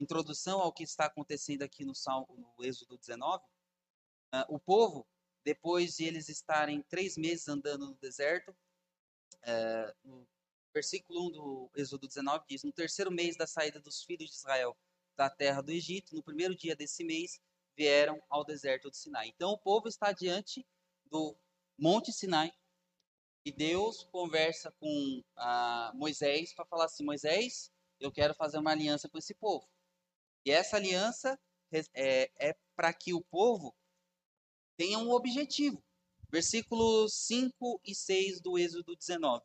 introdução 0.00 0.60
ao 0.60 0.72
que 0.72 0.84
está 0.84 1.06
acontecendo 1.06 1.62
aqui 1.62 1.84
no, 1.84 1.94
Salmo, 1.94 2.34
no 2.36 2.64
Êxodo 2.64 2.96
19, 2.96 3.42
uh, 3.42 3.46
ah, 4.32 4.46
o 4.48 4.58
povo, 4.58 5.06
depois 5.44 5.96
de 5.96 6.04
eles 6.04 6.28
estarem 6.28 6.82
três 6.82 7.16
meses 7.16 7.46
andando 7.48 7.86
no 7.86 7.94
deserto, 7.96 8.50
uh, 8.50 9.94
no 10.02 10.26
versículo 10.72 11.28
1 11.28 11.30
do 11.30 11.70
Êxodo 11.76 12.08
19 12.08 12.44
diz: 12.48 12.64
No 12.64 12.72
terceiro 12.72 13.10
mês 13.10 13.36
da 13.36 13.46
saída 13.46 13.78
dos 13.78 14.02
filhos 14.02 14.30
de 14.30 14.36
Israel 14.36 14.76
da 15.16 15.30
terra 15.30 15.60
do 15.60 15.70
Egito, 15.70 16.14
no 16.14 16.22
primeiro 16.22 16.56
dia 16.56 16.74
desse 16.74 17.04
mês, 17.04 17.40
vieram 17.76 18.22
ao 18.28 18.44
deserto 18.44 18.90
do 18.90 18.96
Sinai. 18.96 19.28
Então 19.28 19.50
o 19.50 19.58
povo 19.58 19.86
está 19.86 20.10
diante 20.12 20.66
do 21.04 21.36
Monte 21.78 22.12
Sinai 22.12 22.52
e 23.44 23.52
Deus 23.52 24.04
conversa 24.04 24.72
com 24.80 25.22
ah, 25.36 25.92
Moisés 25.94 26.54
para 26.54 26.64
falar 26.64 26.86
assim: 26.86 27.04
Moisés, 27.04 27.70
eu 28.00 28.10
quero 28.10 28.34
fazer 28.34 28.58
uma 28.58 28.72
aliança 28.72 29.08
com 29.08 29.18
esse 29.18 29.34
povo. 29.34 29.68
E 30.44 30.50
essa 30.50 30.76
aliança 30.76 31.38
é, 31.94 32.30
é 32.38 32.56
para 32.74 32.92
que 32.92 33.12
o 33.12 33.22
povo 33.22 33.74
tenha 34.76 34.98
um 34.98 35.10
objetivo. 35.10 35.82
Versículos 36.30 37.14
5 37.14 37.80
e 37.84 37.94
6 37.94 38.40
do 38.40 38.58
Êxodo 38.58 38.96
19. 38.96 39.44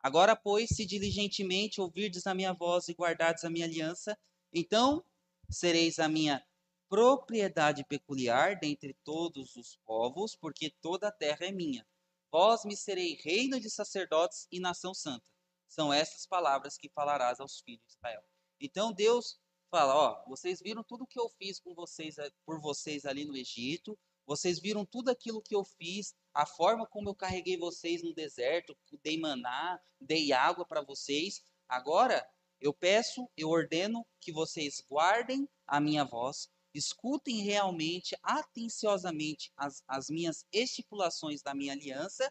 Agora, 0.00 0.36
pois, 0.36 0.68
se 0.68 0.84
diligentemente 0.84 1.80
ouvirdes 1.80 2.26
a 2.26 2.34
minha 2.34 2.52
voz 2.52 2.88
e 2.88 2.94
guardardes 2.94 3.44
a 3.44 3.50
minha 3.50 3.64
aliança, 3.64 4.16
então 4.52 5.04
sereis 5.48 5.98
a 5.98 6.08
minha 6.08 6.44
propriedade 6.88 7.84
peculiar 7.84 8.58
dentre 8.58 8.94
todos 9.04 9.56
os 9.56 9.76
povos, 9.84 10.36
porque 10.36 10.70
toda 10.80 11.08
a 11.08 11.12
terra 11.12 11.46
é 11.46 11.52
minha. 11.52 11.86
Vós 12.30 12.64
me 12.64 12.76
serei 12.76 13.14
reino 13.14 13.58
de 13.58 13.70
sacerdotes 13.70 14.46
e 14.52 14.60
nação 14.60 14.94
santa. 14.94 15.26
São 15.66 15.92
essas 15.92 16.26
palavras 16.26 16.76
que 16.76 16.88
falarás 16.88 17.40
aos 17.40 17.60
filhos 17.60 17.84
de 17.86 17.92
Israel. 17.94 18.22
Então 18.60 18.92
Deus 18.92 19.40
fala, 19.70 19.94
ó, 19.94 20.24
vocês 20.28 20.60
viram 20.60 20.84
tudo 20.84 21.06
que 21.06 21.18
eu 21.18 21.28
fiz 21.30 21.58
com 21.58 21.74
vocês 21.74 22.16
por 22.44 22.60
vocês 22.60 23.04
ali 23.04 23.24
no 23.24 23.36
Egito, 23.36 23.98
vocês 24.26 24.58
viram 24.58 24.84
tudo 24.84 25.08
aquilo 25.08 25.40
que 25.40 25.54
eu 25.54 25.64
fiz, 25.64 26.14
a 26.34 26.44
forma 26.44 26.86
como 26.86 27.08
eu 27.08 27.14
carreguei 27.14 27.56
vocês 27.56 28.02
no 28.02 28.12
deserto, 28.12 28.76
dei 29.02 29.18
maná, 29.18 29.80
dei 30.00 30.32
água 30.32 30.66
para 30.66 30.82
vocês. 30.82 31.44
Agora 31.68 32.28
eu 32.60 32.74
peço, 32.74 33.30
eu 33.36 33.48
ordeno 33.48 34.04
que 34.20 34.32
vocês 34.32 34.82
guardem 34.90 35.48
a 35.66 35.80
minha 35.80 36.04
voz, 36.04 36.48
escutem 36.74 37.42
realmente, 37.42 38.16
atenciosamente 38.22 39.52
as, 39.56 39.82
as 39.86 40.10
minhas 40.10 40.44
estipulações 40.52 41.40
da 41.40 41.54
minha 41.54 41.72
aliança, 41.72 42.30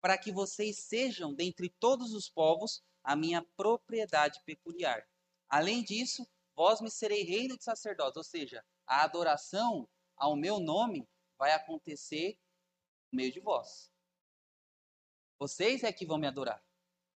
para 0.00 0.18
que 0.18 0.30
vocês 0.30 0.80
sejam, 0.80 1.32
dentre 1.32 1.70
todos 1.80 2.12
os 2.12 2.28
povos, 2.28 2.82
a 3.02 3.16
minha 3.16 3.42
propriedade 3.56 4.40
peculiar. 4.44 5.06
Além 5.48 5.82
disso, 5.82 6.26
vós 6.54 6.80
me 6.80 6.90
serei 6.90 7.22
reino 7.22 7.56
de 7.56 7.64
sacerdotes, 7.64 8.16
ou 8.16 8.24
seja, 8.24 8.64
a 8.86 9.02
adoração 9.02 9.88
ao 10.16 10.36
meu 10.36 10.60
nome 10.60 11.08
vai 11.42 11.50
acontecer 11.54 12.38
no 13.10 13.16
meio 13.16 13.32
de 13.32 13.40
vós. 13.40 13.90
Vocês 15.40 15.82
é 15.82 15.92
que 15.92 16.06
vão 16.06 16.16
me 16.16 16.28
adorar. 16.28 16.64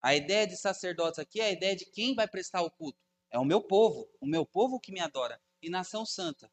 A 0.03 0.15
ideia 0.15 0.47
de 0.47 0.57
sacerdotes 0.57 1.19
aqui 1.19 1.43
é 1.43 1.45
a 1.45 1.51
ideia 1.51 1.77
de 1.77 1.85
quem 1.85 2.15
vai 2.15 2.27
prestar 2.27 2.63
o 2.63 2.71
culto. 2.71 2.99
É 3.31 3.39
o 3.39 3.45
meu 3.45 3.63
povo, 3.63 4.11
o 4.23 4.27
meu 4.27 4.47
povo 4.47 4.81
que 4.81 4.93
me 4.93 5.01
adora. 5.01 5.39
E 5.61 5.69
nação 5.69 6.07
santa. 6.07 6.51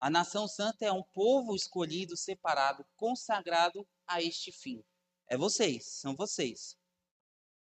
A 0.00 0.08
nação 0.08 0.48
santa 0.48 0.86
é 0.86 0.90
um 0.90 1.02
povo 1.02 1.54
escolhido, 1.54 2.16
separado, 2.16 2.82
consagrado 2.96 3.86
a 4.06 4.22
este 4.22 4.50
fim. 4.50 4.82
É 5.28 5.36
vocês, 5.36 5.84
são 5.84 6.16
vocês. 6.16 6.78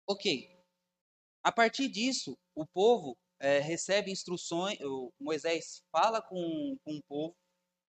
Ok. 0.05 0.51
A 1.45 1.53
partir 1.53 1.89
disso, 1.89 2.37
o 2.57 2.67
povo 2.67 3.17
é, 3.39 3.61
recebe 3.61 4.11
instruções, 4.11 4.77
Moisés 5.21 5.85
fala 5.93 6.21
com, 6.21 6.77
com 6.83 6.97
o 6.97 7.03
povo, 7.05 7.37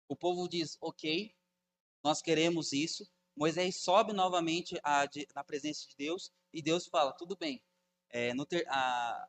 o 0.07 0.15
povo 0.15 0.47
diz, 0.47 0.77
ok, 0.81 1.33
nós 2.03 2.21
queremos 2.21 2.73
isso. 2.73 3.07
Moisés 3.35 3.83
sobe 3.83 4.13
novamente 4.13 4.79
a, 4.83 5.05
de, 5.05 5.27
na 5.35 5.43
presença 5.43 5.87
de 5.87 5.95
Deus 5.95 6.31
e 6.53 6.61
Deus 6.61 6.87
fala: 6.87 7.11
tudo 7.13 7.35
bem, 7.35 7.61
é, 8.09 8.31
ter, 8.45 8.65
a, 8.69 9.27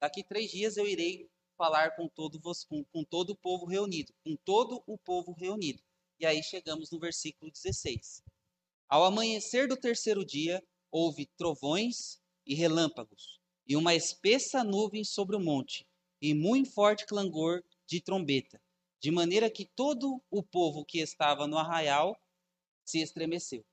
daqui 0.00 0.22
três 0.22 0.50
dias 0.50 0.76
eu 0.76 0.86
irei 0.86 1.28
falar 1.56 1.94
com 1.94 2.08
todo, 2.08 2.40
com, 2.40 2.84
com 2.84 3.04
todo 3.04 3.30
o 3.30 3.36
povo 3.36 3.66
reunido, 3.66 4.12
com 4.24 4.36
todo 4.44 4.82
o 4.86 4.98
povo 4.98 5.32
reunido. 5.32 5.82
E 6.18 6.26
aí 6.26 6.42
chegamos 6.42 6.90
no 6.90 6.98
versículo 6.98 7.50
16. 7.50 8.22
Ao 8.88 9.04
amanhecer 9.04 9.68
do 9.68 9.76
terceiro 9.76 10.24
dia, 10.24 10.62
houve 10.90 11.26
trovões 11.36 12.20
e 12.44 12.54
relâmpagos, 12.54 13.38
e 13.66 13.76
uma 13.76 13.94
espessa 13.94 14.64
nuvem 14.64 15.04
sobre 15.04 15.36
o 15.36 15.40
monte, 15.40 15.86
e 16.20 16.34
muito 16.34 16.70
forte 16.72 17.06
clangor 17.06 17.62
de 17.86 18.00
trombeta, 18.00 18.60
de 19.00 19.10
maneira 19.10 19.50
que 19.50 19.64
todo 19.64 20.22
o 20.30 20.42
povo 20.42 20.84
que 20.84 21.00
estava 21.00 21.46
no 21.46 21.58
arraial 21.58 22.16
se 22.84 23.00
estremeceu. 23.00 23.64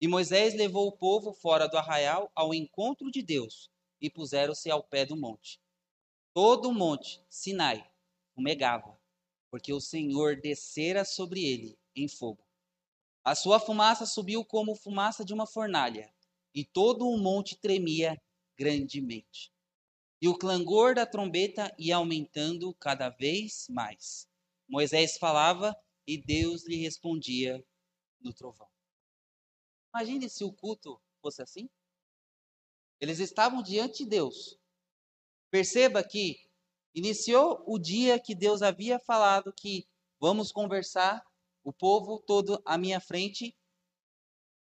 E 0.00 0.06
Moisés 0.06 0.54
levou 0.54 0.86
o 0.86 0.96
povo 0.96 1.32
fora 1.32 1.66
do 1.66 1.76
arraial 1.76 2.30
ao 2.34 2.54
encontro 2.54 3.10
de 3.10 3.22
Deus 3.22 3.70
e 4.00 4.08
puseram-se 4.08 4.70
ao 4.70 4.84
pé 4.84 5.04
do 5.04 5.16
monte. 5.16 5.60
Todo 6.32 6.68
o 6.68 6.74
monte, 6.74 7.24
Sinai, 7.28 7.90
fumegava, 8.34 9.00
porque 9.50 9.72
o 9.72 9.80
Senhor 9.80 10.36
descera 10.36 11.04
sobre 11.04 11.42
ele 11.44 11.78
em 11.94 12.06
fogo. 12.06 12.46
A 13.24 13.34
sua 13.34 13.58
fumaça 13.58 14.06
subiu 14.06 14.44
como 14.44 14.76
fumaça 14.76 15.24
de 15.24 15.32
uma 15.34 15.46
fornalha, 15.46 16.14
e 16.54 16.64
todo 16.64 17.08
o 17.08 17.18
monte 17.18 17.56
tremia 17.56 18.16
grandemente. 18.56 19.50
E 20.26 20.28
o 20.28 20.36
clangor 20.36 20.96
da 20.96 21.06
trombeta 21.06 21.72
ia 21.78 21.94
aumentando 21.94 22.74
cada 22.80 23.08
vez 23.08 23.68
mais. 23.70 24.28
Moisés 24.68 25.16
falava 25.16 25.72
e 26.04 26.20
Deus 26.20 26.66
lhe 26.66 26.74
respondia 26.78 27.64
no 28.20 28.34
trovão. 28.34 28.68
Imagine 29.94 30.28
se 30.28 30.42
o 30.42 30.52
culto 30.52 31.00
fosse 31.22 31.42
assim. 31.42 31.70
Eles 33.00 33.20
estavam 33.20 33.62
diante 33.62 34.02
de 34.02 34.10
Deus. 34.10 34.58
Perceba 35.48 36.02
que 36.02 36.44
iniciou 36.92 37.62
o 37.64 37.78
dia 37.78 38.18
que 38.18 38.34
Deus 38.34 38.62
havia 38.62 38.98
falado 38.98 39.52
que 39.52 39.86
vamos 40.18 40.50
conversar, 40.50 41.24
o 41.62 41.72
povo 41.72 42.18
todo 42.18 42.60
à 42.64 42.76
minha 42.76 42.98
frente. 42.98 43.56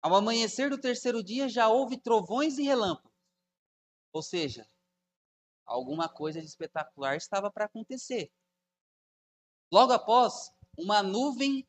Ao 0.00 0.14
amanhecer 0.14 0.70
do 0.70 0.80
terceiro 0.80 1.20
dia 1.20 1.48
já 1.48 1.68
houve 1.68 2.00
trovões 2.00 2.58
e 2.58 2.62
relâmpagos. 2.62 3.10
Ou 4.12 4.22
seja, 4.22 4.64
alguma 5.68 6.08
coisa 6.08 6.40
de 6.40 6.46
espetacular 6.46 7.16
estava 7.16 7.50
para 7.50 7.66
acontecer. 7.66 8.32
Logo 9.70 9.92
após, 9.92 10.50
uma 10.76 11.02
nuvem 11.02 11.68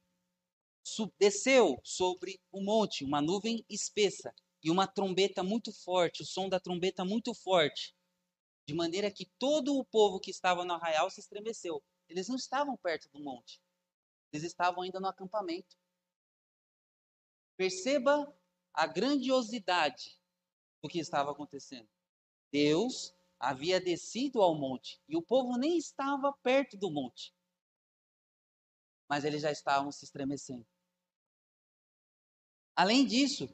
desceu 1.20 1.80
sobre 1.84 2.42
o 2.52 2.64
monte 2.64 3.04
uma 3.04 3.22
nuvem 3.22 3.64
espessa 3.70 4.34
e 4.64 4.72
uma 4.72 4.88
trombeta 4.88 5.44
muito 5.44 5.72
forte, 5.72 6.24
o 6.24 6.26
som 6.26 6.50
da 6.50 6.60
trombeta 6.60 7.06
muito 7.06 7.34
forte, 7.34 7.96
de 8.68 8.74
maneira 8.74 9.12
que 9.12 9.26
todo 9.38 9.78
o 9.78 9.86
povo 9.86 10.20
que 10.20 10.32
estava 10.32 10.66
no 10.66 10.74
arraial 10.74 11.10
se 11.10 11.20
estremeceu. 11.20 11.84
Eles 12.08 12.28
não 12.28 12.36
estavam 12.36 12.76
perto 12.78 13.10
do 13.10 13.20
monte, 13.20 13.62
eles 14.32 14.46
estavam 14.46 14.84
ainda 14.84 15.00
no 15.00 15.08
acampamento. 15.08 15.78
Perceba 17.56 18.34
a 18.74 18.88
grandiosidade 18.88 20.20
do 20.82 20.90
que 20.90 21.00
estava 21.00 21.32
acontecendo. 21.32 21.90
Deus 22.52 23.14
havia 23.40 23.80
descido 23.80 24.42
ao 24.42 24.54
monte 24.54 25.00
e 25.08 25.16
o 25.16 25.22
povo 25.22 25.58
nem 25.58 25.78
estava 25.78 26.34
perto 26.44 26.78
do 26.78 26.92
monte, 26.92 27.34
mas 29.08 29.24
eles 29.24 29.42
já 29.42 29.52
estavam 29.52 29.92
se 29.92 30.06
estremecendo. 30.06 30.68
Além 32.76 33.06
disso, 33.06 33.50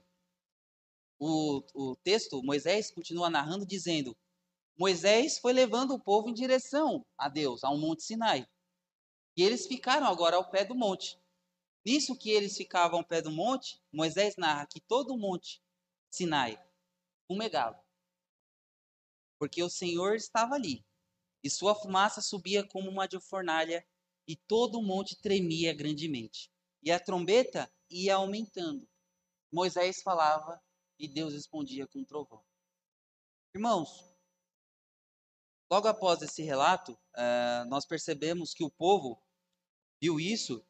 o, 1.20 1.64
o 1.74 1.96
texto, 1.98 2.44
Moisés 2.44 2.92
continua 2.92 3.30
narrando, 3.30 3.66
dizendo: 3.66 4.16
Moisés 4.78 5.40
foi 5.40 5.54
levando 5.54 5.94
o 5.94 6.00
povo 6.00 6.30
em 6.30 6.34
direção 6.34 7.06
a 7.18 7.30
Deus, 7.30 7.64
ao 7.64 7.78
Monte 7.78 8.04
Sinai. 8.04 8.48
E 9.38 9.44
eles 9.44 9.68
ficaram 9.68 10.08
agora 10.08 10.36
ao 10.36 10.50
pé 10.50 10.66
do 10.66 10.76
monte. 10.76 11.20
Nisso 11.86 12.18
que 12.18 12.30
eles 12.32 12.58
ficavam 12.58 13.00
ao 13.00 13.06
pé 13.06 13.22
do 13.22 13.32
monte, 13.32 13.82
Moisés 13.92 14.36
narra 14.38 14.66
que 14.66 14.80
todo 14.80 15.14
o 15.14 15.18
monte 15.18 15.62
Sinai 16.10 16.58
fumegava. 17.28 17.85
Porque 19.38 19.62
o 19.62 19.70
Senhor 19.70 20.16
estava 20.16 20.56
ali. 20.56 20.86
E 21.44 21.50
sua 21.50 21.76
fumaça 21.76 22.22
subia 22.22 22.68
como 22.68 22.90
uma 22.90 23.08
de 23.08 23.20
fornalha, 23.20 23.86
e 24.28 24.36
todo 24.36 24.80
o 24.80 24.84
monte 24.84 25.20
tremia 25.22 25.74
grandemente. 25.74 26.52
E 26.82 26.92
a 26.92 27.00
trombeta 27.00 27.72
ia 27.90 28.16
aumentando. 28.16 28.88
Moisés 29.52 30.02
falava 30.02 30.62
e 31.00 31.08
Deus 31.08 31.34
respondia 31.34 31.88
com 31.88 32.00
um 32.00 32.06
trovão. 32.06 32.44
Irmãos, 33.54 34.04
logo 35.72 35.88
após 35.88 36.22
esse 36.22 36.42
relato, 36.42 36.92
uh, 36.92 37.66
nós 37.70 37.86
percebemos 37.86 38.54
que 38.54 38.64
o 38.64 38.72
povo 38.72 39.22
viu 40.02 40.20
isso 40.20 40.66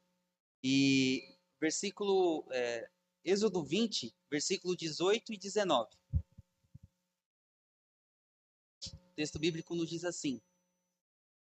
e 0.63 1.35
versículo 1.59 2.45
é, 2.51 2.89
Êxodo 3.23 3.63
20, 3.63 4.15
versículo 4.29 4.75
18 4.75 5.33
e 5.33 5.37
19. 5.37 5.89
Texto 9.15 9.39
bíblico 9.39 9.75
nos 9.75 9.89
diz 9.89 10.03
assim: 10.03 10.41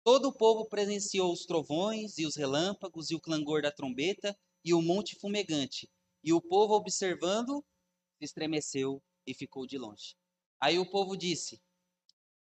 Todo 0.03 0.27
o 0.27 0.33
povo 0.33 0.65
presenciou 0.65 1.31
os 1.31 1.45
trovões 1.45 2.17
e 2.17 2.25
os 2.25 2.35
relâmpagos 2.35 3.09
e 3.09 3.15
o 3.15 3.21
clangor 3.21 3.61
da 3.61 3.71
trombeta 3.71 4.37
e 4.63 4.73
o 4.73 4.81
monte 4.81 5.15
fumegante. 5.15 5.89
E 6.23 6.33
o 6.33 6.41
povo, 6.41 6.73
observando, 6.73 7.63
se 8.17 8.25
estremeceu 8.25 9.01
e 9.25 9.33
ficou 9.33 9.65
de 9.65 9.77
longe. 9.77 10.15
Aí 10.59 10.77
o 10.77 10.85
povo 10.85 11.15
disse: 11.15 11.61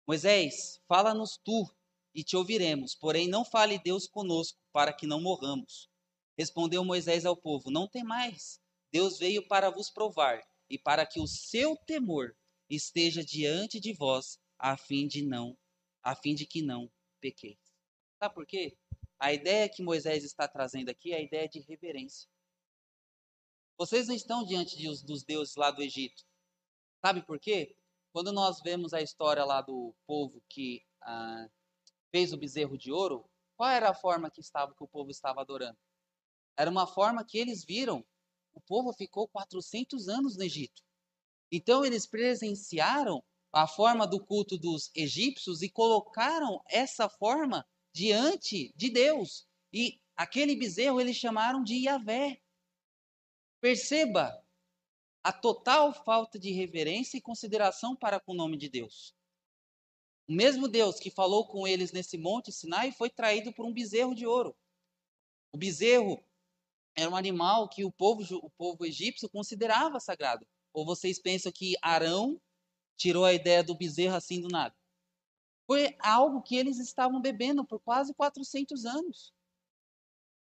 Moisés, 0.06 0.80
fala-nos 0.88 1.38
tu 1.38 1.72
e 2.12 2.24
te 2.24 2.36
ouviremos, 2.36 2.94
porém 2.94 3.28
não 3.28 3.44
fale 3.44 3.78
Deus 3.78 4.08
conosco, 4.08 4.58
para 4.72 4.92
que 4.92 5.06
não 5.06 5.20
morramos. 5.20 5.88
Respondeu 6.36 6.84
Moisés 6.84 7.24
ao 7.24 7.36
povo: 7.36 7.70
Não 7.70 7.86
temais, 7.86 8.60
Deus 8.90 9.18
veio 9.18 9.46
para 9.46 9.70
vos 9.70 9.88
provar 9.88 10.42
e 10.68 10.76
para 10.78 11.06
que 11.06 11.20
o 11.20 11.28
seu 11.28 11.76
temor 11.76 12.36
esteja 12.68 13.24
diante 13.24 13.78
de 13.78 13.92
vós, 13.92 14.38
a 14.62 14.76
fim 14.76 15.08
de 15.08 15.22
não, 15.24 15.58
a 16.04 16.14
fim 16.14 16.36
de 16.36 16.46
que 16.46 16.62
não 16.62 16.88
pequeis. 17.20 17.58
Sabe 18.16 18.32
por 18.32 18.46
quê? 18.46 18.78
A 19.18 19.32
ideia 19.32 19.68
que 19.68 19.82
Moisés 19.82 20.22
está 20.22 20.46
trazendo 20.46 20.88
aqui 20.88 21.12
é 21.12 21.16
a 21.16 21.20
ideia 21.20 21.48
de 21.48 21.58
reverência. 21.58 22.30
Vocês 23.76 24.06
não 24.06 24.14
estão 24.14 24.44
diante 24.44 24.76
de, 24.76 24.84
dos 25.04 25.24
deuses 25.24 25.56
lá 25.56 25.72
do 25.72 25.82
Egito. 25.82 26.22
Sabe 27.04 27.26
por 27.26 27.40
quê? 27.40 27.76
Quando 28.12 28.32
nós 28.32 28.60
vemos 28.62 28.94
a 28.94 29.02
história 29.02 29.44
lá 29.44 29.60
do 29.62 29.92
povo 30.06 30.40
que 30.48 30.84
ah, 31.00 31.48
fez 32.12 32.32
o 32.32 32.38
bezerro 32.38 32.78
de 32.78 32.92
ouro, 32.92 33.28
qual 33.56 33.68
era 33.68 33.90
a 33.90 33.94
forma 33.94 34.30
que 34.30 34.40
estava 34.40 34.72
que 34.72 34.84
o 34.84 34.88
povo 34.88 35.10
estava 35.10 35.40
adorando? 35.40 35.78
Era 36.56 36.70
uma 36.70 36.86
forma 36.86 37.24
que 37.24 37.36
eles 37.36 37.64
viram. 37.64 38.04
O 38.52 38.60
povo 38.60 38.92
ficou 38.92 39.26
400 39.26 40.08
anos 40.08 40.36
no 40.36 40.44
Egito. 40.44 40.82
Então 41.50 41.84
eles 41.84 42.06
presenciaram 42.06 43.24
a 43.52 43.66
forma 43.66 44.06
do 44.06 44.24
culto 44.24 44.56
dos 44.56 44.90
egípcios 44.94 45.60
e 45.60 45.68
colocaram 45.68 46.62
essa 46.68 47.08
forma 47.08 47.66
diante 47.92 48.72
de 48.74 48.90
Deus. 48.90 49.46
E 49.72 50.00
aquele 50.16 50.56
bezerro 50.56 51.00
eles 51.00 51.16
chamaram 51.16 51.62
de 51.62 51.74
Yahvé. 51.84 52.40
Perceba 53.60 54.42
a 55.22 55.32
total 55.32 55.92
falta 55.92 56.38
de 56.38 56.50
reverência 56.50 57.18
e 57.18 57.20
consideração 57.22 57.94
para 57.94 58.18
com 58.18 58.32
o 58.32 58.36
nome 58.36 58.56
de 58.56 58.68
Deus. 58.68 59.14
O 60.26 60.32
mesmo 60.32 60.66
Deus 60.66 60.98
que 60.98 61.10
falou 61.10 61.46
com 61.46 61.66
eles 61.66 61.92
nesse 61.92 62.16
monte 62.16 62.50
Sinai 62.50 62.90
foi 62.90 63.10
traído 63.10 63.52
por 63.52 63.66
um 63.66 63.72
bezerro 63.72 64.14
de 64.14 64.26
ouro. 64.26 64.56
O 65.52 65.58
bezerro 65.58 66.24
era 66.96 67.10
um 67.10 67.16
animal 67.16 67.68
que 67.68 67.84
o 67.84 67.92
povo, 67.92 68.22
o 68.36 68.50
povo 68.50 68.84
egípcio 68.86 69.28
considerava 69.28 70.00
sagrado. 70.00 70.46
Ou 70.72 70.86
vocês 70.86 71.20
pensam 71.20 71.52
que 71.52 71.74
Arão 71.82 72.40
tirou 73.02 73.24
a 73.24 73.32
ideia 73.32 73.62
do 73.62 73.74
bezerro 73.74 74.16
assim 74.16 74.40
do 74.40 74.48
nada? 74.48 74.74
Foi 75.66 75.96
algo 75.98 76.42
que 76.42 76.56
eles 76.56 76.78
estavam 76.78 77.20
bebendo 77.20 77.64
por 77.64 77.80
quase 77.80 78.14
400 78.14 78.84
anos. 78.84 79.32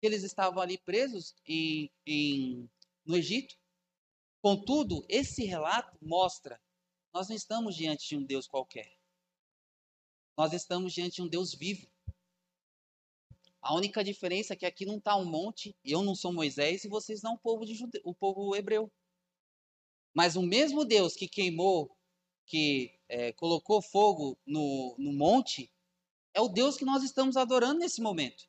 Eles 0.02 0.22
estavam 0.22 0.62
ali 0.62 0.78
presos 0.78 1.34
em, 1.46 1.90
em, 2.06 2.68
no 3.04 3.16
Egito. 3.16 3.56
Contudo, 4.42 5.04
esse 5.08 5.44
relato 5.44 5.96
mostra 6.00 6.60
nós 7.12 7.28
não 7.28 7.34
estamos 7.34 7.74
diante 7.74 8.08
de 8.08 8.16
um 8.16 8.24
Deus 8.24 8.46
qualquer. 8.46 8.96
Nós 10.36 10.52
estamos 10.52 10.92
diante 10.92 11.16
de 11.16 11.22
um 11.22 11.28
Deus 11.28 11.52
vivo. 11.52 11.90
A 13.60 13.74
única 13.74 14.02
diferença 14.02 14.54
é 14.54 14.56
que 14.56 14.64
aqui 14.64 14.86
não 14.86 14.96
está 14.96 15.16
um 15.16 15.24
monte, 15.24 15.76
eu 15.84 16.02
não 16.02 16.14
sou 16.14 16.32
Moisés 16.32 16.84
e 16.84 16.88
vocês 16.88 17.20
não 17.20 17.34
o 17.34 17.38
povo, 17.38 17.66
de 17.66 17.74
jude... 17.74 18.00
o 18.04 18.14
povo 18.14 18.54
hebreu. 18.56 18.90
Mas 20.14 20.36
o 20.36 20.42
mesmo 20.42 20.84
Deus 20.84 21.14
que 21.14 21.28
queimou, 21.28 21.94
que 22.50 22.92
é, 23.08 23.32
colocou 23.34 23.80
fogo 23.80 24.36
no, 24.44 24.96
no 24.98 25.12
monte, 25.12 25.72
é 26.34 26.40
o 26.40 26.48
Deus 26.48 26.76
que 26.76 26.84
nós 26.84 27.04
estamos 27.04 27.36
adorando 27.36 27.78
nesse 27.78 28.02
momento. 28.02 28.44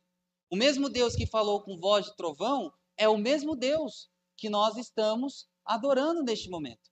O 0.49 0.55
mesmo 0.55 0.89
Deus 0.89 1.15
que 1.15 1.27
falou 1.27 1.61
com 1.61 1.77
voz 1.77 2.07
de 2.07 2.15
trovão 2.15 2.73
é 2.97 3.07
o 3.07 3.15
mesmo 3.15 3.55
Deus 3.55 4.09
que 4.35 4.49
nós 4.49 4.75
estamos 4.75 5.47
adorando 5.63 6.23
neste 6.23 6.49
momento. 6.49 6.89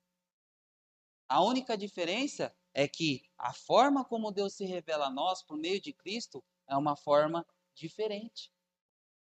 A 1.28 1.42
única 1.44 1.76
diferença 1.76 2.56
é 2.76 2.88
que 2.88 3.24
a 3.40 3.54
forma 3.54 4.06
como 4.06 4.32
Deus 4.32 4.54
se 4.54 4.64
revela 4.66 5.08
a 5.08 5.12
nós 5.12 5.42
por 5.42 5.58
meio 5.58 5.82
de 5.82 5.92
Cristo 5.92 6.44
é 6.68 6.78
uma 6.78 6.96
forma 6.96 7.44
diferente. 7.74 8.52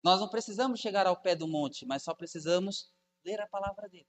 Nós 0.03 0.19
não 0.19 0.29
precisamos 0.29 0.81
chegar 0.81 1.07
ao 1.07 1.17
pé 1.17 1.37
do 1.37 1.47
monte, 1.47 1.87
mas 1.87 2.03
só 2.03 2.15
precisamos 2.15 2.93
ler 3.25 3.41
a 3.41 3.47
palavra 3.47 3.89
dele. 3.89 4.09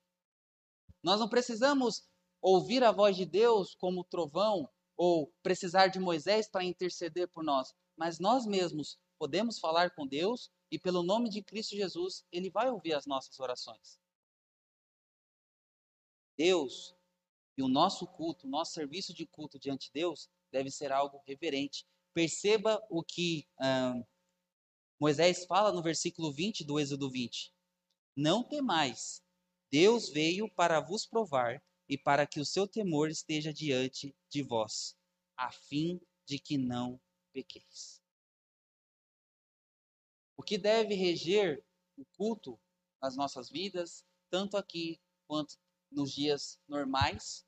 Nós 1.03 1.20
não 1.20 1.30
precisamos 1.30 2.09
ouvir 2.42 2.84
a 2.84 2.92
voz 2.92 3.16
de 3.16 3.26
Deus 3.26 3.76
como 3.76 4.04
trovão 4.04 4.70
ou 4.98 5.32
precisar 5.44 5.88
de 5.88 6.00
Moisés 6.00 6.50
para 6.50 6.64
interceder 6.64 7.28
por 7.30 7.44
nós, 7.44 7.74
mas 7.96 8.20
nós 8.20 8.46
mesmos 8.46 9.00
podemos 9.18 9.60
falar 9.60 9.92
com 9.92 10.08
Deus 10.08 10.52
e 10.72 10.80
pelo 10.80 11.04
nome 11.04 11.30
de 11.30 11.44
Cristo 11.44 11.76
Jesus, 11.76 12.26
ele 12.32 12.50
vai 12.50 12.70
ouvir 12.70 12.94
as 12.94 13.06
nossas 13.06 13.39
orações. 13.39 14.00
Deus 16.38 16.96
e 17.58 17.62
o 17.62 17.68
nosso 17.68 18.08
culto, 18.08 18.48
o 18.48 18.50
nosso 18.50 18.74
serviço 18.74 19.14
de 19.14 19.28
culto 19.28 19.60
diante 19.60 19.88
de 19.88 19.94
Deus 19.94 20.30
deve 20.52 20.72
ser 20.72 20.92
algo 20.92 21.22
reverente. 21.28 21.86
Perceba 22.14 22.82
o 22.89 23.04
que 23.04 23.48
Moisés 25.00 25.46
fala 25.46 25.72
no 25.72 25.82
versículo 25.82 26.32
20 26.32 26.64
do 26.64 26.80
Êxodo 26.80 27.10
20. 27.10 27.54
Não 28.16 28.44
temais, 28.44 29.22
Deus 29.72 30.10
veio 30.10 30.50
para 30.50 30.80
vos 30.80 31.06
provar 31.06 31.62
e 31.92 31.98
para 31.98 32.26
que 32.26 32.39
o 32.39 32.46
seu 32.46 32.66
temor 32.66 33.10
esteja 33.10 33.54
diante 33.54 34.16
de 34.30 34.42
vós, 34.42 34.98
a 35.36 35.52
fim 35.52 36.00
de 36.26 36.39
que 36.39 36.58
não 36.58 36.98
pequeis. 37.34 38.02
O 40.38 40.42
que 40.42 40.58
deve 40.58 40.96
reger 40.96 41.62
o 41.98 42.06
culto 42.18 42.58
nas 43.02 43.18
nossas 43.18 43.50
vidas, 43.50 44.06
tanto 44.30 44.56
aqui 44.56 45.02
quanto 45.28 45.60
nos 45.92 46.14
dias 46.14 46.58
normais, 46.66 47.46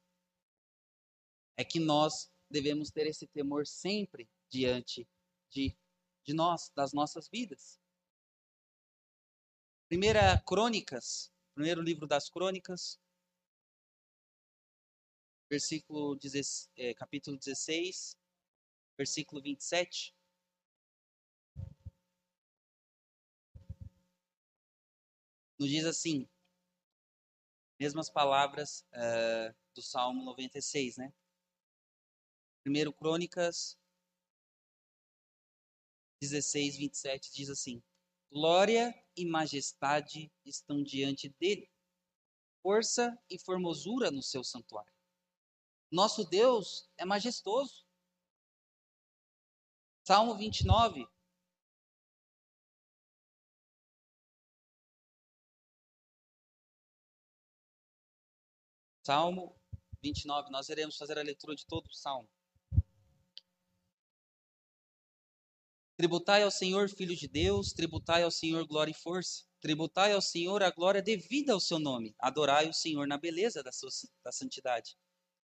é 1.56 1.64
que 1.64 1.80
nós 1.80 2.30
devemos 2.50 2.92
ter 2.92 3.08
esse 3.08 3.26
temor 3.26 3.66
sempre 3.66 4.30
diante 4.50 5.08
de 5.50 5.74
de 6.26 6.34
nós, 6.34 6.72
das 6.76 6.94
nossas 6.94 7.28
vidas. 7.28 7.80
Primeira 9.90 10.40
Crônicas, 10.40 11.32
primeiro 11.54 11.82
livro 11.82 12.08
das 12.08 12.30
Crônicas, 12.30 13.00
versículo 15.50 16.16
16, 16.16 16.70
é, 16.76 16.94
capítulo 16.94 17.38
16, 17.38 18.18
versículo 18.98 19.42
27. 19.42 20.16
Nos 25.60 25.70
diz 25.70 25.86
assim, 25.86 26.28
mesmas 27.80 28.10
palavras 28.10 28.86
uh, 28.94 29.56
do 29.74 29.82
Salmo 29.82 30.24
96, 30.24 30.98
né? 30.98 31.14
Primeiro 32.64 32.94
Crônicas 32.94 33.78
16, 36.22 36.78
27 36.78 37.34
diz 37.34 37.50
assim: 37.50 37.84
Glória 38.32 38.94
e 39.16 39.26
majestade 39.26 40.32
estão 40.46 40.82
diante 40.82 41.30
dele, 41.40 41.70
força 42.62 43.18
e 43.30 43.38
formosura 43.38 44.10
no 44.10 44.24
seu 44.24 44.44
santuário. 44.44 44.93
Nosso 45.94 46.26
Deus 46.26 46.90
é 46.98 47.06
majestoso. 47.06 47.86
Salmo 50.04 50.36
29. 50.36 51.08
Salmo 59.04 59.56
29, 60.02 60.50
nós 60.50 60.68
iremos 60.70 60.98
fazer 60.98 61.20
a 61.20 61.22
leitura 61.22 61.56
de 61.56 61.64
todo 61.68 61.86
o 61.86 61.94
salmo. 61.94 62.28
Tributai 65.96 66.42
ao 66.42 66.50
Senhor, 66.50 66.90
Filho 66.90 67.16
de 67.16 67.28
Deus, 67.28 67.72
tributai 67.72 68.24
ao 68.24 68.32
Senhor 68.32 68.66
glória 68.66 68.90
e 68.90 68.96
força. 68.96 69.46
Tributai 69.62 70.14
ao 70.14 70.22
Senhor 70.24 70.64
a 70.64 70.72
glória 70.72 71.04
devida 71.04 71.54
ao 71.54 71.60
seu 71.60 71.78
nome. 71.78 72.16
Adorai 72.18 72.68
o 72.68 72.74
Senhor 72.74 73.06
na 73.06 73.20
beleza 73.20 73.62
da, 73.62 73.72
sua, 73.72 73.90
da 74.24 74.32
santidade. 74.32 74.98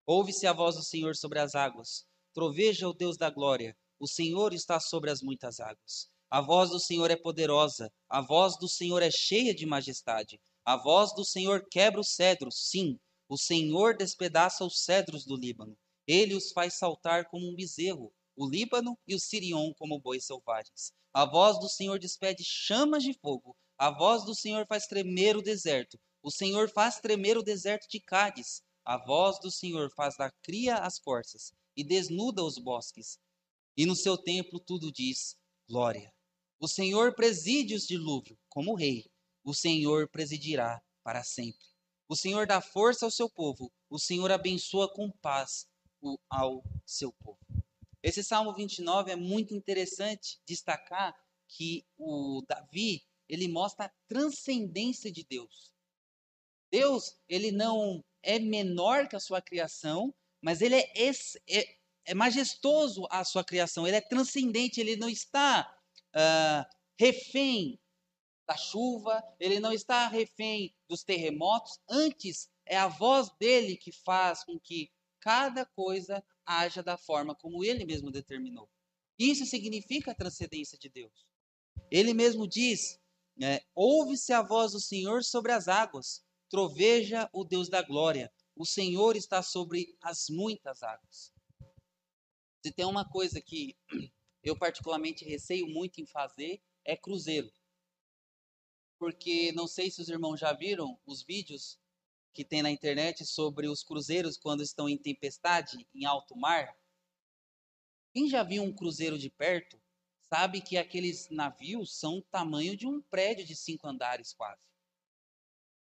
Ouve-se 0.07 0.45
a 0.45 0.53
voz 0.53 0.75
do 0.75 0.83
Senhor 0.83 1.15
sobre 1.15 1.39
as 1.39 1.55
águas. 1.55 2.05
Troveja 2.31 2.87
o 2.87 2.93
Deus 2.93 3.17
da 3.17 3.29
glória. 3.31 3.75
O 3.99 4.07
Senhor 4.07 4.53
está 4.53 4.79
sobre 4.79 5.09
as 5.09 5.21
muitas 5.21 5.59
águas. 5.59 6.07
A 6.29 6.41
voz 6.41 6.69
do 6.69 6.79
Senhor 6.79 7.09
é 7.09 7.15
poderosa. 7.15 7.91
A 8.07 8.21
voz 8.21 8.55
do 8.59 8.67
Senhor 8.67 9.01
é 9.01 9.09
cheia 9.09 9.53
de 9.53 9.65
majestade. 9.65 10.39
A 10.63 10.77
voz 10.77 11.11
do 11.15 11.25
Senhor 11.25 11.65
quebra 11.71 12.01
os 12.01 12.09
cedros. 12.09 12.69
Sim, 12.69 12.99
o 13.27 13.35
Senhor 13.35 13.97
despedaça 13.97 14.63
os 14.63 14.83
cedros 14.83 15.25
do 15.25 15.35
Líbano. 15.35 15.75
Ele 16.07 16.35
os 16.35 16.51
faz 16.51 16.77
saltar 16.77 17.25
como 17.25 17.49
um 17.49 17.55
bezerro, 17.55 18.13
o 18.35 18.47
Líbano 18.47 18.95
e 19.07 19.15
o 19.15 19.19
Sirion 19.19 19.73
como 19.73 19.99
bois 19.99 20.25
selvagens. 20.25 20.93
A 21.11 21.25
voz 21.25 21.57
do 21.59 21.67
Senhor 21.67 21.97
despede 21.97 22.43
chamas 22.43 23.01
de 23.01 23.13
fogo. 23.13 23.55
A 23.75 23.89
voz 23.89 24.23
do 24.23 24.35
Senhor 24.35 24.67
faz 24.67 24.85
tremer 24.85 25.35
o 25.35 25.41
deserto. 25.41 25.97
O 26.21 26.29
Senhor 26.29 26.69
faz 26.69 26.99
tremer 26.99 27.37
o 27.37 27.43
deserto 27.43 27.87
de 27.89 27.99
Cádiz. 27.99 28.61
A 28.85 28.97
voz 28.97 29.39
do 29.39 29.49
Senhor 29.49 29.89
faz 29.89 30.15
da 30.15 30.29
cria 30.29 30.75
as 30.75 30.99
corças 30.99 31.51
e 31.75 31.83
desnuda 31.83 32.43
os 32.43 32.59
bosques. 32.59 33.19
E 33.75 33.83
no 33.83 33.95
seu 33.95 34.15
templo 34.15 34.59
tudo 34.59 34.91
diz 34.91 35.35
glória. 35.67 36.13
O 36.59 36.67
Senhor 36.67 37.15
preside 37.15 37.73
os 37.73 37.87
dilúvio 37.87 38.37
como 38.47 38.75
rei. 38.75 39.09
O 39.43 39.55
Senhor 39.55 40.07
presidirá 40.07 40.81
para 41.03 41.23
sempre. 41.23 41.65
O 42.07 42.15
Senhor 42.15 42.45
dá 42.45 42.61
força 42.61 43.05
ao 43.05 43.11
seu 43.11 43.27
povo. 43.27 43.71
O 43.89 43.97
Senhor 43.97 44.31
abençoa 44.31 44.87
com 44.93 45.09
paz 45.09 45.67
ao 46.29 46.63
seu 46.85 47.11
povo. 47.11 47.39
Esse 48.03 48.23
Salmo 48.23 48.53
29 48.53 49.11
é 49.11 49.15
muito 49.15 49.55
interessante 49.55 50.39
destacar 50.45 51.15
que 51.47 51.83
o 51.97 52.43
Davi, 52.47 53.03
ele 53.27 53.47
mostra 53.47 53.85
a 53.85 53.93
transcendência 54.07 55.11
de 55.11 55.23
Deus. 55.23 55.73
Deus, 56.69 57.17
ele 57.27 57.51
não 57.51 58.03
é 58.25 58.39
menor 58.39 59.07
que 59.07 59.15
a 59.15 59.19
sua 59.19 59.41
criação, 59.41 60.13
mas 60.41 60.61
ele 60.61 60.75
é, 60.75 61.11
é, 61.49 61.75
é 62.05 62.13
majestoso 62.13 63.07
a 63.09 63.23
sua 63.23 63.43
criação, 63.43 63.87
ele 63.87 63.97
é 63.97 64.01
transcendente, 64.01 64.79
ele 64.79 64.95
não 64.95 65.09
está 65.09 65.73
uh, 66.15 66.75
refém 66.99 67.79
da 68.47 68.57
chuva, 68.57 69.23
ele 69.39 69.59
não 69.59 69.71
está 69.71 70.07
refém 70.07 70.75
dos 70.87 71.03
terremotos, 71.03 71.79
antes 71.89 72.49
é 72.65 72.77
a 72.77 72.87
voz 72.87 73.29
dele 73.39 73.77
que 73.77 73.91
faz 73.91 74.43
com 74.43 74.59
que 74.59 74.91
cada 75.19 75.65
coisa 75.65 76.23
haja 76.45 76.83
da 76.83 76.97
forma 76.97 77.35
como 77.35 77.63
ele 77.63 77.85
mesmo 77.85 78.11
determinou. 78.11 78.69
Isso 79.17 79.45
significa 79.45 80.11
a 80.11 80.15
transcendência 80.15 80.77
de 80.77 80.89
Deus. 80.89 81.25
Ele 81.89 82.13
mesmo 82.13 82.47
diz: 82.47 82.99
é, 83.41 83.63
ouve-se 83.73 84.33
a 84.33 84.41
voz 84.41 84.71
do 84.71 84.79
Senhor 84.79 85.23
sobre 85.23 85.51
as 85.51 85.67
águas, 85.67 86.23
troveja 86.49 87.29
o 87.33 87.43
Deus 87.43 87.69
da 87.69 87.81
glória, 87.81 88.31
o 88.55 88.65
Senhor 88.65 89.15
está 89.15 89.41
sobre 89.41 89.97
as 90.01 90.29
muitas 90.29 90.83
águas. 90.83 91.33
Se 92.63 92.71
tem 92.71 92.85
uma 92.85 93.07
coisa 93.07 93.41
que 93.41 93.77
eu 94.43 94.57
particularmente 94.57 95.25
receio 95.25 95.67
muito 95.67 95.99
em 95.99 96.05
fazer, 96.05 96.61
é 96.83 96.95
cruzeiro 96.95 97.51
porque 98.97 99.51
não 99.51 99.67
sei 99.67 99.91
se 99.91 100.01
os 100.01 100.09
irmãos 100.09 100.39
já 100.39 100.53
viram 100.53 100.99
os 101.05 101.23
vídeos 101.23 101.79
que 102.33 102.43
tem 102.43 102.61
na 102.61 102.71
internet 102.71 103.25
sobre 103.25 103.67
os 103.67 103.83
cruzeiros 103.83 104.37
quando 104.37 104.61
estão 104.61 104.89
em 104.89 104.97
tempestade, 104.97 105.87
em 105.93 106.05
alto 106.05 106.35
mar. 106.35 106.75
Quem 108.13 108.27
já 108.27 108.43
viu 108.43 108.63
um 108.63 108.73
cruzeiro 108.73 109.17
de 109.17 109.29
perto 109.29 109.81
sabe 110.21 110.61
que 110.61 110.77
aqueles 110.77 111.29
navios 111.29 111.97
são 111.97 112.17
o 112.17 112.21
tamanho 112.23 112.75
de 112.75 112.87
um 112.87 113.01
prédio 113.01 113.45
de 113.45 113.55
cinco 113.55 113.87
andares 113.87 114.33
quase. 114.33 114.65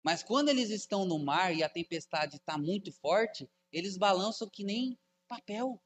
Mas 0.03 0.21
quando 0.21 0.49
eles 0.49 0.69
estão 0.69 1.05
no 1.05 1.17
mar 1.17 1.55
e 1.55 1.63
a 1.63 1.69
tempestade 1.69 2.35
está 2.35 2.57
muito 2.57 2.91
forte, 2.91 3.49
eles 3.71 3.97
balançam 3.97 4.49
que 4.49 4.63
nem 4.63 4.99
papel. 5.27 5.81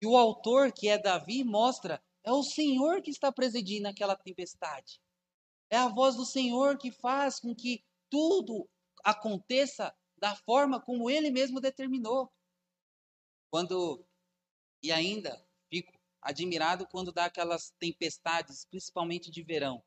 E 0.00 0.06
o 0.06 0.16
autor, 0.16 0.72
que 0.72 0.88
é 0.88 0.96
Davi, 0.96 1.42
mostra: 1.42 2.00
é 2.22 2.30
o 2.30 2.44
Senhor 2.44 3.02
que 3.02 3.10
está 3.10 3.32
presidindo 3.32 3.88
aquela 3.88 4.14
tempestade. 4.14 5.00
É 5.68 5.76
a 5.76 5.88
voz 5.88 6.14
do 6.14 6.24
Senhor 6.24 6.78
que 6.78 6.92
faz 6.92 7.40
com 7.40 7.54
que 7.54 7.84
tudo 8.08 8.68
aconteça 9.04 9.94
da 10.16 10.34
forma 10.34 10.80
como 10.80 11.10
ele 11.10 11.30
mesmo 11.30 11.60
determinou. 11.60 12.32
Quando 13.50 14.04
e 14.82 14.92
ainda 14.92 15.44
fico 15.68 15.92
admirado 16.22 16.86
quando 16.86 17.12
dá 17.12 17.24
aquelas 17.24 17.70
tempestades, 17.78 18.64
principalmente 18.66 19.30
de 19.30 19.42
verão. 19.42 19.82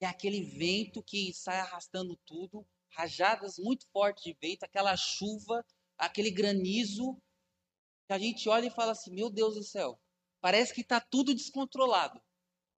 É 0.00 0.06
aquele 0.06 0.42
vento 0.42 1.02
que 1.02 1.32
sai 1.32 1.58
arrastando 1.58 2.16
tudo, 2.26 2.66
rajadas 2.90 3.58
muito 3.58 3.86
fortes 3.88 4.24
de 4.24 4.34
vento, 4.34 4.64
aquela 4.64 4.96
chuva, 4.96 5.64
aquele 5.96 6.30
granizo, 6.30 7.16
que 8.06 8.12
a 8.12 8.18
gente 8.18 8.48
olha 8.48 8.66
e 8.66 8.70
fala 8.70 8.92
assim: 8.92 9.10
"Meu 9.10 9.30
Deus 9.30 9.54
do 9.54 9.62
céu, 9.62 9.98
parece 10.40 10.74
que 10.74 10.82
está 10.82 11.00
tudo 11.00 11.34
descontrolado". 11.34 12.20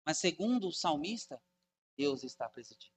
Mas 0.05 0.19
segundo 0.19 0.67
o 0.67 0.73
salmista, 0.73 1.41
Deus 1.97 2.23
está 2.23 2.47
presidindo. 2.47 2.95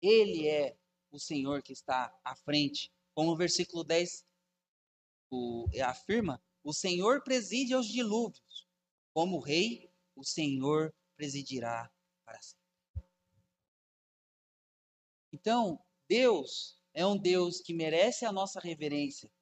Ele 0.00 0.46
é 0.46 0.76
o 1.10 1.18
Senhor 1.18 1.62
que 1.62 1.72
está 1.72 2.16
à 2.22 2.36
frente. 2.36 2.92
Como 3.14 3.32
o 3.32 3.36
versículo 3.36 3.82
10 3.82 4.24
o, 5.30 5.66
afirma, 5.84 6.40
o 6.62 6.72
Senhor 6.72 7.22
preside 7.24 7.74
aos 7.74 7.88
dilúvios. 7.88 8.68
Como 9.12 9.40
rei, 9.40 9.90
o 10.14 10.24
Senhor 10.24 10.94
presidirá 11.16 11.90
para 12.28 12.42
sempre. 12.42 13.08
Então, 15.32 15.82
Deus 16.06 16.78
é 16.92 17.06
um 17.06 17.16
Deus 17.16 17.60
que 17.62 17.72
merece 17.72 18.26
a 18.26 18.32
nossa 18.32 18.60
reverência, 18.60 19.32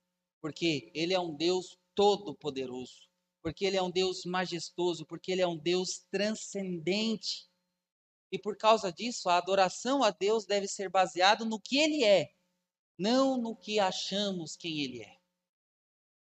porque 0.40 0.92
Ele 0.94 1.12
é 1.12 1.18
um 1.18 1.34
Deus 1.34 1.76
todo-poderoso, 1.96 3.08
porque 3.42 3.64
Ele 3.64 3.76
é 3.76 3.82
um 3.82 3.90
Deus 3.90 4.24
majestoso, 4.24 5.04
porque 5.04 5.32
Ele 5.32 5.42
é 5.42 5.48
um 5.48 5.58
Deus 5.58 6.06
transcendente. 6.12 7.50
E 8.30 8.38
por 8.38 8.56
causa 8.56 8.92
disso, 8.92 9.28
a 9.28 9.36
adoração 9.36 10.04
a 10.04 10.10
Deus 10.10 10.46
deve 10.46 10.68
ser 10.68 10.88
baseada 10.88 11.44
no 11.44 11.60
que 11.60 11.78
ele 11.78 12.04
é, 12.04 12.32
não 12.98 13.40
no 13.40 13.56
que 13.56 13.78
achamos 13.78 14.56
quem 14.56 14.80
ele 14.80 15.02
é. 15.02 15.16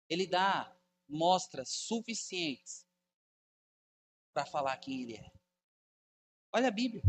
Ele 0.09 0.27
dá 0.27 0.75
mostras 1.09 1.71
suficientes 1.71 2.87
para 4.35 4.45
falar 4.45 4.77
quem 4.77 5.03
ele 5.03 5.17
é. 5.17 5.34
Olha 6.55 6.68
a 6.68 6.70
Bíblia. 6.70 7.02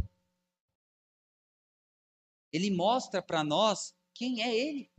Ele 2.51 2.71
mostra 2.71 3.21
para 3.21 3.43
nós 3.43 3.95
quem 4.11 4.41
é 4.41 4.55
ele. 4.55 4.91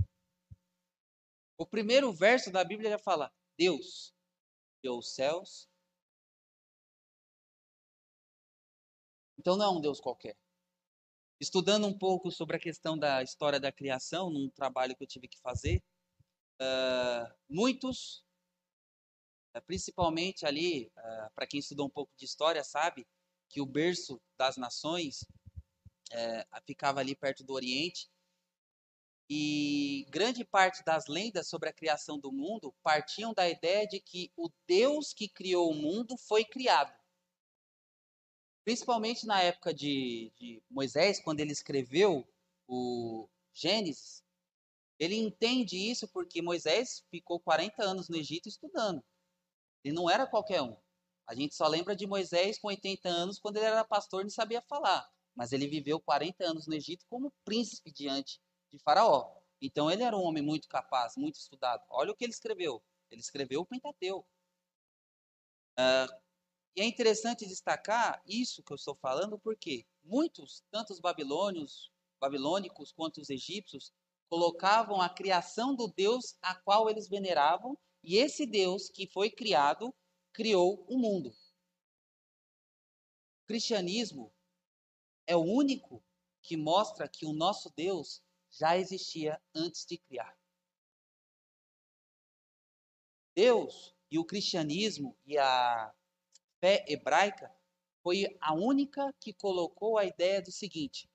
O 1.59 1.67
primeiro 1.67 2.13
verso 2.13 2.53
da 2.53 2.63
Bíblia 2.63 2.91
já 2.91 2.99
fala: 2.99 3.35
Deus 3.59 4.15
criou 4.81 4.99
os 5.01 5.15
céus 5.15 5.69
Então 9.39 9.57
não 9.57 9.65
é 9.65 9.71
um 9.71 9.81
Deus 9.81 10.01
qualquer. 10.01 10.37
Estudando 11.41 11.87
um 11.87 11.97
pouco 11.97 12.33
sobre 12.33 12.57
a 12.57 12.59
questão 12.59 12.99
da 12.99 13.23
história 13.23 13.61
da 13.61 13.71
criação, 13.71 14.29
num 14.29 14.51
trabalho 14.51 14.97
que 14.97 15.05
eu 15.05 15.07
tive 15.07 15.29
que 15.29 15.39
fazer, 15.39 15.85
uh, 16.61 17.33
muitos, 17.49 18.25
uh, 19.57 19.63
principalmente 19.65 20.45
ali, 20.45 20.91
uh, 20.97 21.31
para 21.33 21.47
quem 21.47 21.61
estudou 21.61 21.87
um 21.87 21.91
pouco 21.91 22.13
de 22.17 22.25
história, 22.25 22.65
sabe 22.65 23.07
que 23.49 23.61
o 23.61 23.67
berço 23.67 24.21
das 24.37 24.57
nações 24.57 25.25
eh, 26.13 26.47
ficava 26.67 27.01
ali 27.01 27.15
perto 27.15 27.45
do 27.45 27.53
Oriente. 27.53 28.09
E 29.29 30.07
grande 30.09 30.45
parte 30.45 30.85
das 30.85 31.07
lendas 31.07 31.49
sobre 31.49 31.69
a 31.69 31.73
criação 31.73 32.19
do 32.19 32.31
mundo 32.31 32.73
partiam 32.83 33.35
da 33.35 33.49
ideia 33.49 33.87
de 33.87 33.99
que 34.01 34.33
o 34.37 34.49
Deus 34.67 35.13
que 35.13 35.29
criou 35.29 35.71
o 35.71 35.75
mundo 35.75 36.17
foi 36.17 36.45
criado. 36.45 36.97
Principalmente 38.65 39.27
na 39.27 39.41
época 39.41 39.75
de, 39.75 40.33
de 40.37 40.63
Moisés, 40.71 41.21
quando 41.21 41.41
ele 41.41 41.53
escreveu 41.53 42.27
o 42.69 43.29
Gênesis, 43.53 44.25
ele 44.99 45.17
entende 45.17 45.77
isso 45.77 46.09
porque 46.09 46.41
Moisés 46.41 47.05
ficou 47.11 47.39
40 47.41 47.83
anos 47.83 48.09
no 48.09 48.17
Egito 48.17 48.49
estudando. 48.49 49.05
Ele 49.85 49.95
não 49.95 50.09
era 50.09 50.27
qualquer 50.27 50.63
um. 50.63 50.77
A 51.27 51.35
gente 51.35 51.55
só 51.55 51.67
lembra 51.67 51.97
de 51.97 52.07
Moisés 52.07 52.59
com 52.59 52.69
80 52.69 53.09
anos 53.09 53.39
quando 53.39 53.57
ele 53.57 53.67
era 53.67 53.85
pastor 53.85 54.21
e 54.21 54.25
não 54.25 54.31
sabia 54.31 54.63
falar. 54.63 55.09
Mas 55.35 55.53
ele 55.53 55.67
viveu 55.67 56.01
40 56.01 56.45
anos 56.45 56.67
no 56.67 56.75
Egito 56.75 57.05
como 57.09 57.33
príncipe 57.45 57.91
diante 57.91 58.41
de 58.73 58.79
Faraó. 58.79 59.35
Então 59.61 59.91
ele 59.91 60.03
era 60.03 60.17
um 60.17 60.23
homem 60.23 60.43
muito 60.43 60.69
capaz, 60.69 61.17
muito 61.17 61.37
estudado. 61.37 61.83
Olha 61.91 62.13
o 62.13 62.17
que 62.17 62.25
ele 62.25 62.33
escreveu. 62.33 62.83
Ele 63.11 63.21
escreveu 63.21 63.61
o 63.61 63.67
Pentateuco. 63.67 64.29
Uh, 65.79 66.27
e 66.77 66.81
é 66.81 66.85
interessante 66.85 67.47
destacar 67.47 68.23
isso 68.27 68.63
que 68.63 68.73
eu 68.73 68.77
estou 68.77 68.95
falando, 68.95 69.39
porque 69.39 69.87
muitos, 70.05 70.63
tanto 70.71 70.93
os 70.93 71.01
babilônios, 71.01 71.91
babilônicos 72.21 72.93
quanto 72.93 73.21
os 73.21 73.31
egípcios, 73.31 73.93
colocavam 74.29 75.01
a 75.01 75.09
criação 75.09 75.75
do 75.75 75.89
Deus 75.89 76.37
a 76.43 76.55
qual 76.55 76.91
eles 76.91 77.09
veneravam, 77.09 77.79
e 78.03 78.17
esse 78.17 78.47
Deus 78.47 78.89
que 78.89 79.07
foi 79.07 79.31
criado 79.31 79.95
criou 80.37 80.85
o 80.87 80.99
mundo. 80.99 81.31
O 83.41 83.47
cristianismo 83.47 84.31
é 85.27 85.35
o 85.35 85.41
único 85.41 86.05
que 86.43 86.59
mostra 86.59 87.09
que 87.09 87.25
o 87.25 87.33
nosso 87.33 87.73
Deus 87.75 88.23
já 88.51 88.77
existia 88.77 89.43
antes 89.55 89.87
de 89.87 89.97
criar. 89.97 90.39
Deus 93.35 93.97
e 94.11 94.19
o 94.19 94.27
cristianismo 94.27 95.17
e 95.25 95.39
a 95.39 95.95
fé 96.61 96.85
hebraica 96.87 97.51
foi 98.03 98.37
a 98.39 98.53
única 98.53 99.15
que 99.19 99.33
colocou 99.33 99.97
a 99.97 100.05
ideia 100.05 100.43
do 100.43 100.53
seguinte: 100.53 101.11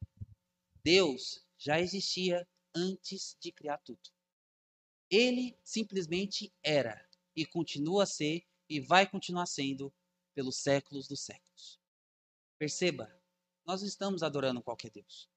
Deus 0.83 1.45
já 1.59 1.79
existia 1.79 2.47
antes 2.73 3.37
de 3.39 3.51
criar 3.51 3.77
tudo. 3.77 4.09
Ele 5.11 5.55
simplesmente 5.63 6.51
era 6.63 7.07
e 7.35 7.45
continua 7.45 8.03
a 8.03 8.07
ser 8.07 8.49
e 8.71 8.79
vai 8.79 9.05
continuar 9.05 9.47
sendo 9.47 9.93
pelos 10.33 10.55
séculos 10.55 11.05
dos 11.05 11.19
séculos. 11.19 11.77
Perceba, 12.57 13.13
nós 13.65 13.81
estamos 13.81 14.23
adorando 14.23 14.63
qualquer 14.63 14.89
Deus. 14.91 15.29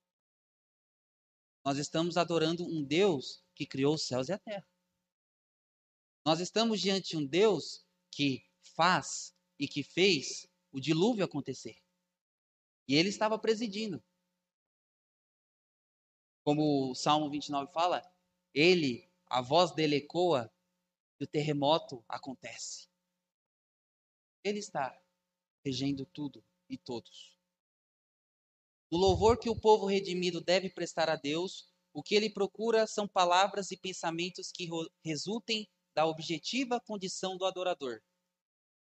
Nós 1.64 1.76
estamos 1.76 2.16
adorando 2.16 2.64
um 2.64 2.84
Deus 2.84 3.42
que 3.52 3.66
criou 3.66 3.94
os 3.94 4.06
céus 4.06 4.28
e 4.28 4.32
a 4.32 4.38
terra. 4.38 4.68
Nós 6.24 6.38
estamos 6.38 6.80
diante 6.80 7.10
de 7.10 7.16
um 7.16 7.26
Deus 7.26 7.84
que 8.08 8.48
faz 8.62 9.34
e 9.58 9.66
que 9.66 9.82
fez 9.82 10.48
o 10.70 10.80
dilúvio 10.80 11.24
acontecer. 11.24 11.82
E 12.86 12.94
ele 12.94 13.08
estava 13.08 13.36
presidindo. 13.36 14.00
Como 16.44 16.90
o 16.90 16.94
Salmo 16.94 17.28
29 17.28 17.72
fala, 17.72 18.00
ele, 18.52 19.10
a 19.26 19.40
voz 19.40 19.72
dele 19.72 19.96
ecoa 19.96 20.52
e 21.18 21.24
o 21.24 21.26
terremoto 21.26 22.04
acontece. 22.08 22.93
Ele 24.44 24.58
está 24.58 24.94
regendo 25.64 26.04
tudo 26.04 26.44
e 26.68 26.76
todos. 26.76 27.34
No 28.92 28.98
louvor 28.98 29.38
que 29.38 29.48
o 29.48 29.58
povo 29.58 29.86
redimido 29.86 30.38
deve 30.40 30.68
prestar 30.68 31.08
a 31.08 31.16
Deus, 31.16 31.72
o 31.94 32.02
que 32.02 32.14
ele 32.14 32.28
procura 32.28 32.86
são 32.86 33.08
palavras 33.08 33.70
e 33.70 33.76
pensamentos 33.76 34.52
que 34.52 34.68
resultem 35.02 35.66
da 35.94 36.06
objetiva 36.06 36.78
condição 36.78 37.38
do 37.38 37.46
adorador. 37.46 38.02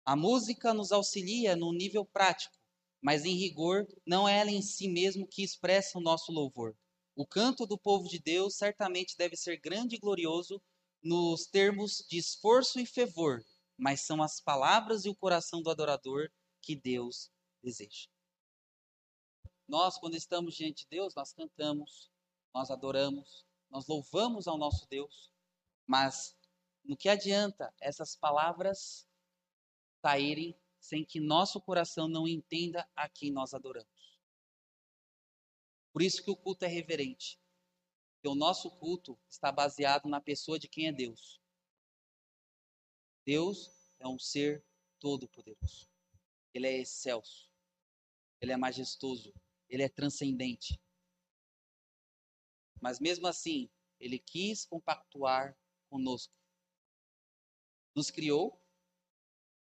A 0.03 0.15
música 0.15 0.73
nos 0.73 0.91
auxilia 0.91 1.55
no 1.55 1.71
nível 1.71 2.03
prático, 2.05 2.57
mas 2.99 3.23
em 3.23 3.35
rigor 3.35 3.87
não 4.03 4.27
é 4.27 4.39
ela 4.39 4.49
em 4.49 4.63
si 4.63 4.87
mesmo 4.87 5.27
que 5.27 5.43
expressa 5.43 5.99
o 5.99 6.01
nosso 6.01 6.31
louvor. 6.31 6.75
O 7.15 7.27
canto 7.27 7.67
do 7.67 7.77
povo 7.77 8.07
de 8.07 8.17
Deus 8.17 8.55
certamente 8.55 9.15
deve 9.15 9.37
ser 9.37 9.59
grande 9.59 9.95
e 9.95 9.99
glorioso 9.99 10.59
nos 11.03 11.45
termos 11.45 12.03
de 12.09 12.17
esforço 12.17 12.79
e 12.79 12.85
fervor, 12.85 13.43
mas 13.81 14.01
são 14.01 14.21
as 14.21 14.39
palavras 14.39 15.05
e 15.05 15.09
o 15.09 15.15
coração 15.15 15.59
do 15.59 15.71
adorador 15.71 16.31
que 16.61 16.75
Deus 16.75 17.31
deseja. 17.63 18.07
Nós, 19.67 19.97
quando 19.97 20.15
estamos 20.15 20.53
diante 20.53 20.83
de 20.83 20.89
Deus, 20.91 21.15
nós 21.15 21.33
cantamos, 21.33 22.11
nós 22.53 22.69
adoramos, 22.69 23.43
nós 23.71 23.87
louvamos 23.87 24.47
ao 24.47 24.55
nosso 24.55 24.87
Deus, 24.87 25.33
mas 25.87 26.37
no 26.83 26.95
que 26.95 27.09
adianta 27.09 27.73
essas 27.81 28.15
palavras 28.15 29.07
saírem 29.99 30.55
sem 30.79 31.03
que 31.03 31.19
nosso 31.19 31.59
coração 31.59 32.07
não 32.07 32.27
entenda 32.27 32.87
a 32.95 33.09
quem 33.09 33.31
nós 33.31 33.51
adoramos? 33.51 34.19
Por 35.91 36.03
isso 36.03 36.23
que 36.23 36.29
o 36.29 36.37
culto 36.37 36.65
é 36.65 36.67
reverente. 36.67 37.39
Porque 38.13 38.27
o 38.27 38.35
nosso 38.35 38.69
culto 38.77 39.19
está 39.27 39.51
baseado 39.51 40.07
na 40.07 40.21
pessoa 40.21 40.59
de 40.59 40.67
quem 40.67 40.87
é 40.87 40.91
Deus. 40.91 41.40
Deus 43.25 43.91
é 43.99 44.07
um 44.07 44.17
ser 44.17 44.65
todo-poderoso. 44.99 45.89
Ele 46.53 46.67
é 46.67 46.77
excelso. 46.79 47.49
Ele 48.39 48.51
é 48.51 48.57
majestoso. 48.57 49.33
Ele 49.69 49.83
é 49.83 49.89
transcendente. 49.89 50.81
Mas 52.81 52.99
mesmo 52.99 53.27
assim, 53.27 53.69
ele 53.99 54.17
quis 54.17 54.65
compactuar 54.65 55.57
conosco. 55.89 56.33
Nos 57.95 58.09
criou, 58.09 58.59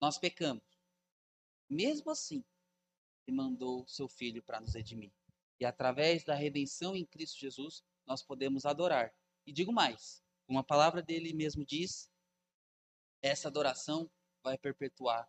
nós 0.00 0.18
pecamos. 0.18 0.64
Mesmo 1.70 2.10
assim, 2.10 2.44
ele 3.26 3.36
mandou 3.36 3.86
seu 3.86 4.08
filho 4.08 4.42
para 4.42 4.60
nos 4.60 4.74
redimir. 4.74 5.12
E 5.60 5.64
através 5.64 6.24
da 6.24 6.34
redenção 6.34 6.96
em 6.96 7.06
Cristo 7.06 7.38
Jesus, 7.38 7.84
nós 8.06 8.22
podemos 8.22 8.66
adorar. 8.66 9.14
E 9.46 9.52
digo 9.52 9.72
mais, 9.72 10.22
como 10.46 10.58
a 10.58 10.64
palavra 10.64 11.00
dele 11.02 11.32
mesmo 11.32 11.64
diz, 11.64 12.10
essa 13.24 13.48
adoração 13.48 14.10
vai 14.42 14.58
perpetuar 14.58 15.26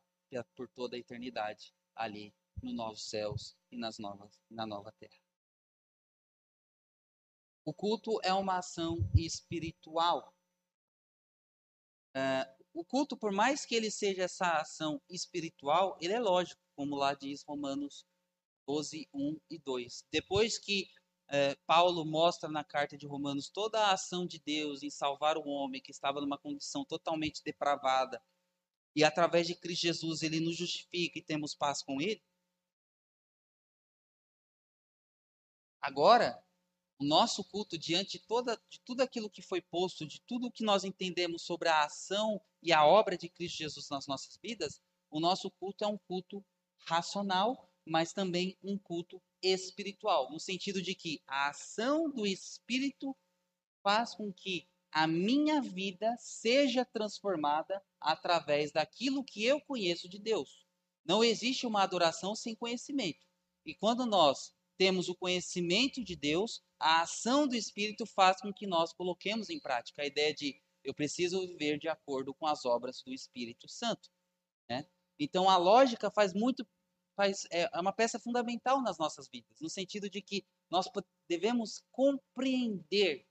por 0.53 0.67
toda 0.67 0.97
a 0.97 0.99
eternidade 0.99 1.73
ali 1.95 2.35
nos 2.61 2.73
novos 2.73 3.09
céus 3.09 3.55
e 3.71 3.77
nas 3.77 3.97
novas, 3.97 4.37
na 4.49 4.67
nova 4.67 4.91
terra. 4.99 5.17
O 7.63 7.73
culto 7.73 8.19
é 8.21 8.33
uma 8.33 8.57
ação 8.57 8.97
espiritual. 9.15 10.35
Uh, 12.13 12.65
o 12.73 12.83
culto, 12.83 13.15
por 13.15 13.31
mais 13.31 13.65
que 13.65 13.73
ele 13.73 13.89
seja 13.89 14.23
essa 14.23 14.59
ação 14.59 15.01
espiritual, 15.09 15.97
ele 16.01 16.13
é 16.13 16.19
lógico, 16.19 16.61
como 16.75 16.97
lá 16.97 17.13
diz 17.13 17.43
Romanos 17.43 18.05
12, 18.67 19.07
1 19.13 19.39
e 19.49 19.57
2. 19.57 20.05
Depois 20.11 20.59
que 20.59 20.89
é, 21.27 21.55
Paulo 21.65 22.05
mostra 22.05 22.49
na 22.49 22.63
carta 22.63 22.97
de 22.97 23.07
Romanos 23.07 23.49
toda 23.49 23.79
a 23.79 23.93
ação 23.93 24.25
de 24.25 24.39
Deus 24.39 24.83
em 24.83 24.89
salvar 24.89 25.37
o 25.37 25.47
homem 25.47 25.81
que 25.81 25.91
estava 25.91 26.21
numa 26.21 26.37
condição 26.37 26.85
totalmente 26.85 27.43
depravada, 27.43 28.21
e 28.95 29.03
através 29.03 29.47
de 29.47 29.55
Cristo 29.55 29.81
Jesus 29.83 30.21
ele 30.21 30.39
nos 30.39 30.55
justifica 30.55 31.19
e 31.19 31.23
temos 31.23 31.53
paz 31.53 31.81
com 31.81 31.99
ele. 31.99 32.23
Agora, 35.81 36.41
o 36.97 37.03
nosso 37.03 37.43
culto 37.43 37.77
diante 37.77 38.17
de, 38.17 38.19
toda, 38.19 38.59
de 38.69 38.79
tudo 38.79 39.01
aquilo 39.01 39.29
que 39.29 39.41
foi 39.41 39.61
posto, 39.61 40.05
de 40.05 40.21
tudo 40.21 40.47
o 40.47 40.51
que 40.51 40.63
nós 40.63 40.83
entendemos 40.83 41.43
sobre 41.43 41.67
a 41.67 41.83
ação 41.83 42.41
e 42.61 42.71
a 42.71 42.85
obra 42.85 43.17
de 43.17 43.29
Cristo 43.29 43.57
Jesus 43.57 43.89
nas 43.89 44.07
nossas 44.07 44.37
vidas, 44.37 44.81
o 45.09 45.19
nosso 45.19 45.51
culto 45.51 45.83
é 45.83 45.87
um 45.87 45.97
culto 45.97 46.43
racional, 46.87 47.69
mas 47.85 48.13
também 48.13 48.57
um 48.63 48.77
culto 48.77 49.21
espiritual, 49.53 50.31
no 50.31 50.39
sentido 50.39 50.81
de 50.81 50.95
que 50.95 51.21
a 51.27 51.49
ação 51.49 52.09
do 52.09 52.25
Espírito 52.25 53.15
faz 53.83 54.15
com 54.15 54.33
que 54.33 54.67
a 54.91 55.05
minha 55.05 55.61
vida 55.61 56.15
seja 56.17 56.85
transformada 56.85 57.83
através 57.99 58.71
daquilo 58.71 59.23
que 59.23 59.43
eu 59.43 59.59
conheço 59.61 60.07
de 60.07 60.17
Deus. 60.17 60.65
Não 61.05 61.23
existe 61.23 61.67
uma 61.67 61.83
adoração 61.83 62.33
sem 62.33 62.55
conhecimento. 62.55 63.25
E 63.65 63.75
quando 63.75 64.05
nós 64.05 64.53
temos 64.77 65.09
o 65.09 65.15
conhecimento 65.15 66.03
de 66.03 66.15
Deus, 66.15 66.63
a 66.79 67.01
ação 67.01 67.47
do 67.47 67.55
Espírito 67.55 68.05
faz 68.05 68.39
com 68.41 68.53
que 68.53 68.65
nós 68.65 68.93
coloquemos 68.93 69.49
em 69.49 69.59
prática 69.59 70.01
a 70.01 70.05
ideia 70.05 70.33
de 70.33 70.59
eu 70.83 70.93
preciso 70.93 71.41
viver 71.41 71.79
de 71.79 71.87
acordo 71.87 72.33
com 72.33 72.45
as 72.45 72.63
obras 72.63 73.01
do 73.03 73.13
Espírito 73.13 73.67
Santo. 73.67 74.09
Né? 74.69 74.87
Então 75.19 75.49
a 75.49 75.57
lógica 75.57 76.11
faz 76.11 76.33
muito 76.33 76.65
faz, 77.15 77.45
é, 77.51 77.69
é 77.71 77.79
uma 77.79 77.93
peça 77.93 78.19
fundamental 78.19 78.81
nas 78.81 78.97
nossas 78.97 79.27
vidas, 79.27 79.59
no 79.59 79.69
sentido 79.69 80.09
de 80.09 80.21
que 80.21 80.45
nós 80.69 80.89
devemos 81.27 81.83
compreender 81.91 83.25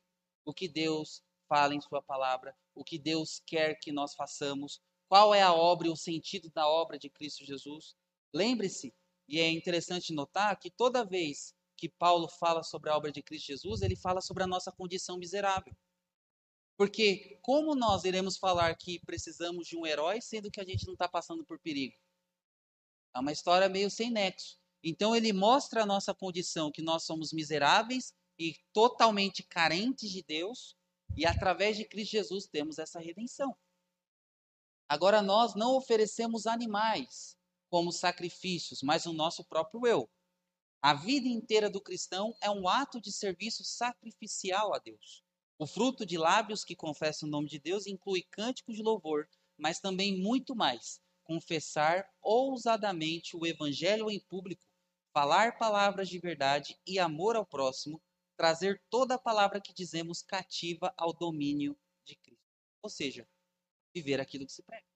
o 0.44 0.52
que 0.52 0.68
Deus 0.68 1.22
fala 1.48 1.74
em 1.74 1.80
Sua 1.80 2.02
palavra, 2.02 2.56
o 2.74 2.84
que 2.84 2.98
Deus 2.98 3.42
quer 3.46 3.78
que 3.78 3.92
nós 3.92 4.14
façamos, 4.14 4.80
qual 5.08 5.34
é 5.34 5.42
a 5.42 5.52
obra 5.52 5.88
e 5.88 5.90
o 5.90 5.96
sentido 5.96 6.50
da 6.50 6.66
obra 6.66 6.98
de 6.98 7.08
Cristo 7.08 7.44
Jesus. 7.44 7.94
Lembre-se, 8.32 8.92
e 9.28 9.38
é 9.38 9.50
interessante 9.50 10.12
notar 10.12 10.58
que 10.58 10.70
toda 10.70 11.04
vez 11.04 11.54
que 11.76 11.88
Paulo 11.88 12.28
fala 12.28 12.62
sobre 12.62 12.90
a 12.90 12.96
obra 12.96 13.12
de 13.12 13.22
Cristo 13.22 13.46
Jesus, 13.46 13.82
ele 13.82 13.96
fala 13.96 14.20
sobre 14.20 14.42
a 14.42 14.46
nossa 14.46 14.72
condição 14.72 15.18
miserável. 15.18 15.74
Porque 16.76 17.38
como 17.40 17.74
nós 17.74 18.04
iremos 18.04 18.36
falar 18.36 18.74
que 18.74 18.98
precisamos 19.00 19.66
de 19.68 19.76
um 19.76 19.86
herói, 19.86 20.20
sendo 20.20 20.50
que 20.50 20.60
a 20.60 20.64
gente 20.64 20.86
não 20.86 20.94
está 20.94 21.08
passando 21.08 21.44
por 21.44 21.58
perigo? 21.60 21.94
É 23.14 23.20
uma 23.20 23.32
história 23.32 23.68
meio 23.68 23.88
sem 23.90 24.10
nexo. 24.10 24.58
Então 24.82 25.14
ele 25.14 25.32
mostra 25.32 25.82
a 25.82 25.86
nossa 25.86 26.12
condição, 26.12 26.70
que 26.70 26.82
nós 26.82 27.04
somos 27.04 27.32
miseráveis 27.32 28.12
e 28.38 28.56
totalmente 28.72 29.42
carentes 29.42 30.10
de 30.10 30.22
Deus, 30.22 30.76
e 31.16 31.24
através 31.24 31.76
de 31.76 31.84
Cristo 31.84 32.10
Jesus 32.10 32.46
temos 32.46 32.78
essa 32.78 32.98
redenção. 32.98 33.56
Agora 34.88 35.22
nós 35.22 35.54
não 35.54 35.76
oferecemos 35.76 36.46
animais 36.46 37.36
como 37.70 37.92
sacrifícios, 37.92 38.82
mas 38.82 39.06
o 39.06 39.12
nosso 39.12 39.44
próprio 39.44 39.86
eu. 39.86 40.10
A 40.82 40.92
vida 40.92 41.28
inteira 41.28 41.70
do 41.70 41.80
cristão 41.80 42.36
é 42.42 42.50
um 42.50 42.68
ato 42.68 43.00
de 43.00 43.10
serviço 43.10 43.64
sacrificial 43.64 44.74
a 44.74 44.78
Deus. 44.78 45.24
O 45.56 45.66
fruto 45.66 46.04
de 46.04 46.18
lábios 46.18 46.64
que 46.64 46.76
confessam 46.76 47.28
o 47.28 47.32
nome 47.32 47.48
de 47.48 47.58
Deus 47.58 47.86
inclui 47.86 48.22
cânticos 48.30 48.76
de 48.76 48.82
louvor, 48.82 49.28
mas 49.56 49.80
também 49.80 50.20
muito 50.20 50.54
mais 50.54 51.00
confessar 51.24 52.08
ousadamente 52.20 53.36
o 53.36 53.46
evangelho 53.46 54.10
em 54.10 54.20
público, 54.20 54.64
falar 55.12 55.58
palavras 55.58 56.08
de 56.08 56.18
verdade 56.18 56.78
e 56.86 56.98
amor 56.98 57.36
ao 57.36 57.46
próximo, 57.46 58.00
trazer 58.36 58.82
toda 58.90 59.14
a 59.14 59.18
palavra 59.18 59.60
que 59.60 59.72
dizemos 59.72 60.22
cativa 60.22 60.92
ao 60.96 61.12
domínio 61.12 61.76
de 62.04 62.16
Cristo. 62.16 62.44
Ou 62.82 62.90
seja, 62.90 63.28
viver 63.94 64.20
aquilo 64.20 64.46
que 64.46 64.52
se 64.52 64.62
prega. 64.62 64.86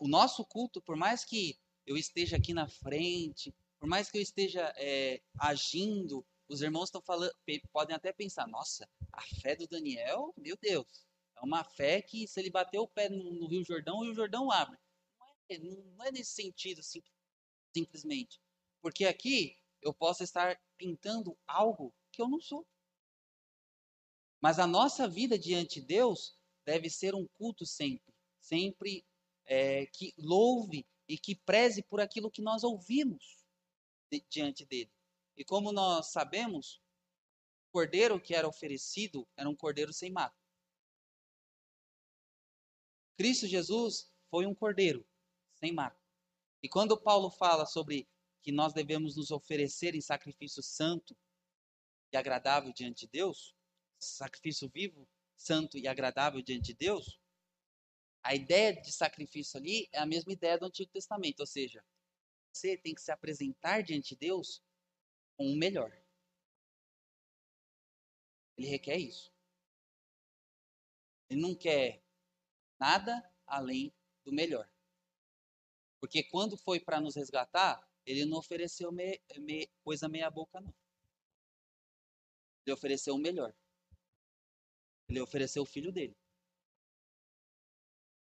O 0.00 0.08
nosso 0.08 0.44
culto, 0.44 0.82
por 0.82 0.96
mais 0.96 1.24
que 1.24 1.58
eu 1.86 1.96
esteja 1.96 2.36
aqui 2.36 2.52
na 2.52 2.68
frente, 2.68 3.54
por 3.78 3.88
mais 3.88 4.10
que 4.10 4.18
eu 4.18 4.22
esteja 4.22 4.72
é, 4.76 5.22
agindo, 5.38 6.26
os 6.48 6.60
irmãos 6.60 6.88
estão 6.88 7.00
falando, 7.02 7.32
podem 7.72 7.94
até 7.94 8.12
pensar, 8.12 8.46
nossa, 8.48 8.88
a 9.12 9.22
fé 9.40 9.54
do 9.54 9.66
Daniel, 9.66 10.32
meu 10.36 10.56
Deus, 10.60 11.05
é 11.36 11.44
uma 11.44 11.64
fé 11.64 12.00
que 12.00 12.26
se 12.26 12.40
ele 12.40 12.50
bater 12.50 12.78
o 12.78 12.88
pé 12.88 13.08
no, 13.08 13.32
no 13.32 13.46
Rio 13.46 13.64
Jordão, 13.64 13.98
o 13.98 14.04
Rio 14.04 14.14
Jordão 14.14 14.50
abre. 14.50 14.78
Não 15.18 15.26
é, 15.48 15.58
não 15.58 16.04
é 16.04 16.10
nesse 16.10 16.32
sentido, 16.32 16.82
sim, 16.82 17.02
simplesmente. 17.74 18.40
Porque 18.80 19.04
aqui 19.04 19.58
eu 19.82 19.92
posso 19.92 20.22
estar 20.22 20.60
pintando 20.76 21.36
algo 21.46 21.94
que 22.10 22.22
eu 22.22 22.28
não 22.28 22.40
sou. 22.40 22.66
Mas 24.40 24.58
a 24.58 24.66
nossa 24.66 25.08
vida 25.08 25.38
diante 25.38 25.80
de 25.80 25.86
Deus 25.86 26.38
deve 26.64 26.90
ser 26.90 27.14
um 27.14 27.26
culto 27.26 27.64
sempre, 27.64 28.14
sempre 28.40 29.04
é, 29.44 29.86
que 29.86 30.12
louve 30.18 30.86
e 31.08 31.18
que 31.18 31.34
preze 31.34 31.82
por 31.82 32.00
aquilo 32.00 32.30
que 32.30 32.42
nós 32.42 32.64
ouvimos 32.64 33.44
de, 34.10 34.24
diante 34.28 34.64
dele. 34.64 34.90
E 35.36 35.44
como 35.44 35.72
nós 35.72 36.12
sabemos, 36.12 36.80
o 37.68 37.72
cordeiro 37.72 38.20
que 38.20 38.34
era 38.34 38.48
oferecido 38.48 39.26
era 39.36 39.48
um 39.48 39.56
cordeiro 39.56 39.92
sem 39.92 40.10
mácula. 40.10 40.45
Cristo 43.16 43.46
Jesus 43.46 44.12
foi 44.30 44.46
um 44.46 44.54
cordeiro 44.54 45.06
sem 45.54 45.72
mácula. 45.72 46.04
E 46.62 46.68
quando 46.68 47.00
Paulo 47.00 47.30
fala 47.30 47.66
sobre 47.66 48.08
que 48.42 48.52
nós 48.52 48.72
devemos 48.72 49.16
nos 49.16 49.30
oferecer 49.30 49.94
em 49.94 50.00
sacrifício 50.00 50.62
santo 50.62 51.16
e 52.12 52.16
agradável 52.16 52.72
diante 52.72 53.06
de 53.06 53.12
Deus, 53.12 53.54
sacrifício 53.98 54.68
vivo, 54.68 55.08
santo 55.36 55.78
e 55.78 55.88
agradável 55.88 56.40
diante 56.42 56.66
de 56.66 56.74
Deus, 56.74 57.18
a 58.22 58.34
ideia 58.34 58.74
de 58.74 58.92
sacrifício 58.92 59.58
ali 59.58 59.88
é 59.92 59.98
a 59.98 60.06
mesma 60.06 60.32
ideia 60.32 60.58
do 60.58 60.66
Antigo 60.66 60.90
Testamento, 60.90 61.40
ou 61.40 61.46
seja, 61.46 61.84
você 62.52 62.76
tem 62.76 62.94
que 62.94 63.00
se 63.00 63.12
apresentar 63.12 63.82
diante 63.82 64.10
de 64.10 64.16
Deus 64.16 64.62
com 65.36 65.52
o 65.52 65.56
melhor. 65.56 65.92
Ele 68.56 68.66
requer 68.66 68.96
isso. 68.96 69.32
Ele 71.28 71.40
não 71.40 71.54
quer 71.54 72.02
nada 72.78 73.22
além 73.46 73.92
do 74.24 74.32
melhor. 74.32 74.68
Porque 76.00 76.22
quando 76.24 76.56
foi 76.56 76.78
para 76.78 77.00
nos 77.00 77.16
resgatar, 77.16 77.86
ele 78.04 78.24
não 78.24 78.38
ofereceu 78.38 78.92
me, 78.92 79.20
me, 79.38 79.68
coisa 79.82 80.08
meia 80.08 80.30
boca, 80.30 80.60
não. 80.60 80.74
Ele 82.64 82.74
ofereceu 82.74 83.14
o 83.14 83.18
melhor. 83.18 83.54
Ele 85.08 85.20
ofereceu 85.20 85.62
o 85.62 85.66
filho 85.66 85.92
dele. 85.92 86.16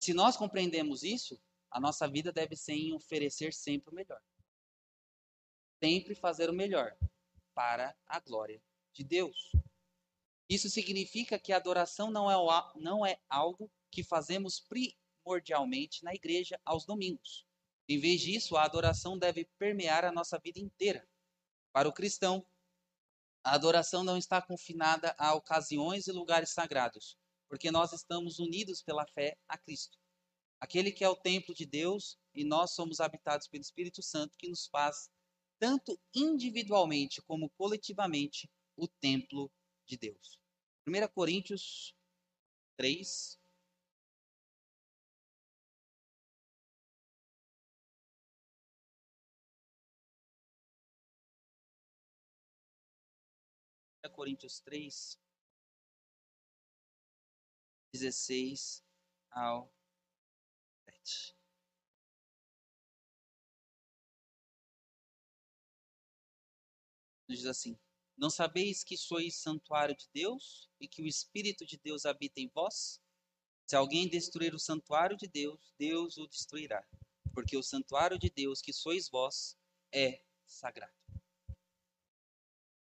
Se 0.01 0.13
nós 0.13 0.37
compreendemos 0.37 1.03
isso, 1.03 1.41
a 1.69 1.79
nossa 1.79 2.07
vida 2.07 2.31
deve 2.31 2.55
ser 2.55 2.73
em 2.73 2.93
oferecer 2.93 3.53
sempre 3.53 3.91
o 3.91 3.95
melhor. 3.95 4.21
Sempre 5.83 6.15
fazer 6.15 6.49
o 6.49 6.53
melhor 6.53 6.97
para 7.53 7.95
a 8.05 8.19
glória 8.19 8.61
de 8.93 9.03
Deus. 9.03 9.51
Isso 10.49 10.69
significa 10.69 11.37
que 11.37 11.53
a 11.53 11.57
adoração 11.57 12.09
não 12.09 12.29
é, 12.29 12.35
não 12.75 13.05
é 13.05 13.21
algo 13.29 13.71
que 13.91 14.03
fazemos 14.03 14.59
primordialmente 14.59 16.03
na 16.03 16.13
igreja 16.13 16.59
aos 16.65 16.85
domingos. 16.85 17.45
Em 17.87 17.99
vez 17.99 18.21
disso, 18.21 18.55
a 18.55 18.63
adoração 18.63 19.17
deve 19.17 19.45
permear 19.57 20.05
a 20.05 20.11
nossa 20.11 20.37
vida 20.37 20.59
inteira. 20.59 21.07
Para 21.71 21.89
o 21.89 21.93
cristão, 21.93 22.45
a 23.43 23.53
adoração 23.53 24.03
não 24.03 24.17
está 24.17 24.41
confinada 24.41 25.15
a 25.17 25.33
ocasiões 25.33 26.07
e 26.07 26.11
lugares 26.11 26.51
sagrados, 26.51 27.17
porque 27.47 27.71
nós 27.71 27.93
estamos 27.93 28.37
unidos 28.37 28.81
pela 28.83 29.07
fé 29.07 29.37
a 29.47 29.57
Cristo. 29.57 29.97
Aquele 30.59 30.91
que 30.91 31.03
é 31.03 31.09
o 31.09 31.15
templo 31.15 31.53
de 31.53 31.65
Deus 31.65 32.17
e 32.33 32.43
nós 32.43 32.73
somos 32.73 32.99
habitados 32.99 33.47
pelo 33.47 33.61
Espírito 33.61 34.03
Santo 34.03 34.37
que 34.37 34.49
nos 34.49 34.67
faz, 34.67 35.09
tanto 35.57 35.99
individualmente 36.13 37.21
como 37.21 37.49
coletivamente, 37.51 38.49
o 38.75 38.87
templo 38.87 39.51
de 39.85 39.97
Deus. 39.97 40.39
1 40.85 41.07
Coríntios 41.13 41.95
3, 42.77 43.38
Coríntios 54.19 54.59
3, 54.59 55.17
16 57.93 58.83
ao 59.31 59.73
7. 60.89 61.37
Diz 67.29 67.45
assim: 67.45 67.79
Não 68.17 68.29
sabeis 68.29 68.83
que 68.83 68.97
sois 68.97 69.37
santuário 69.37 69.95
de 69.95 70.09
Deus 70.13 70.69
e 70.81 70.87
que 70.89 71.01
o 71.01 71.07
Espírito 71.07 71.65
de 71.65 71.77
Deus 71.77 72.05
habita 72.05 72.41
em 72.41 72.49
vós? 72.49 73.01
Se 73.65 73.77
alguém 73.77 74.09
destruir 74.09 74.53
o 74.53 74.59
santuário 74.59 75.15
de 75.15 75.29
Deus, 75.29 75.73
Deus 75.77 76.17
o 76.17 76.27
destruirá, 76.27 76.85
porque 77.33 77.55
o 77.55 77.63
santuário 77.63 78.19
de 78.19 78.29
Deus 78.29 78.61
que 78.61 78.73
sois 78.73 79.07
vós 79.07 79.57
é 79.93 80.21
sagrado. 80.45 80.98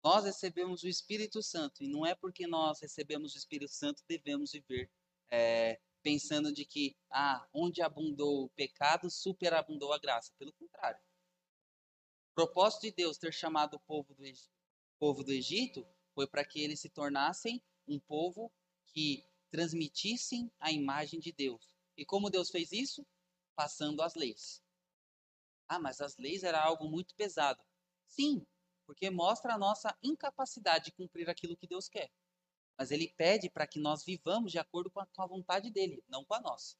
Nós 0.06 0.24
recebemos 0.24 0.84
o 0.84 0.88
Espírito 0.88 1.42
Santo 1.42 1.84
e 1.84 1.88
não 1.88 2.06
é 2.06 2.14
porque 2.14 2.46
nós 2.46 2.80
recebemos 2.80 3.34
o 3.34 3.38
Espírito 3.40 3.72
Santo 3.72 4.04
devemos 4.08 4.52
viver 4.52 4.88
é, 5.32 5.82
pensando 6.04 6.54
de 6.54 6.64
que 6.64 6.96
ah, 7.10 7.44
onde 7.52 7.82
abundou 7.82 8.44
o 8.44 8.50
pecado, 8.50 9.10
superabundou 9.10 9.92
a 9.92 9.98
graça. 9.98 10.32
Pelo 10.38 10.54
contrário. 10.54 11.02
O 12.30 12.36
propósito 12.36 12.84
de 12.84 12.92
Deus 12.92 13.18
ter 13.18 13.34
chamado 13.34 13.78
o 13.78 13.80
povo 13.80 14.14
do, 14.14 14.24
povo 15.00 15.24
do 15.24 15.32
Egito 15.32 15.84
foi 16.14 16.28
para 16.28 16.46
que 16.46 16.62
eles 16.62 16.80
se 16.80 16.90
tornassem 16.90 17.60
um 17.88 18.00
povo 18.00 18.54
que 18.94 19.26
transmitissem 19.50 20.52
a 20.60 20.72
imagem 20.72 21.20
de 21.20 21.32
Deus. 21.32 21.76
E 21.98 22.06
como 22.06 22.30
Deus 22.30 22.52
fez 22.52 22.72
isso? 22.72 23.04
Passando 23.56 24.04
as 24.04 24.14
leis. 24.14 24.62
Ah, 25.68 25.80
mas 25.80 26.00
as 26.00 26.16
leis 26.18 26.44
era 26.44 26.62
algo 26.62 26.88
muito 26.88 27.16
pesado. 27.16 27.64
Sim, 28.08 28.46
porque 28.86 29.10
mostra 29.10 29.54
a 29.54 29.58
nossa 29.58 29.98
incapacidade 30.02 30.86
de 30.86 30.92
cumprir 30.92 31.30
aquilo 31.30 31.58
que 31.58 31.68
Deus 31.68 31.88
quer. 31.88 32.12
Mas 32.78 32.92
ele 32.92 33.14
pede 33.18 33.50
para 33.50 33.68
que 33.68 33.80
nós 33.80 34.04
vivamos 34.04 34.52
de 34.52 34.60
acordo 34.60 34.92
com 34.92 35.00
a, 35.00 35.06
com 35.06 35.22
a, 35.22 35.28
vontade 35.28 35.72
dele, 35.72 36.04
não 36.08 36.24
com 36.26 36.34
a 36.34 36.42
nossa. 36.42 36.76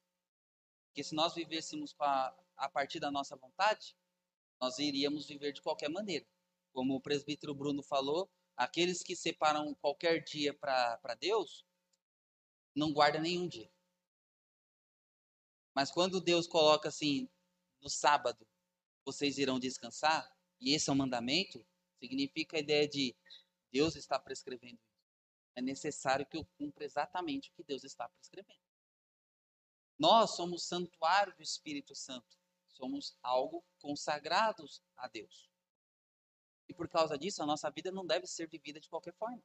Porque 0.88 1.02
se 1.02 1.14
nós 1.14 1.34
vivêssemos 1.34 1.94
a, 1.98 2.34
a 2.56 2.68
partir 2.68 3.00
da 3.00 3.10
nossa 3.10 3.36
vontade, 3.36 3.96
nós 4.60 4.78
iríamos 4.78 5.26
viver 5.26 5.52
de 5.52 5.62
qualquer 5.62 5.88
maneira. 5.88 6.26
Como 6.72 6.94
o 6.94 7.00
presbítero 7.00 7.54
Bruno 7.54 7.82
falou, 7.82 8.30
aqueles 8.56 9.02
que 9.02 9.16
separam 9.16 9.74
qualquer 9.76 10.22
dia 10.22 10.54
para 10.54 11.14
Deus, 11.18 11.64
não 12.74 12.92
guardam 12.92 13.22
nenhum 13.22 13.48
dia. 13.48 13.70
Mas 15.74 15.90
quando 15.90 16.20
Deus 16.20 16.46
coloca 16.46 16.88
assim, 16.88 17.28
no 17.82 17.88
sábado, 17.88 18.46
vocês 19.04 19.38
irão 19.38 19.58
descansar, 19.58 20.26
e 20.60 20.74
esse 20.74 20.88
é 20.88 20.92
o 20.92 20.96
mandamento, 20.96 21.64
Significa 21.98 22.56
a 22.56 22.60
ideia 22.60 22.88
de 22.88 23.16
Deus 23.72 23.96
está 23.96 24.18
prescrevendo 24.18 24.74
isso. 24.74 24.96
É 25.54 25.62
necessário 25.62 26.26
que 26.26 26.36
eu 26.36 26.44
cumpra 26.58 26.84
exatamente 26.84 27.50
o 27.50 27.54
que 27.54 27.64
Deus 27.64 27.82
está 27.84 28.08
prescrevendo. 28.08 28.60
Nós 29.98 30.36
somos 30.36 30.64
santuário 30.64 31.34
do 31.34 31.42
Espírito 31.42 31.94
Santo. 31.94 32.36
Somos 32.68 33.16
algo 33.22 33.64
consagrados 33.80 34.82
a 34.96 35.08
Deus. 35.08 35.50
E 36.68 36.74
por 36.74 36.88
causa 36.88 37.16
disso, 37.16 37.42
a 37.42 37.46
nossa 37.46 37.70
vida 37.70 37.90
não 37.90 38.04
deve 38.04 38.26
ser 38.26 38.48
vivida 38.48 38.78
de 38.78 38.88
qualquer 38.88 39.14
forma. 39.14 39.42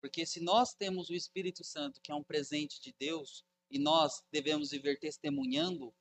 Porque 0.00 0.24
se 0.24 0.40
nós 0.40 0.72
temos 0.72 1.10
o 1.10 1.14
Espírito 1.14 1.64
Santo, 1.64 2.00
que 2.00 2.12
é 2.12 2.14
um 2.14 2.24
presente 2.24 2.80
de 2.80 2.94
Deus, 2.98 3.44
e 3.70 3.78
nós 3.78 4.24
devemos 4.30 4.70
viver 4.70 4.98
testemunhando 4.98 5.94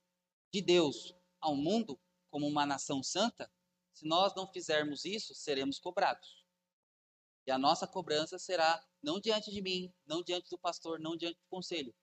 de 0.53 0.61
Deus 0.61 1.13
ao 1.39 1.55
mundo 1.55 1.99
como 2.29 2.47
uma 2.47 2.65
nação 2.65 3.01
santa, 3.01 3.51
se 3.95 4.05
nós 4.05 4.35
não 4.35 4.45
fizermos 4.45 5.05
isso, 5.05 5.33
seremos 5.33 5.79
cobrados. 5.79 6.43
E 7.47 7.51
a 7.51 7.57
nossa 7.57 7.87
cobrança 7.87 8.37
será 8.37 8.85
não 9.01 9.21
diante 9.21 9.49
de 9.49 9.61
mim, 9.61 9.93
não 10.05 10.21
diante 10.21 10.49
do 10.49 10.59
pastor, 10.59 10.99
não 10.99 11.15
diante 11.15 11.37
do 11.37 11.47
conselho, 11.47 11.95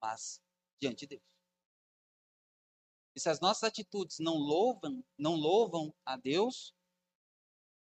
mas 0.00 0.42
diante 0.80 1.00
de 1.00 1.16
Deus. 1.16 1.22
E 3.14 3.20
se 3.20 3.28
as 3.28 3.40
nossas 3.40 3.62
atitudes 3.62 4.18
não 4.18 4.34
louvam, 4.34 5.04
não 5.16 5.36
louvam 5.36 5.94
a 6.04 6.16
Deus, 6.16 6.74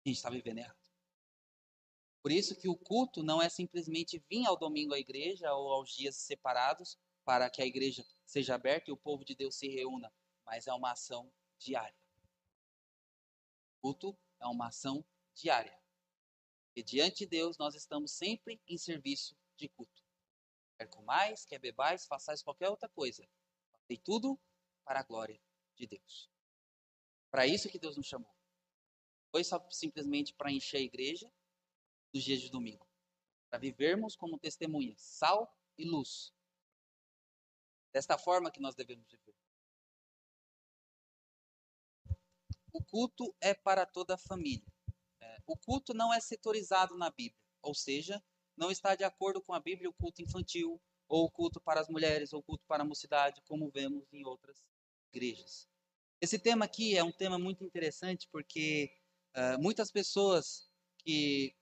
a 0.05 0.09
gente 0.09 0.16
está 0.16 0.28
vivendo 0.28 0.59
errado. 0.59 0.76
Por 2.22 2.32
isso 2.32 2.57
que 2.57 2.68
o 2.68 2.76
culto 2.76 3.22
não 3.22 3.40
é 3.40 3.49
simplesmente 3.49 4.18
vir 4.28 4.44
ao 4.44 4.59
domingo 4.59 4.92
à 4.92 4.99
igreja 4.99 5.55
ou 5.55 5.70
aos 5.70 5.94
dias 5.94 6.16
separados 6.16 6.99
para 7.24 7.49
que 7.49 7.62
a 7.62 7.66
igreja 7.66 8.05
seja 8.24 8.57
aberta 8.57 8.90
e 8.90 8.92
o 8.92 8.97
povo 8.97 9.24
de 9.24 9.36
Deus 9.36 9.55
se 9.55 9.68
reúna, 9.68 10.12
mas 10.44 10.66
é 10.66 10.72
uma 10.72 10.90
ação 10.90 11.32
diária. 11.59 12.05
Culto 13.87 14.18
é 14.41 14.47
uma 14.49 14.66
ação 14.66 15.07
diária. 15.32 15.80
E 16.74 16.82
diante 16.82 17.18
de 17.18 17.26
Deus 17.26 17.57
nós 17.57 17.76
estamos 17.76 18.11
sempre 18.11 18.61
em 18.66 18.76
serviço 18.76 19.39
de 19.57 19.68
culto. 19.68 20.03
Quer 20.76 20.89
comais, 20.89 21.45
quer 21.45 21.61
bebais, 21.61 22.05
façais 22.05 22.43
qualquer 22.43 22.68
outra 22.68 22.89
coisa. 22.89 23.24
E 23.89 23.97
tudo 23.97 24.37
para 24.84 24.99
a 24.99 25.03
glória 25.05 25.41
de 25.76 25.87
Deus. 25.87 26.28
Para 27.30 27.47
isso 27.47 27.68
que 27.68 27.78
Deus 27.78 27.97
nos 27.97 28.09
chamou. 28.09 28.34
Foi 29.30 29.45
só 29.45 29.64
simplesmente 29.70 30.34
para 30.34 30.51
encher 30.51 30.78
a 30.78 30.80
igreja 30.80 31.32
dos 32.12 32.24
dias 32.24 32.41
de 32.41 32.51
domingo. 32.51 32.89
Para 33.49 33.61
vivermos 33.61 34.16
como 34.16 34.37
testemunhas, 34.37 35.01
sal 35.01 35.57
e 35.78 35.84
luz. 35.84 36.34
Desta 37.93 38.18
forma 38.18 38.51
que 38.51 38.59
nós 38.61 38.74
devemos 38.74 39.07
viver. 39.07 39.36
O 42.77 42.85
culto 42.85 43.35
é 43.41 43.55
para 43.55 43.87
toda 43.87 44.16
a 44.16 44.18
família. 44.18 44.70
É, 45.18 45.39
o 45.47 45.57
culto 45.57 45.95
não 45.95 46.12
é 46.12 46.20
setorizado 46.20 46.95
na 46.95 47.09
Bíblia, 47.09 47.41
ou 47.62 47.74
seja, 47.74 48.22
não 48.55 48.70
está 48.70 48.95
de 48.95 49.03
acordo 49.03 49.41
com 49.41 49.55
a 49.55 49.61
Bíblia 49.61 49.89
o 49.89 49.95
culto 49.95 50.20
infantil, 50.20 50.79
ou 51.09 51.24
o 51.24 51.31
culto 51.31 51.59
para 51.59 51.81
as 51.81 51.89
mulheres, 51.89 52.35
ou 52.35 52.41
o 52.41 52.43
culto 52.43 52.66
para 52.66 52.83
a 52.83 52.87
mocidade, 52.87 53.41
como 53.47 53.70
vemos 53.70 54.12
em 54.12 54.27
outras 54.27 54.62
igrejas. 55.11 55.66
Esse 56.20 56.39
tema 56.39 56.66
aqui 56.66 56.95
é 56.95 57.03
um 57.03 57.11
tema 57.11 57.39
muito 57.39 57.64
interessante 57.64 58.29
porque 58.31 58.93
uh, 59.35 59.59
muitas 59.59 59.91
pessoas 59.91 60.70
que 60.99 61.57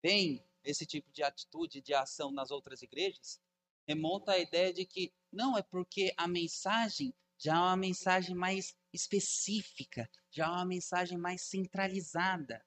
veem 0.00 0.46
esse 0.62 0.86
tipo 0.86 1.10
de 1.10 1.24
atitude, 1.24 1.80
de 1.80 1.92
ação 1.92 2.30
nas 2.30 2.52
outras 2.52 2.82
igrejas, 2.82 3.40
remonta 3.84 4.30
à 4.30 4.38
ideia 4.38 4.72
de 4.72 4.86
que 4.86 5.12
não 5.32 5.58
é 5.58 5.62
porque 5.62 6.14
a 6.16 6.28
mensagem 6.28 7.12
já 7.40 7.54
é 7.54 7.58
uma 7.58 7.76
mensagem 7.76 8.34
mais 8.34 8.76
específica, 8.92 10.08
já 10.30 10.44
é 10.44 10.48
uma 10.48 10.66
mensagem 10.66 11.16
mais 11.16 11.42
centralizada. 11.42 12.62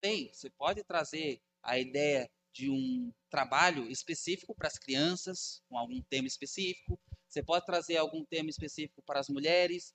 Bem, 0.00 0.32
você 0.32 0.48
pode 0.48 0.82
trazer 0.82 1.42
a 1.62 1.78
ideia 1.78 2.30
de 2.52 2.70
um 2.70 3.12
trabalho 3.28 3.88
específico 3.90 4.54
para 4.54 4.66
as 4.66 4.78
crianças, 4.78 5.62
com 5.68 5.76
algum 5.76 6.00
tema 6.02 6.26
específico. 6.26 6.98
Você 7.28 7.42
pode 7.42 7.66
trazer 7.66 7.98
algum 7.98 8.24
tema 8.24 8.48
específico 8.48 9.02
para 9.02 9.20
as 9.20 9.28
mulheres, 9.28 9.94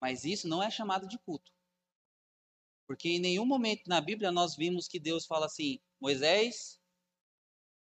mas 0.00 0.24
isso 0.24 0.46
não 0.46 0.62
é 0.62 0.70
chamado 0.70 1.08
de 1.08 1.18
culto. 1.18 1.50
Porque 2.86 3.08
em 3.08 3.18
nenhum 3.18 3.46
momento 3.46 3.88
na 3.88 4.00
Bíblia 4.00 4.30
nós 4.30 4.54
vimos 4.54 4.86
que 4.86 5.00
Deus 5.00 5.24
fala 5.24 5.46
assim: 5.46 5.80
Moisés, 5.98 6.78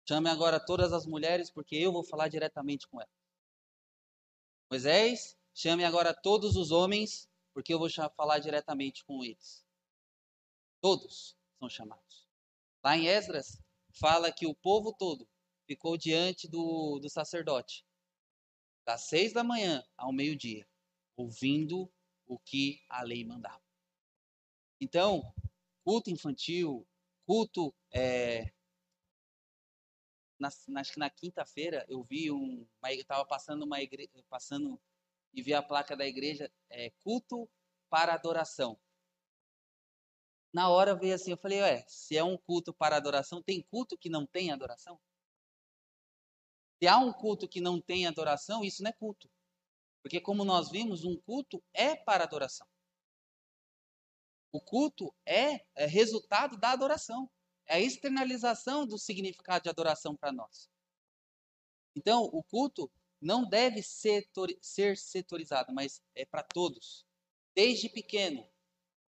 chame 0.08 0.30
agora 0.30 0.60
todas 0.60 0.92
as 0.92 1.06
mulheres, 1.06 1.50
porque 1.50 1.76
eu 1.78 1.94
vou 1.94 2.04
falar 2.04 2.28
diretamente 2.28 2.88
com 2.88 3.00
elas. 3.00 3.24
Moisés, 4.70 5.38
chame 5.54 5.84
agora 5.84 6.14
todos 6.14 6.56
os 6.56 6.72
homens, 6.72 7.30
porque 7.54 7.74
eu 7.74 7.80
vou 7.80 7.90
falar 8.16 8.40
diretamente 8.40 9.04
com 9.06 9.24
eles. 9.24 9.66
Todos 10.82 11.38
são 11.60 11.70
chamados. 11.70 12.28
Lá 12.84 12.98
em 12.98 13.08
Esdras, 13.08 13.62
fala 13.92 14.32
que 14.32 14.46
o 14.46 14.56
povo 14.56 14.94
todo 14.94 15.28
ficou 15.66 15.98
diante 15.98 16.48
do, 16.48 17.00
do 17.00 17.10
sacerdote, 17.10 17.86
das 18.86 19.02
seis 19.02 19.32
da 19.32 19.44
manhã 19.44 19.86
ao 19.96 20.12
meio-dia, 20.12 20.68
ouvindo 21.16 21.90
o 22.26 22.38
que 22.40 22.84
a 22.90 23.02
lei 23.04 23.24
mandava. 23.24 23.64
Então, 24.82 25.34
culto 25.84 26.10
infantil, 26.10 26.86
culto. 27.26 27.74
É, 27.92 28.52
na, 30.68 30.84
que 30.84 31.00
na 31.00 31.10
quinta-feira 31.10 31.86
eu 31.88 32.04
vi 32.04 32.30
um. 32.32 32.68
Estava 32.88 33.26
passando 33.26 33.64
uma. 33.64 33.78
Passando 34.30 34.82
e 35.34 35.42
vi 35.42 35.54
a 35.54 35.64
placa 35.64 35.96
da 35.96 36.06
igreja 36.06 36.52
é, 36.70 36.92
culto 37.04 37.50
para 37.90 38.14
adoração. 38.14 38.80
Na 40.54 40.70
hora 40.70 40.96
veio 40.96 41.16
assim, 41.16 41.32
eu 41.32 41.38
falei, 41.38 41.62
ué, 41.62 41.84
se 41.88 42.16
é 42.16 42.24
um 42.24 42.38
culto 42.38 42.74
para 42.74 42.96
adoração, 42.96 43.42
tem 43.42 43.62
culto 43.64 43.98
que 43.98 44.10
não 44.10 44.26
tem 44.26 44.52
adoração? 44.52 45.00
Se 46.80 46.88
há 46.88 46.98
um 46.98 47.12
culto 47.12 47.48
que 47.48 47.60
não 47.60 47.82
tem 47.82 48.06
adoração, 48.06 48.64
isso 48.64 48.84
não 48.84 48.90
é 48.90 48.94
culto. 48.94 49.30
Porque 50.04 50.20
como 50.20 50.44
nós 50.44 50.70
vimos, 50.70 51.04
um 51.04 51.18
culto 51.18 51.64
é 51.74 51.96
para 51.96 52.26
adoração. 52.26 52.68
O 54.52 54.62
culto 54.62 55.16
é, 55.26 55.66
é 55.76 55.86
resultado 55.88 56.58
da 56.58 56.72
adoração. 56.72 57.32
É 57.66 57.76
a 57.76 57.80
externalização 57.80 58.86
do 58.86 59.00
significado 59.00 59.64
de 59.64 59.70
adoração 59.70 60.16
para 60.16 60.32
nós. 60.32 60.70
Então, 61.96 62.24
o 62.26 62.44
culto 62.44 62.92
não 63.24 63.48
deve 63.48 63.82
setor, 63.82 64.54
ser 64.62 64.98
setorizado, 64.98 65.74
mas 65.74 66.02
é 66.14 66.26
para 66.26 66.44
todos. 66.44 67.06
Desde 67.56 67.88
pequeno 67.88 68.46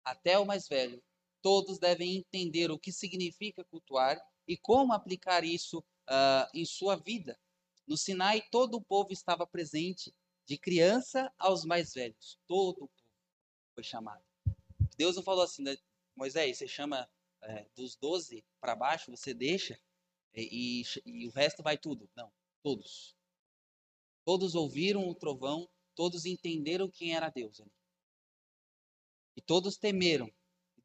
até 0.04 0.38
o 0.38 0.46
mais 0.46 0.68
velho, 0.68 1.02
todos 1.42 1.80
devem 1.80 2.18
entender 2.18 2.70
o 2.70 2.78
que 2.78 2.92
significa 2.92 3.64
cultuar 3.64 4.22
e 4.48 4.58
como 4.58 4.92
aplicar 4.92 5.44
isso 5.44 5.80
uh, 5.80 6.50
em 6.54 6.66
sua 6.66 6.98
vida. 6.98 7.40
No 7.88 7.98
Sinai, 7.98 8.42
todo 8.52 8.76
o 8.76 8.84
povo 8.84 9.14
estava 9.14 9.48
presente, 9.48 10.14
de 10.46 10.58
criança 10.58 11.32
aos 11.38 11.64
mais 11.64 11.94
velhos. 11.94 12.38
Todo 12.46 12.84
o 12.84 12.88
povo 12.88 12.92
foi 13.74 13.84
chamado. 13.84 14.24
Deus 14.98 15.16
não 15.16 15.24
falou 15.24 15.44
assim, 15.44 15.64
né? 15.64 15.78
Moisés, 16.16 16.58
você 16.58 16.68
chama 16.68 17.10
é, 17.42 17.66
dos 17.76 17.96
12 17.96 18.46
para 18.60 18.76
baixo, 18.76 19.12
você 19.12 19.34
deixa 19.34 19.80
e, 20.34 20.82
e, 20.82 21.02
e 21.06 21.28
o 21.28 21.32
resto 21.32 21.64
vai 21.64 21.78
tudo. 21.78 22.10
Não, 22.16 22.32
todos. 22.62 23.16
Todos 24.26 24.56
ouviram 24.56 25.08
o 25.08 25.16
trovão, 25.16 25.70
todos 25.96 26.26
entenderam 26.26 26.90
quem 26.90 27.16
era 27.16 27.30
Deus. 27.30 27.62
E 29.36 29.42
todos 29.42 29.78
temeram 29.78 30.32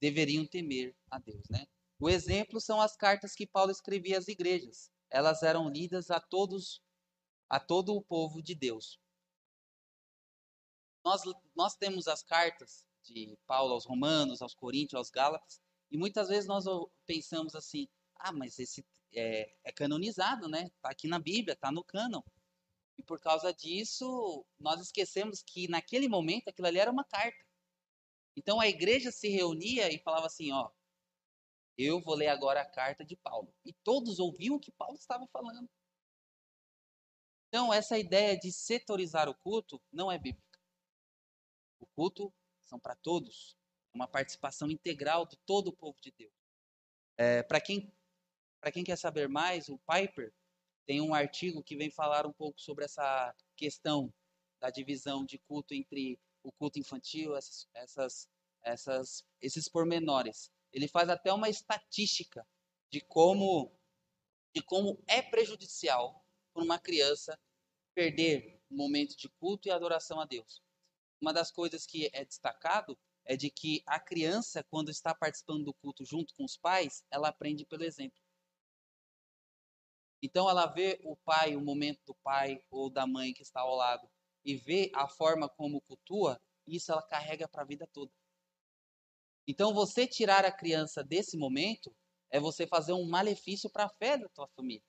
deveriam 0.01 0.47
temer 0.47 0.97
a 1.11 1.19
Deus, 1.19 1.49
né? 1.49 1.67
O 2.01 2.09
exemplo 2.09 2.61
são 2.61 2.81
as 2.81 2.97
cartas 2.97 3.35
que 3.35 3.47
Paulo 3.47 3.71
escrevia 3.71 4.19
às 4.19 4.29
igrejas. 4.29 4.91
Elas 5.11 5.43
eram 5.43 5.69
lidas 5.69 6.11
a 6.11 6.21
todos, 6.21 6.81
a 7.49 7.59
todo 7.59 7.95
o 7.95 8.03
povo 8.03 8.41
de 8.43 8.55
Deus. 8.55 8.99
Nós, 11.05 11.23
nós 11.57 11.75
temos 11.75 12.07
as 12.07 12.23
cartas 12.23 12.87
de 13.03 13.37
Paulo 13.47 13.73
aos 13.73 13.85
Romanos, 13.85 14.43
aos 14.43 14.55
Coríntios, 14.55 14.95
aos 14.95 15.11
Gálatas, 15.11 15.61
e 15.91 15.97
muitas 15.97 16.29
vezes 16.29 16.47
nós 16.47 16.65
pensamos 17.07 17.55
assim: 17.55 17.89
ah, 18.17 18.33
mas 18.33 18.59
esse 18.59 18.85
é, 19.15 19.53
é 19.65 19.73
canonizado, 19.73 20.49
né? 20.49 20.71
Está 20.77 20.91
aqui 20.91 21.09
na 21.09 21.19
Bíblia, 21.19 21.55
está 21.55 21.73
no 21.73 21.83
cânon. 21.83 22.23
E 22.99 23.03
por 23.03 23.21
causa 23.21 23.53
disso, 23.55 24.45
nós 24.59 24.81
esquecemos 24.81 25.43
que 25.43 25.69
naquele 25.69 26.09
momento 26.09 26.49
aquilo 26.49 26.67
ali 26.67 26.79
era 26.79 26.91
uma 26.91 27.05
carta. 27.05 27.39
Então 28.37 28.61
a 28.61 28.69
igreja 28.69 29.11
se 29.13 29.29
reunia 29.29 29.93
e 29.93 29.99
falava 30.01 30.27
assim, 30.27 30.53
ó, 30.53 30.71
eu 31.77 32.01
vou 32.01 32.15
ler 32.15 32.29
agora 32.29 32.61
a 32.61 32.69
carta 32.69 33.05
de 33.05 33.17
Paulo. 33.17 33.55
E 33.65 33.73
todos 33.73 34.19
ouviam 34.19 34.57
o 34.57 34.61
que 34.61 34.73
Paulo 34.73 34.97
estava 34.97 35.27
falando. 35.29 35.69
Então 37.47 37.73
essa 37.73 37.97
ideia 37.97 38.37
de 38.37 38.53
setorizar 38.53 39.29
o 39.29 39.35
culto 39.35 39.81
não 39.93 40.11
é 40.11 40.19
bíblica. 40.19 40.61
O 41.81 41.87
culto 41.87 42.35
são 42.65 42.79
para 42.79 42.97
todos, 42.97 43.57
uma 43.95 44.09
participação 44.09 44.69
integral 44.69 45.25
de 45.25 45.37
todo 45.47 45.69
o 45.69 45.77
povo 45.77 45.99
de 46.01 46.11
Deus. 46.11 46.33
É, 47.17 47.43
para 47.43 47.61
quem 47.61 47.93
para 48.61 48.73
quem 48.73 48.83
quer 48.83 48.97
saber 48.97 49.29
mais, 49.29 49.69
o 49.69 49.79
Piper 49.79 50.35
tem 50.89 51.03
um 51.03 51.13
artigo 51.13 51.63
que 51.63 51.77
vem 51.77 51.91
falar 51.91 52.27
um 52.27 52.33
pouco 52.33 52.59
sobre 52.59 52.87
essa 52.87 53.37
questão 53.55 54.11
da 54.59 54.71
divisão 54.71 55.23
de 55.23 55.37
culto 55.37 55.75
entre 55.75 56.19
o 56.43 56.51
culto 56.51 56.79
infantil, 56.79 57.37
essas, 57.37 57.69
essas, 57.75 58.29
essas, 58.63 59.25
esses 59.39 59.69
pormenores. 59.69 60.51
Ele 60.73 60.89
faz 60.89 61.11
até 61.11 61.31
uma 61.31 61.51
estatística 61.51 62.43
de 62.91 63.03
como, 63.03 63.71
de 64.55 64.63
como 64.63 64.99
é 65.07 65.21
prejudicial 65.21 66.25
para 66.55 66.65
uma 66.65 66.79
criança 66.79 67.39
perder 67.95 68.59
o 68.71 68.75
momento 68.75 69.15
de 69.15 69.29
culto 69.29 69.69
e 69.69 69.71
adoração 69.71 70.19
a 70.19 70.25
Deus. 70.25 70.63
Uma 71.21 71.35
das 71.35 71.53
coisas 71.53 71.85
que 71.85 72.09
é 72.15 72.25
destacado 72.25 72.99
é 73.27 73.37
de 73.37 73.51
que 73.51 73.83
a 73.85 74.01
criança, 74.01 74.65
quando 74.71 74.91
está 74.91 75.15
participando 75.15 75.65
do 75.65 75.75
culto 75.75 76.03
junto 76.03 76.33
com 76.35 76.47
os 76.47 76.57
pais, 76.57 77.05
ela 77.11 77.29
aprende 77.29 77.67
pelo 77.67 77.85
exemplo. 77.85 78.19
Então 80.23 80.49
ela 80.49 80.67
vê 80.67 81.01
o 81.05 81.17
pai, 81.17 81.55
o 81.55 81.61
momento 81.61 82.01
do 82.07 82.15
pai 82.17 82.63
ou 82.71 82.91
da 82.91 83.07
mãe 83.07 83.33
que 83.33 83.43
está 83.43 83.61
ao 83.61 83.75
lado, 83.75 84.09
e 84.45 84.57
vê 84.57 84.91
a 84.95 85.07
forma 85.09 85.49
como 85.49 85.81
cultua, 85.83 86.41
isso 86.67 86.91
ela 86.93 87.03
carrega 87.03 87.49
para 87.49 87.63
a 87.63 87.67
vida 87.67 87.87
toda. 87.93 88.13
Então, 89.47 89.73
você 89.73 90.07
tirar 90.07 90.45
a 90.45 90.53
criança 90.53 91.03
desse 91.03 91.37
momento 91.37 91.95
é 92.31 92.39
você 92.39 92.67
fazer 92.67 92.93
um 92.93 93.09
malefício 93.09 93.71
para 93.71 93.85
a 93.85 93.89
fé 93.89 94.19
da 94.19 94.29
tua 94.29 94.47
família. 94.49 94.85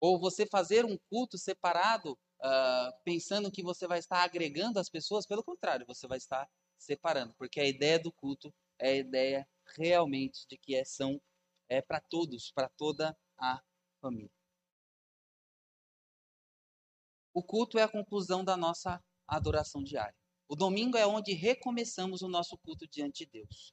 Ou 0.00 0.18
você 0.18 0.46
fazer 0.46 0.84
um 0.84 0.96
culto 1.10 1.36
separado, 1.36 2.12
uh, 2.12 3.02
pensando 3.04 3.50
que 3.50 3.62
você 3.62 3.88
vai 3.88 3.98
estar 3.98 4.22
agregando 4.22 4.78
as 4.78 4.88
pessoas, 4.88 5.26
pelo 5.26 5.42
contrário, 5.42 5.84
você 5.86 6.06
vai 6.06 6.18
estar 6.18 6.48
separando, 6.78 7.34
porque 7.34 7.60
a 7.60 7.66
ideia 7.66 7.98
do 7.98 8.12
culto 8.12 8.54
é 8.78 8.90
a 8.90 8.96
ideia 8.96 9.48
realmente 9.76 10.46
de 10.48 10.56
que 10.56 10.74
é, 10.74 10.84
são 10.84 11.20
é 11.68 11.82
para 11.82 12.00
todos, 12.00 12.50
para 12.52 12.68
toda 12.68 13.16
a 13.38 13.60
família. 14.00 14.30
O 17.32 17.42
culto 17.42 17.78
é 17.78 17.82
a 17.82 17.88
conclusão 17.88 18.44
da 18.44 18.56
nossa 18.56 19.02
adoração 19.26 19.82
diária. 19.82 20.16
O 20.48 20.56
domingo 20.56 20.96
é 20.96 21.06
onde 21.06 21.32
recomeçamos 21.32 22.22
o 22.22 22.28
nosso 22.28 22.58
culto 22.58 22.88
diante 22.88 23.24
de 23.24 23.30
Deus. 23.30 23.72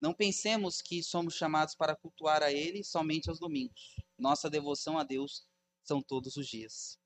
Não 0.00 0.12
pensemos 0.12 0.82
que 0.82 1.02
somos 1.02 1.34
chamados 1.34 1.74
para 1.74 1.96
cultuar 1.96 2.42
a 2.42 2.52
Ele 2.52 2.84
somente 2.84 3.30
aos 3.30 3.38
domingos. 3.38 3.96
Nossa 4.18 4.50
devoção 4.50 4.98
a 4.98 5.04
Deus 5.04 5.48
são 5.82 6.02
todos 6.02 6.36
os 6.36 6.46
dias. 6.46 6.98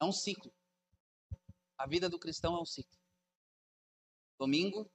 É 0.00 0.04
um 0.04 0.12
ciclo. 0.12 0.54
A 1.76 1.86
vida 1.86 2.08
do 2.08 2.18
cristão 2.18 2.56
é 2.56 2.60
um 2.60 2.64
ciclo. 2.64 2.96
Domingo 4.38 4.88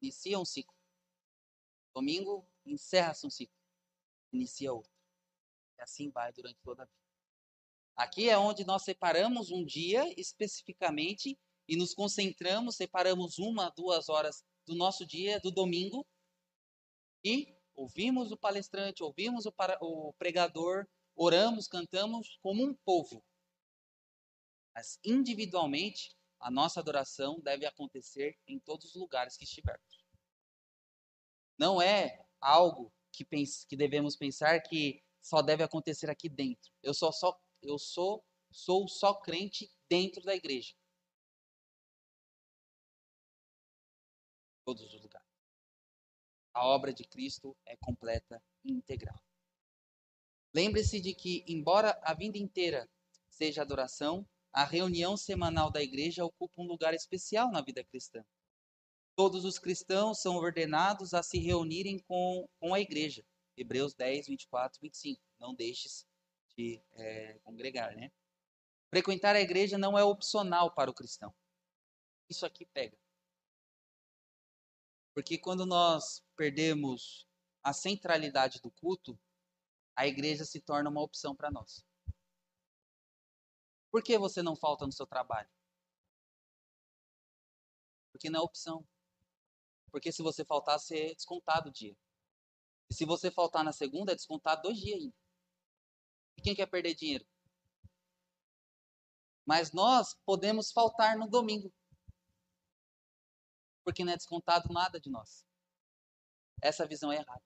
inicia 0.00 0.38
um 0.38 0.44
ciclo. 0.44 0.76
Domingo 1.94 2.46
encerra-se 2.64 3.26
um 3.26 3.30
ciclo. 3.30 3.56
Inicia 4.32 4.72
outro. 4.72 4.91
Assim 5.82 6.10
vai 6.10 6.32
durante 6.32 6.58
toda 6.62 6.82
a 6.82 6.86
vida. 6.86 7.02
Aqui 7.96 8.28
é 8.28 8.38
onde 8.38 8.64
nós 8.64 8.82
separamos 8.82 9.50
um 9.50 9.64
dia 9.64 10.12
especificamente 10.18 11.38
e 11.68 11.76
nos 11.76 11.94
concentramos, 11.94 12.76
separamos 12.76 13.38
uma, 13.38 13.70
duas 13.70 14.08
horas 14.08 14.44
do 14.66 14.74
nosso 14.74 15.06
dia, 15.06 15.40
do 15.40 15.50
domingo, 15.50 16.06
e 17.24 17.54
ouvimos 17.74 18.32
o 18.32 18.36
palestrante, 18.36 19.02
ouvimos 19.02 19.46
o, 19.46 19.52
para, 19.52 19.78
o 19.80 20.12
pregador, 20.14 20.86
oramos, 21.14 21.68
cantamos 21.68 22.38
como 22.42 22.64
um 22.64 22.74
povo. 22.74 23.22
Mas 24.74 24.98
individualmente, 25.04 26.16
a 26.40 26.50
nossa 26.50 26.80
adoração 26.80 27.38
deve 27.40 27.66
acontecer 27.66 28.36
em 28.46 28.58
todos 28.58 28.86
os 28.86 28.94
lugares 28.94 29.36
que 29.36 29.44
estivermos. 29.44 30.04
Não 31.56 31.80
é 31.80 32.24
algo 32.40 32.92
que, 33.12 33.24
pense, 33.24 33.66
que 33.66 33.76
devemos 33.76 34.16
pensar 34.16 34.60
que 34.60 35.02
só 35.22 35.40
deve 35.40 35.62
acontecer 35.62 36.10
aqui 36.10 36.28
dentro. 36.28 36.70
Eu 36.82 36.92
sou 36.92 37.12
só 37.12 37.38
eu 37.62 37.78
sou 37.78 38.24
sou 38.50 38.86
só 38.88 39.14
crente 39.14 39.70
dentro 39.88 40.22
da 40.22 40.34
igreja. 40.34 40.74
Todos 44.64 44.82
os 44.82 45.00
lugares. 45.00 45.28
A 46.54 46.66
obra 46.66 46.92
de 46.92 47.04
Cristo 47.04 47.56
é 47.64 47.76
completa 47.76 48.42
e 48.64 48.72
integral. 48.72 49.18
Lembre-se 50.54 51.00
de 51.00 51.14
que, 51.14 51.42
embora 51.48 51.98
a 52.02 52.12
vida 52.12 52.36
inteira 52.36 52.88
seja 53.30 53.62
adoração, 53.62 54.28
a 54.52 54.64
reunião 54.64 55.16
semanal 55.16 55.70
da 55.70 55.82
igreja 55.82 56.24
ocupa 56.24 56.60
um 56.60 56.66
lugar 56.66 56.92
especial 56.92 57.50
na 57.50 57.62
vida 57.62 57.82
cristã. 57.82 58.22
Todos 59.16 59.46
os 59.46 59.58
cristãos 59.58 60.20
são 60.20 60.36
ordenados 60.36 61.14
a 61.14 61.22
se 61.22 61.38
reunirem 61.38 61.98
com, 62.00 62.46
com 62.60 62.74
a 62.74 62.80
igreja. 62.80 63.24
Hebreus 63.56 63.94
10, 63.94 64.26
24, 64.26 64.80
25. 64.80 65.20
Não 65.38 65.54
deixes 65.54 66.06
de 66.56 66.82
é, 66.92 67.38
congregar, 67.44 67.94
né? 67.96 68.10
Frequentar 68.90 69.34
a 69.34 69.40
igreja 69.40 69.78
não 69.78 69.98
é 69.98 70.04
opcional 70.04 70.70
para 70.70 70.90
o 70.90 70.94
cristão. 70.94 71.34
Isso 72.28 72.44
aqui 72.44 72.66
pega. 72.66 72.96
Porque 75.14 75.38
quando 75.38 75.66
nós 75.66 76.22
perdemos 76.36 77.26
a 77.62 77.72
centralidade 77.72 78.60
do 78.60 78.70
culto, 78.70 79.18
a 79.94 80.06
igreja 80.06 80.44
se 80.44 80.60
torna 80.60 80.90
uma 80.90 81.02
opção 81.02 81.34
para 81.34 81.50
nós. 81.50 81.84
Por 83.90 84.02
que 84.02 84.16
você 84.16 84.42
não 84.42 84.56
falta 84.56 84.86
no 84.86 84.92
seu 84.92 85.06
trabalho? 85.06 85.48
Porque 88.10 88.30
não 88.30 88.40
é 88.40 88.42
opção. 88.42 88.86
Porque 89.90 90.10
se 90.10 90.22
você 90.22 90.44
faltar, 90.44 90.78
você 90.78 91.10
é 91.10 91.14
descontado 91.14 91.68
o 91.68 91.72
dia. 91.72 91.94
E 92.92 92.94
se 92.94 93.06
você 93.06 93.30
faltar 93.30 93.64
na 93.64 93.72
segunda, 93.72 94.12
é 94.12 94.14
descontado 94.14 94.60
dois 94.64 94.76
dias 94.76 95.00
ainda. 95.00 95.14
E 96.36 96.42
quem 96.42 96.54
quer 96.54 96.66
perder 96.66 96.94
dinheiro? 96.94 97.26
Mas 99.46 99.72
nós 99.72 100.14
podemos 100.26 100.70
faltar 100.70 101.16
no 101.16 101.26
domingo. 101.26 101.72
Porque 103.82 104.04
não 104.04 104.12
é 104.12 104.16
descontado 104.18 104.70
nada 104.70 105.00
de 105.00 105.08
nós. 105.08 105.42
Essa 106.60 106.86
visão 106.86 107.10
é 107.10 107.16
errada. 107.16 107.42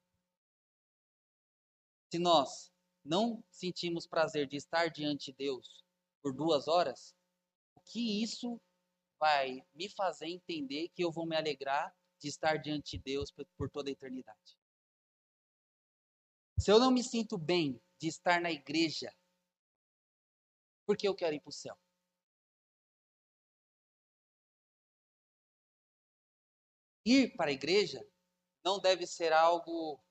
Se 2.12 2.18
nós 2.18 2.72
não 3.04 3.40
sentimos 3.48 4.04
prazer 4.04 4.48
de 4.48 4.56
estar 4.56 4.88
diante 4.88 5.30
de 5.30 5.36
Deus 5.38 5.84
por 6.24 6.34
duas 6.34 6.66
horas, 6.66 7.14
o 7.76 7.80
que 7.82 8.20
isso 8.20 8.60
vai 9.16 9.64
me 9.72 9.88
fazer 9.90 10.26
entender 10.26 10.88
que 10.88 11.04
eu 11.04 11.12
vou 11.12 11.24
me 11.24 11.36
alegrar 11.36 11.94
de 12.18 12.26
estar 12.26 12.56
diante 12.56 12.98
de 12.98 13.04
Deus 13.04 13.32
por 13.56 13.70
toda 13.70 13.88
a 13.90 13.92
eternidade? 13.92 14.65
Se 16.66 16.72
eu 16.72 16.80
não 16.80 16.90
me 16.90 17.00
sinto 17.00 17.38
bem 17.38 17.80
de 17.96 18.08
estar 18.08 18.40
na 18.40 18.50
igreja, 18.50 19.16
por 20.84 20.96
que 20.96 21.06
eu 21.06 21.14
quero 21.14 21.36
ir 21.36 21.38
para 21.38 21.50
o 21.50 21.52
céu? 21.52 21.78
Ir 27.04 27.36
para 27.36 27.50
a 27.50 27.52
igreja 27.52 28.04
não 28.64 28.80
deve 28.80 29.06
ser 29.06 29.32
algo 29.32 30.02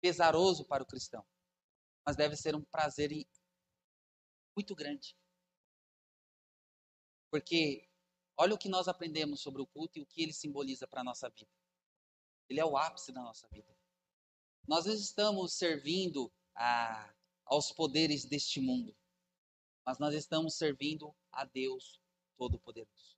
pesaroso 0.00 0.64
para 0.64 0.82
o 0.82 0.86
cristão, 0.86 1.24
mas 2.04 2.16
deve 2.16 2.34
ser 2.34 2.56
um 2.56 2.64
prazer 2.64 3.12
muito 4.56 4.74
grande. 4.74 5.16
Porque 7.30 7.88
olha 8.36 8.54
o 8.56 8.58
que 8.58 8.68
nós 8.68 8.88
aprendemos 8.88 9.40
sobre 9.40 9.62
o 9.62 9.66
culto 9.68 10.00
e 10.00 10.02
o 10.02 10.06
que 10.06 10.24
ele 10.24 10.32
simboliza 10.32 10.88
para 10.88 11.02
a 11.02 11.04
nossa 11.04 11.30
vida. 11.30 11.52
Ele 12.48 12.58
é 12.58 12.64
o 12.64 12.76
ápice 12.76 13.12
da 13.12 13.22
nossa 13.22 13.46
vida. 13.46 13.72
Nós 14.66 14.86
não 14.86 14.94
estamos 14.94 15.52
servindo 15.52 16.32
a, 16.54 17.12
aos 17.44 17.70
poderes 17.70 18.24
deste 18.24 18.60
mundo, 18.60 18.94
mas 19.84 19.98
nós 19.98 20.14
estamos 20.14 20.54
servindo 20.54 21.14
a 21.30 21.44
Deus 21.44 22.00
Todo-Poderoso. 22.36 23.16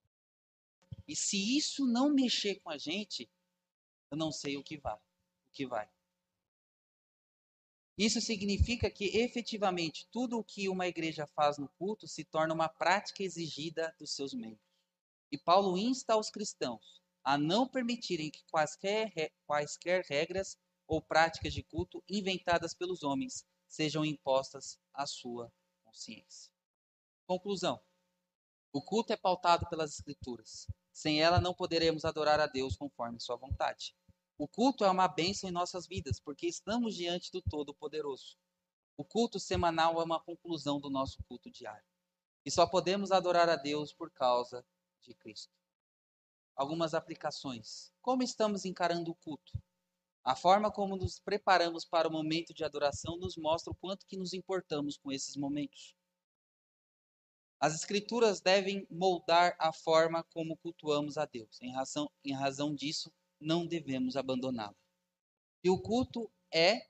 E 1.07 1.15
se 1.15 1.57
isso 1.57 1.87
não 1.87 2.13
mexer 2.13 2.57
com 2.57 2.71
a 2.71 2.77
gente, 2.77 3.31
eu 4.11 4.17
não 4.17 4.33
sei 4.33 4.57
o 4.57 4.63
que 4.63 4.77
vai. 4.77 4.97
O 5.47 5.51
que 5.53 5.67
vai. 5.67 5.89
Isso 7.97 8.21
significa 8.21 8.91
que 8.91 9.17
efetivamente 9.17 10.07
tudo 10.11 10.39
o 10.39 10.45
que 10.45 10.69
uma 10.69 10.87
igreja 10.87 11.27
faz 11.29 11.57
no 11.57 11.69
culto 11.79 12.07
se 12.07 12.25
torna 12.25 12.53
uma 12.53 12.69
prática 12.69 13.23
exigida 13.23 13.95
dos 13.99 14.11
seus 14.11 14.35
membros. 14.35 14.67
E 15.31 15.39
Paulo 15.39 15.79
insta 15.79 16.17
os 16.17 16.29
cristãos 16.29 17.01
a 17.25 17.39
não 17.39 17.67
permitirem 17.67 18.31
que 18.31 18.45
quaisquer, 18.51 19.33
quaisquer 19.47 20.05
regras 20.05 20.59
ou 20.87 21.03
práticas 21.03 21.53
de 21.53 21.63
culto 21.63 22.03
inventadas 22.09 22.75
pelos 22.75 23.03
homens 23.03 23.45
sejam 23.67 24.05
impostas 24.05 24.79
à 24.93 25.07
sua 25.07 25.53
consciência. 25.85 26.53
Conclusão: 27.27 27.81
o 28.73 28.83
culto 28.83 29.13
é 29.13 29.17
pautado 29.17 29.67
pelas 29.71 29.93
Escrituras. 29.93 30.67
Sem 30.93 31.23
ela, 31.23 31.41
não 31.41 31.55
poderemos 31.55 32.05
adorar 32.05 32.39
a 32.41 32.47
Deus 32.47 32.77
conforme 32.77 33.19
Sua 33.19 33.37
vontade. 33.37 33.97
O 34.37 34.47
culto 34.47 34.85
é 34.85 34.91
uma 34.91 35.09
bênção 35.09 35.49
em 35.49 35.53
nossas 35.53 35.87
vidas, 35.87 36.21
porque 36.21 36.47
estamos 36.47 36.95
diante 36.95 37.33
do 37.33 37.41
Todo-Poderoso. 37.41 38.37
O 38.95 39.03
culto 39.03 39.41
semanal 39.41 39.99
é 39.99 40.05
uma 40.05 40.21
conclusão 40.21 40.79
do 40.79 40.91
nosso 40.91 41.23
culto 41.25 41.51
diário. 41.51 41.87
E 42.45 42.51
só 42.51 42.67
podemos 42.67 43.13
adorar 43.13 43.49
a 43.49 43.57
Deus 43.57 43.95
por 43.95 44.11
causa 44.11 44.63
de 45.01 45.15
Cristo. 45.15 45.55
Algumas 46.55 46.93
aplicações. 46.93 47.91
Como 48.03 48.23
estamos 48.23 48.67
encarando 48.67 49.11
o 49.11 49.15
culto? 49.15 49.53
A 50.27 50.35
forma 50.35 50.73
como 50.73 50.97
nos 50.97 51.21
preparamos 51.21 51.85
para 51.85 52.09
o 52.09 52.11
momento 52.11 52.53
de 52.53 52.65
adoração 52.65 53.17
nos 53.17 53.37
mostra 53.37 53.71
o 53.71 53.77
quanto 53.77 54.05
que 54.05 54.17
nos 54.17 54.33
importamos 54.33 54.97
com 54.97 55.13
esses 55.13 55.37
momentos. 55.37 55.95
As 57.61 57.77
escrituras 57.77 58.41
devem 58.41 58.85
moldar 58.91 59.55
a 59.57 59.73
forma 59.73 60.25
como 60.25 60.57
cultuamos 60.57 61.17
a 61.17 61.27
Deus. 61.27 61.63
Em 61.63 61.73
razão, 61.73 62.11
em 62.25 62.33
razão 62.33 62.75
disso, 62.75 63.09
não 63.41 63.65
devemos 63.65 64.17
abandoná-la. 64.17 64.75
E 65.63 65.71
o 65.71 65.81
culto 65.81 66.29
é 66.53 66.89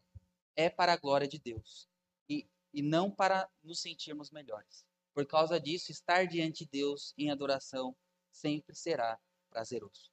é 0.57 0.71
para 0.71 0.95
a 0.95 0.97
glória 0.97 1.29
de 1.29 1.39
Deus 1.39 1.87
e, 2.31 2.49
e 2.73 2.81
não 2.81 3.11
para 3.11 3.47
nos 3.63 3.83
sentirmos 3.83 4.31
melhores. 4.31 4.87
Por 5.13 5.27
causa 5.27 5.61
disso, 5.61 5.93
estar 5.93 6.27
diante 6.27 6.65
de 6.65 6.71
Deus 6.71 7.13
em 7.19 7.31
adoração 7.31 7.95
sempre 8.33 8.75
será 8.75 9.21
prazeroso. 9.51 10.11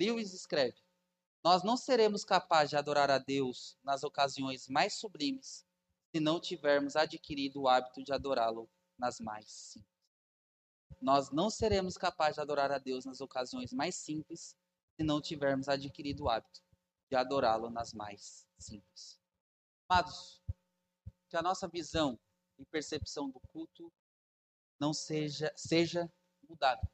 Lewis 0.00 0.34
escreve: 0.34 0.84
Nós 1.46 1.62
não 1.62 1.76
seremos 1.76 2.24
capazes 2.24 2.70
de 2.70 2.76
adorar 2.76 3.08
a 3.08 3.18
Deus 3.18 3.78
nas 3.84 4.02
ocasiões 4.02 4.66
mais 4.66 4.94
sublimes 4.94 5.64
se 6.12 6.18
não 6.18 6.40
tivermos 6.40 6.96
adquirido 6.96 7.60
o 7.60 7.68
hábito 7.68 8.02
de 8.02 8.12
adorá-lo 8.12 8.68
nas 8.98 9.20
mais 9.20 9.48
simples. 9.48 9.94
Nós 11.00 11.30
não 11.30 11.48
seremos 11.48 11.96
capazes 11.96 12.34
de 12.34 12.40
adorar 12.40 12.72
a 12.72 12.78
Deus 12.78 13.04
nas 13.04 13.20
ocasiões 13.20 13.72
mais 13.72 13.94
simples 13.94 14.56
se 14.96 15.04
não 15.04 15.20
tivermos 15.20 15.68
adquirido 15.68 16.24
o 16.24 16.28
hábito 16.28 16.60
de 17.08 17.14
adorá-lo 17.16 17.70
nas 17.70 17.94
mais 17.94 18.44
simples. 18.58 19.16
Amados, 19.88 20.42
que 21.28 21.36
a 21.36 21.42
nossa 21.42 21.68
visão 21.68 22.18
e 22.58 22.64
percepção 22.64 23.30
do 23.30 23.38
culto 23.52 23.92
não 24.80 24.92
seja, 24.92 25.52
seja 25.54 26.12
mudada. 26.48 26.90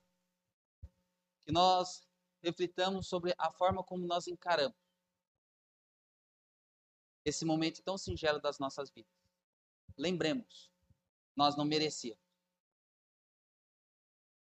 Que 1.41 1.51
nós 1.51 2.07
reflitamos 2.43 3.06
sobre 3.06 3.35
a 3.39 3.51
forma 3.51 3.82
como 3.85 4.06
nós 4.06 4.27
encaramos 4.27 4.77
esse 7.24 7.44
momento 7.44 7.82
tão 7.82 7.97
singelo 7.97 8.40
das 8.40 8.59
nossas 8.59 8.90
vidas. 8.90 9.12
Lembremos, 9.97 10.70
nós 11.36 11.56
não 11.56 11.64
merecíamos. 11.64 12.20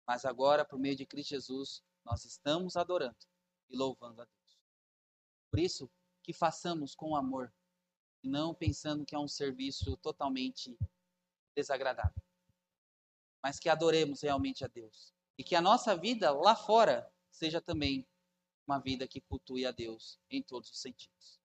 Mas 0.08 0.26
agora, 0.26 0.64
por 0.64 0.80
meio 0.80 0.96
de 0.96 1.06
Cristo 1.06 1.32
Jesus, 1.32 1.84
nós 2.06 2.24
estamos 2.24 2.78
adorando 2.78 3.18
e 3.70 3.76
louvando 3.76 4.22
a 4.22 4.26
Deus. 4.26 4.60
Por 5.50 5.60
isso, 5.60 5.92
que 6.24 6.32
façamos 6.32 6.96
com 6.96 7.16
amor, 7.16 7.54
e 8.24 8.30
não 8.30 8.54
pensando 8.54 9.06
que 9.06 9.16
é 9.16 9.20
um 9.20 9.28
serviço 9.28 9.98
totalmente 9.98 10.78
desagradável. 11.56 12.22
mas 13.44 13.60
que 13.60 13.70
adoremos 13.70 14.22
realmente 14.22 14.64
a 14.64 14.68
Deus. 14.68 15.14
E 15.38 15.44
que 15.44 15.56
a 15.56 15.62
nossa 15.62 15.96
vida 15.98 16.32
lá 16.32 16.56
fora 16.56 17.12
seja 17.32 17.60
também 17.60 18.08
uma 18.68 18.80
vida 18.80 19.08
que 19.08 19.22
cultue 19.22 19.66
a 19.66 19.72
Deus 19.72 20.20
em 20.30 20.44
todos 20.44 20.70
os 20.70 20.80
sentidos. 20.80 21.41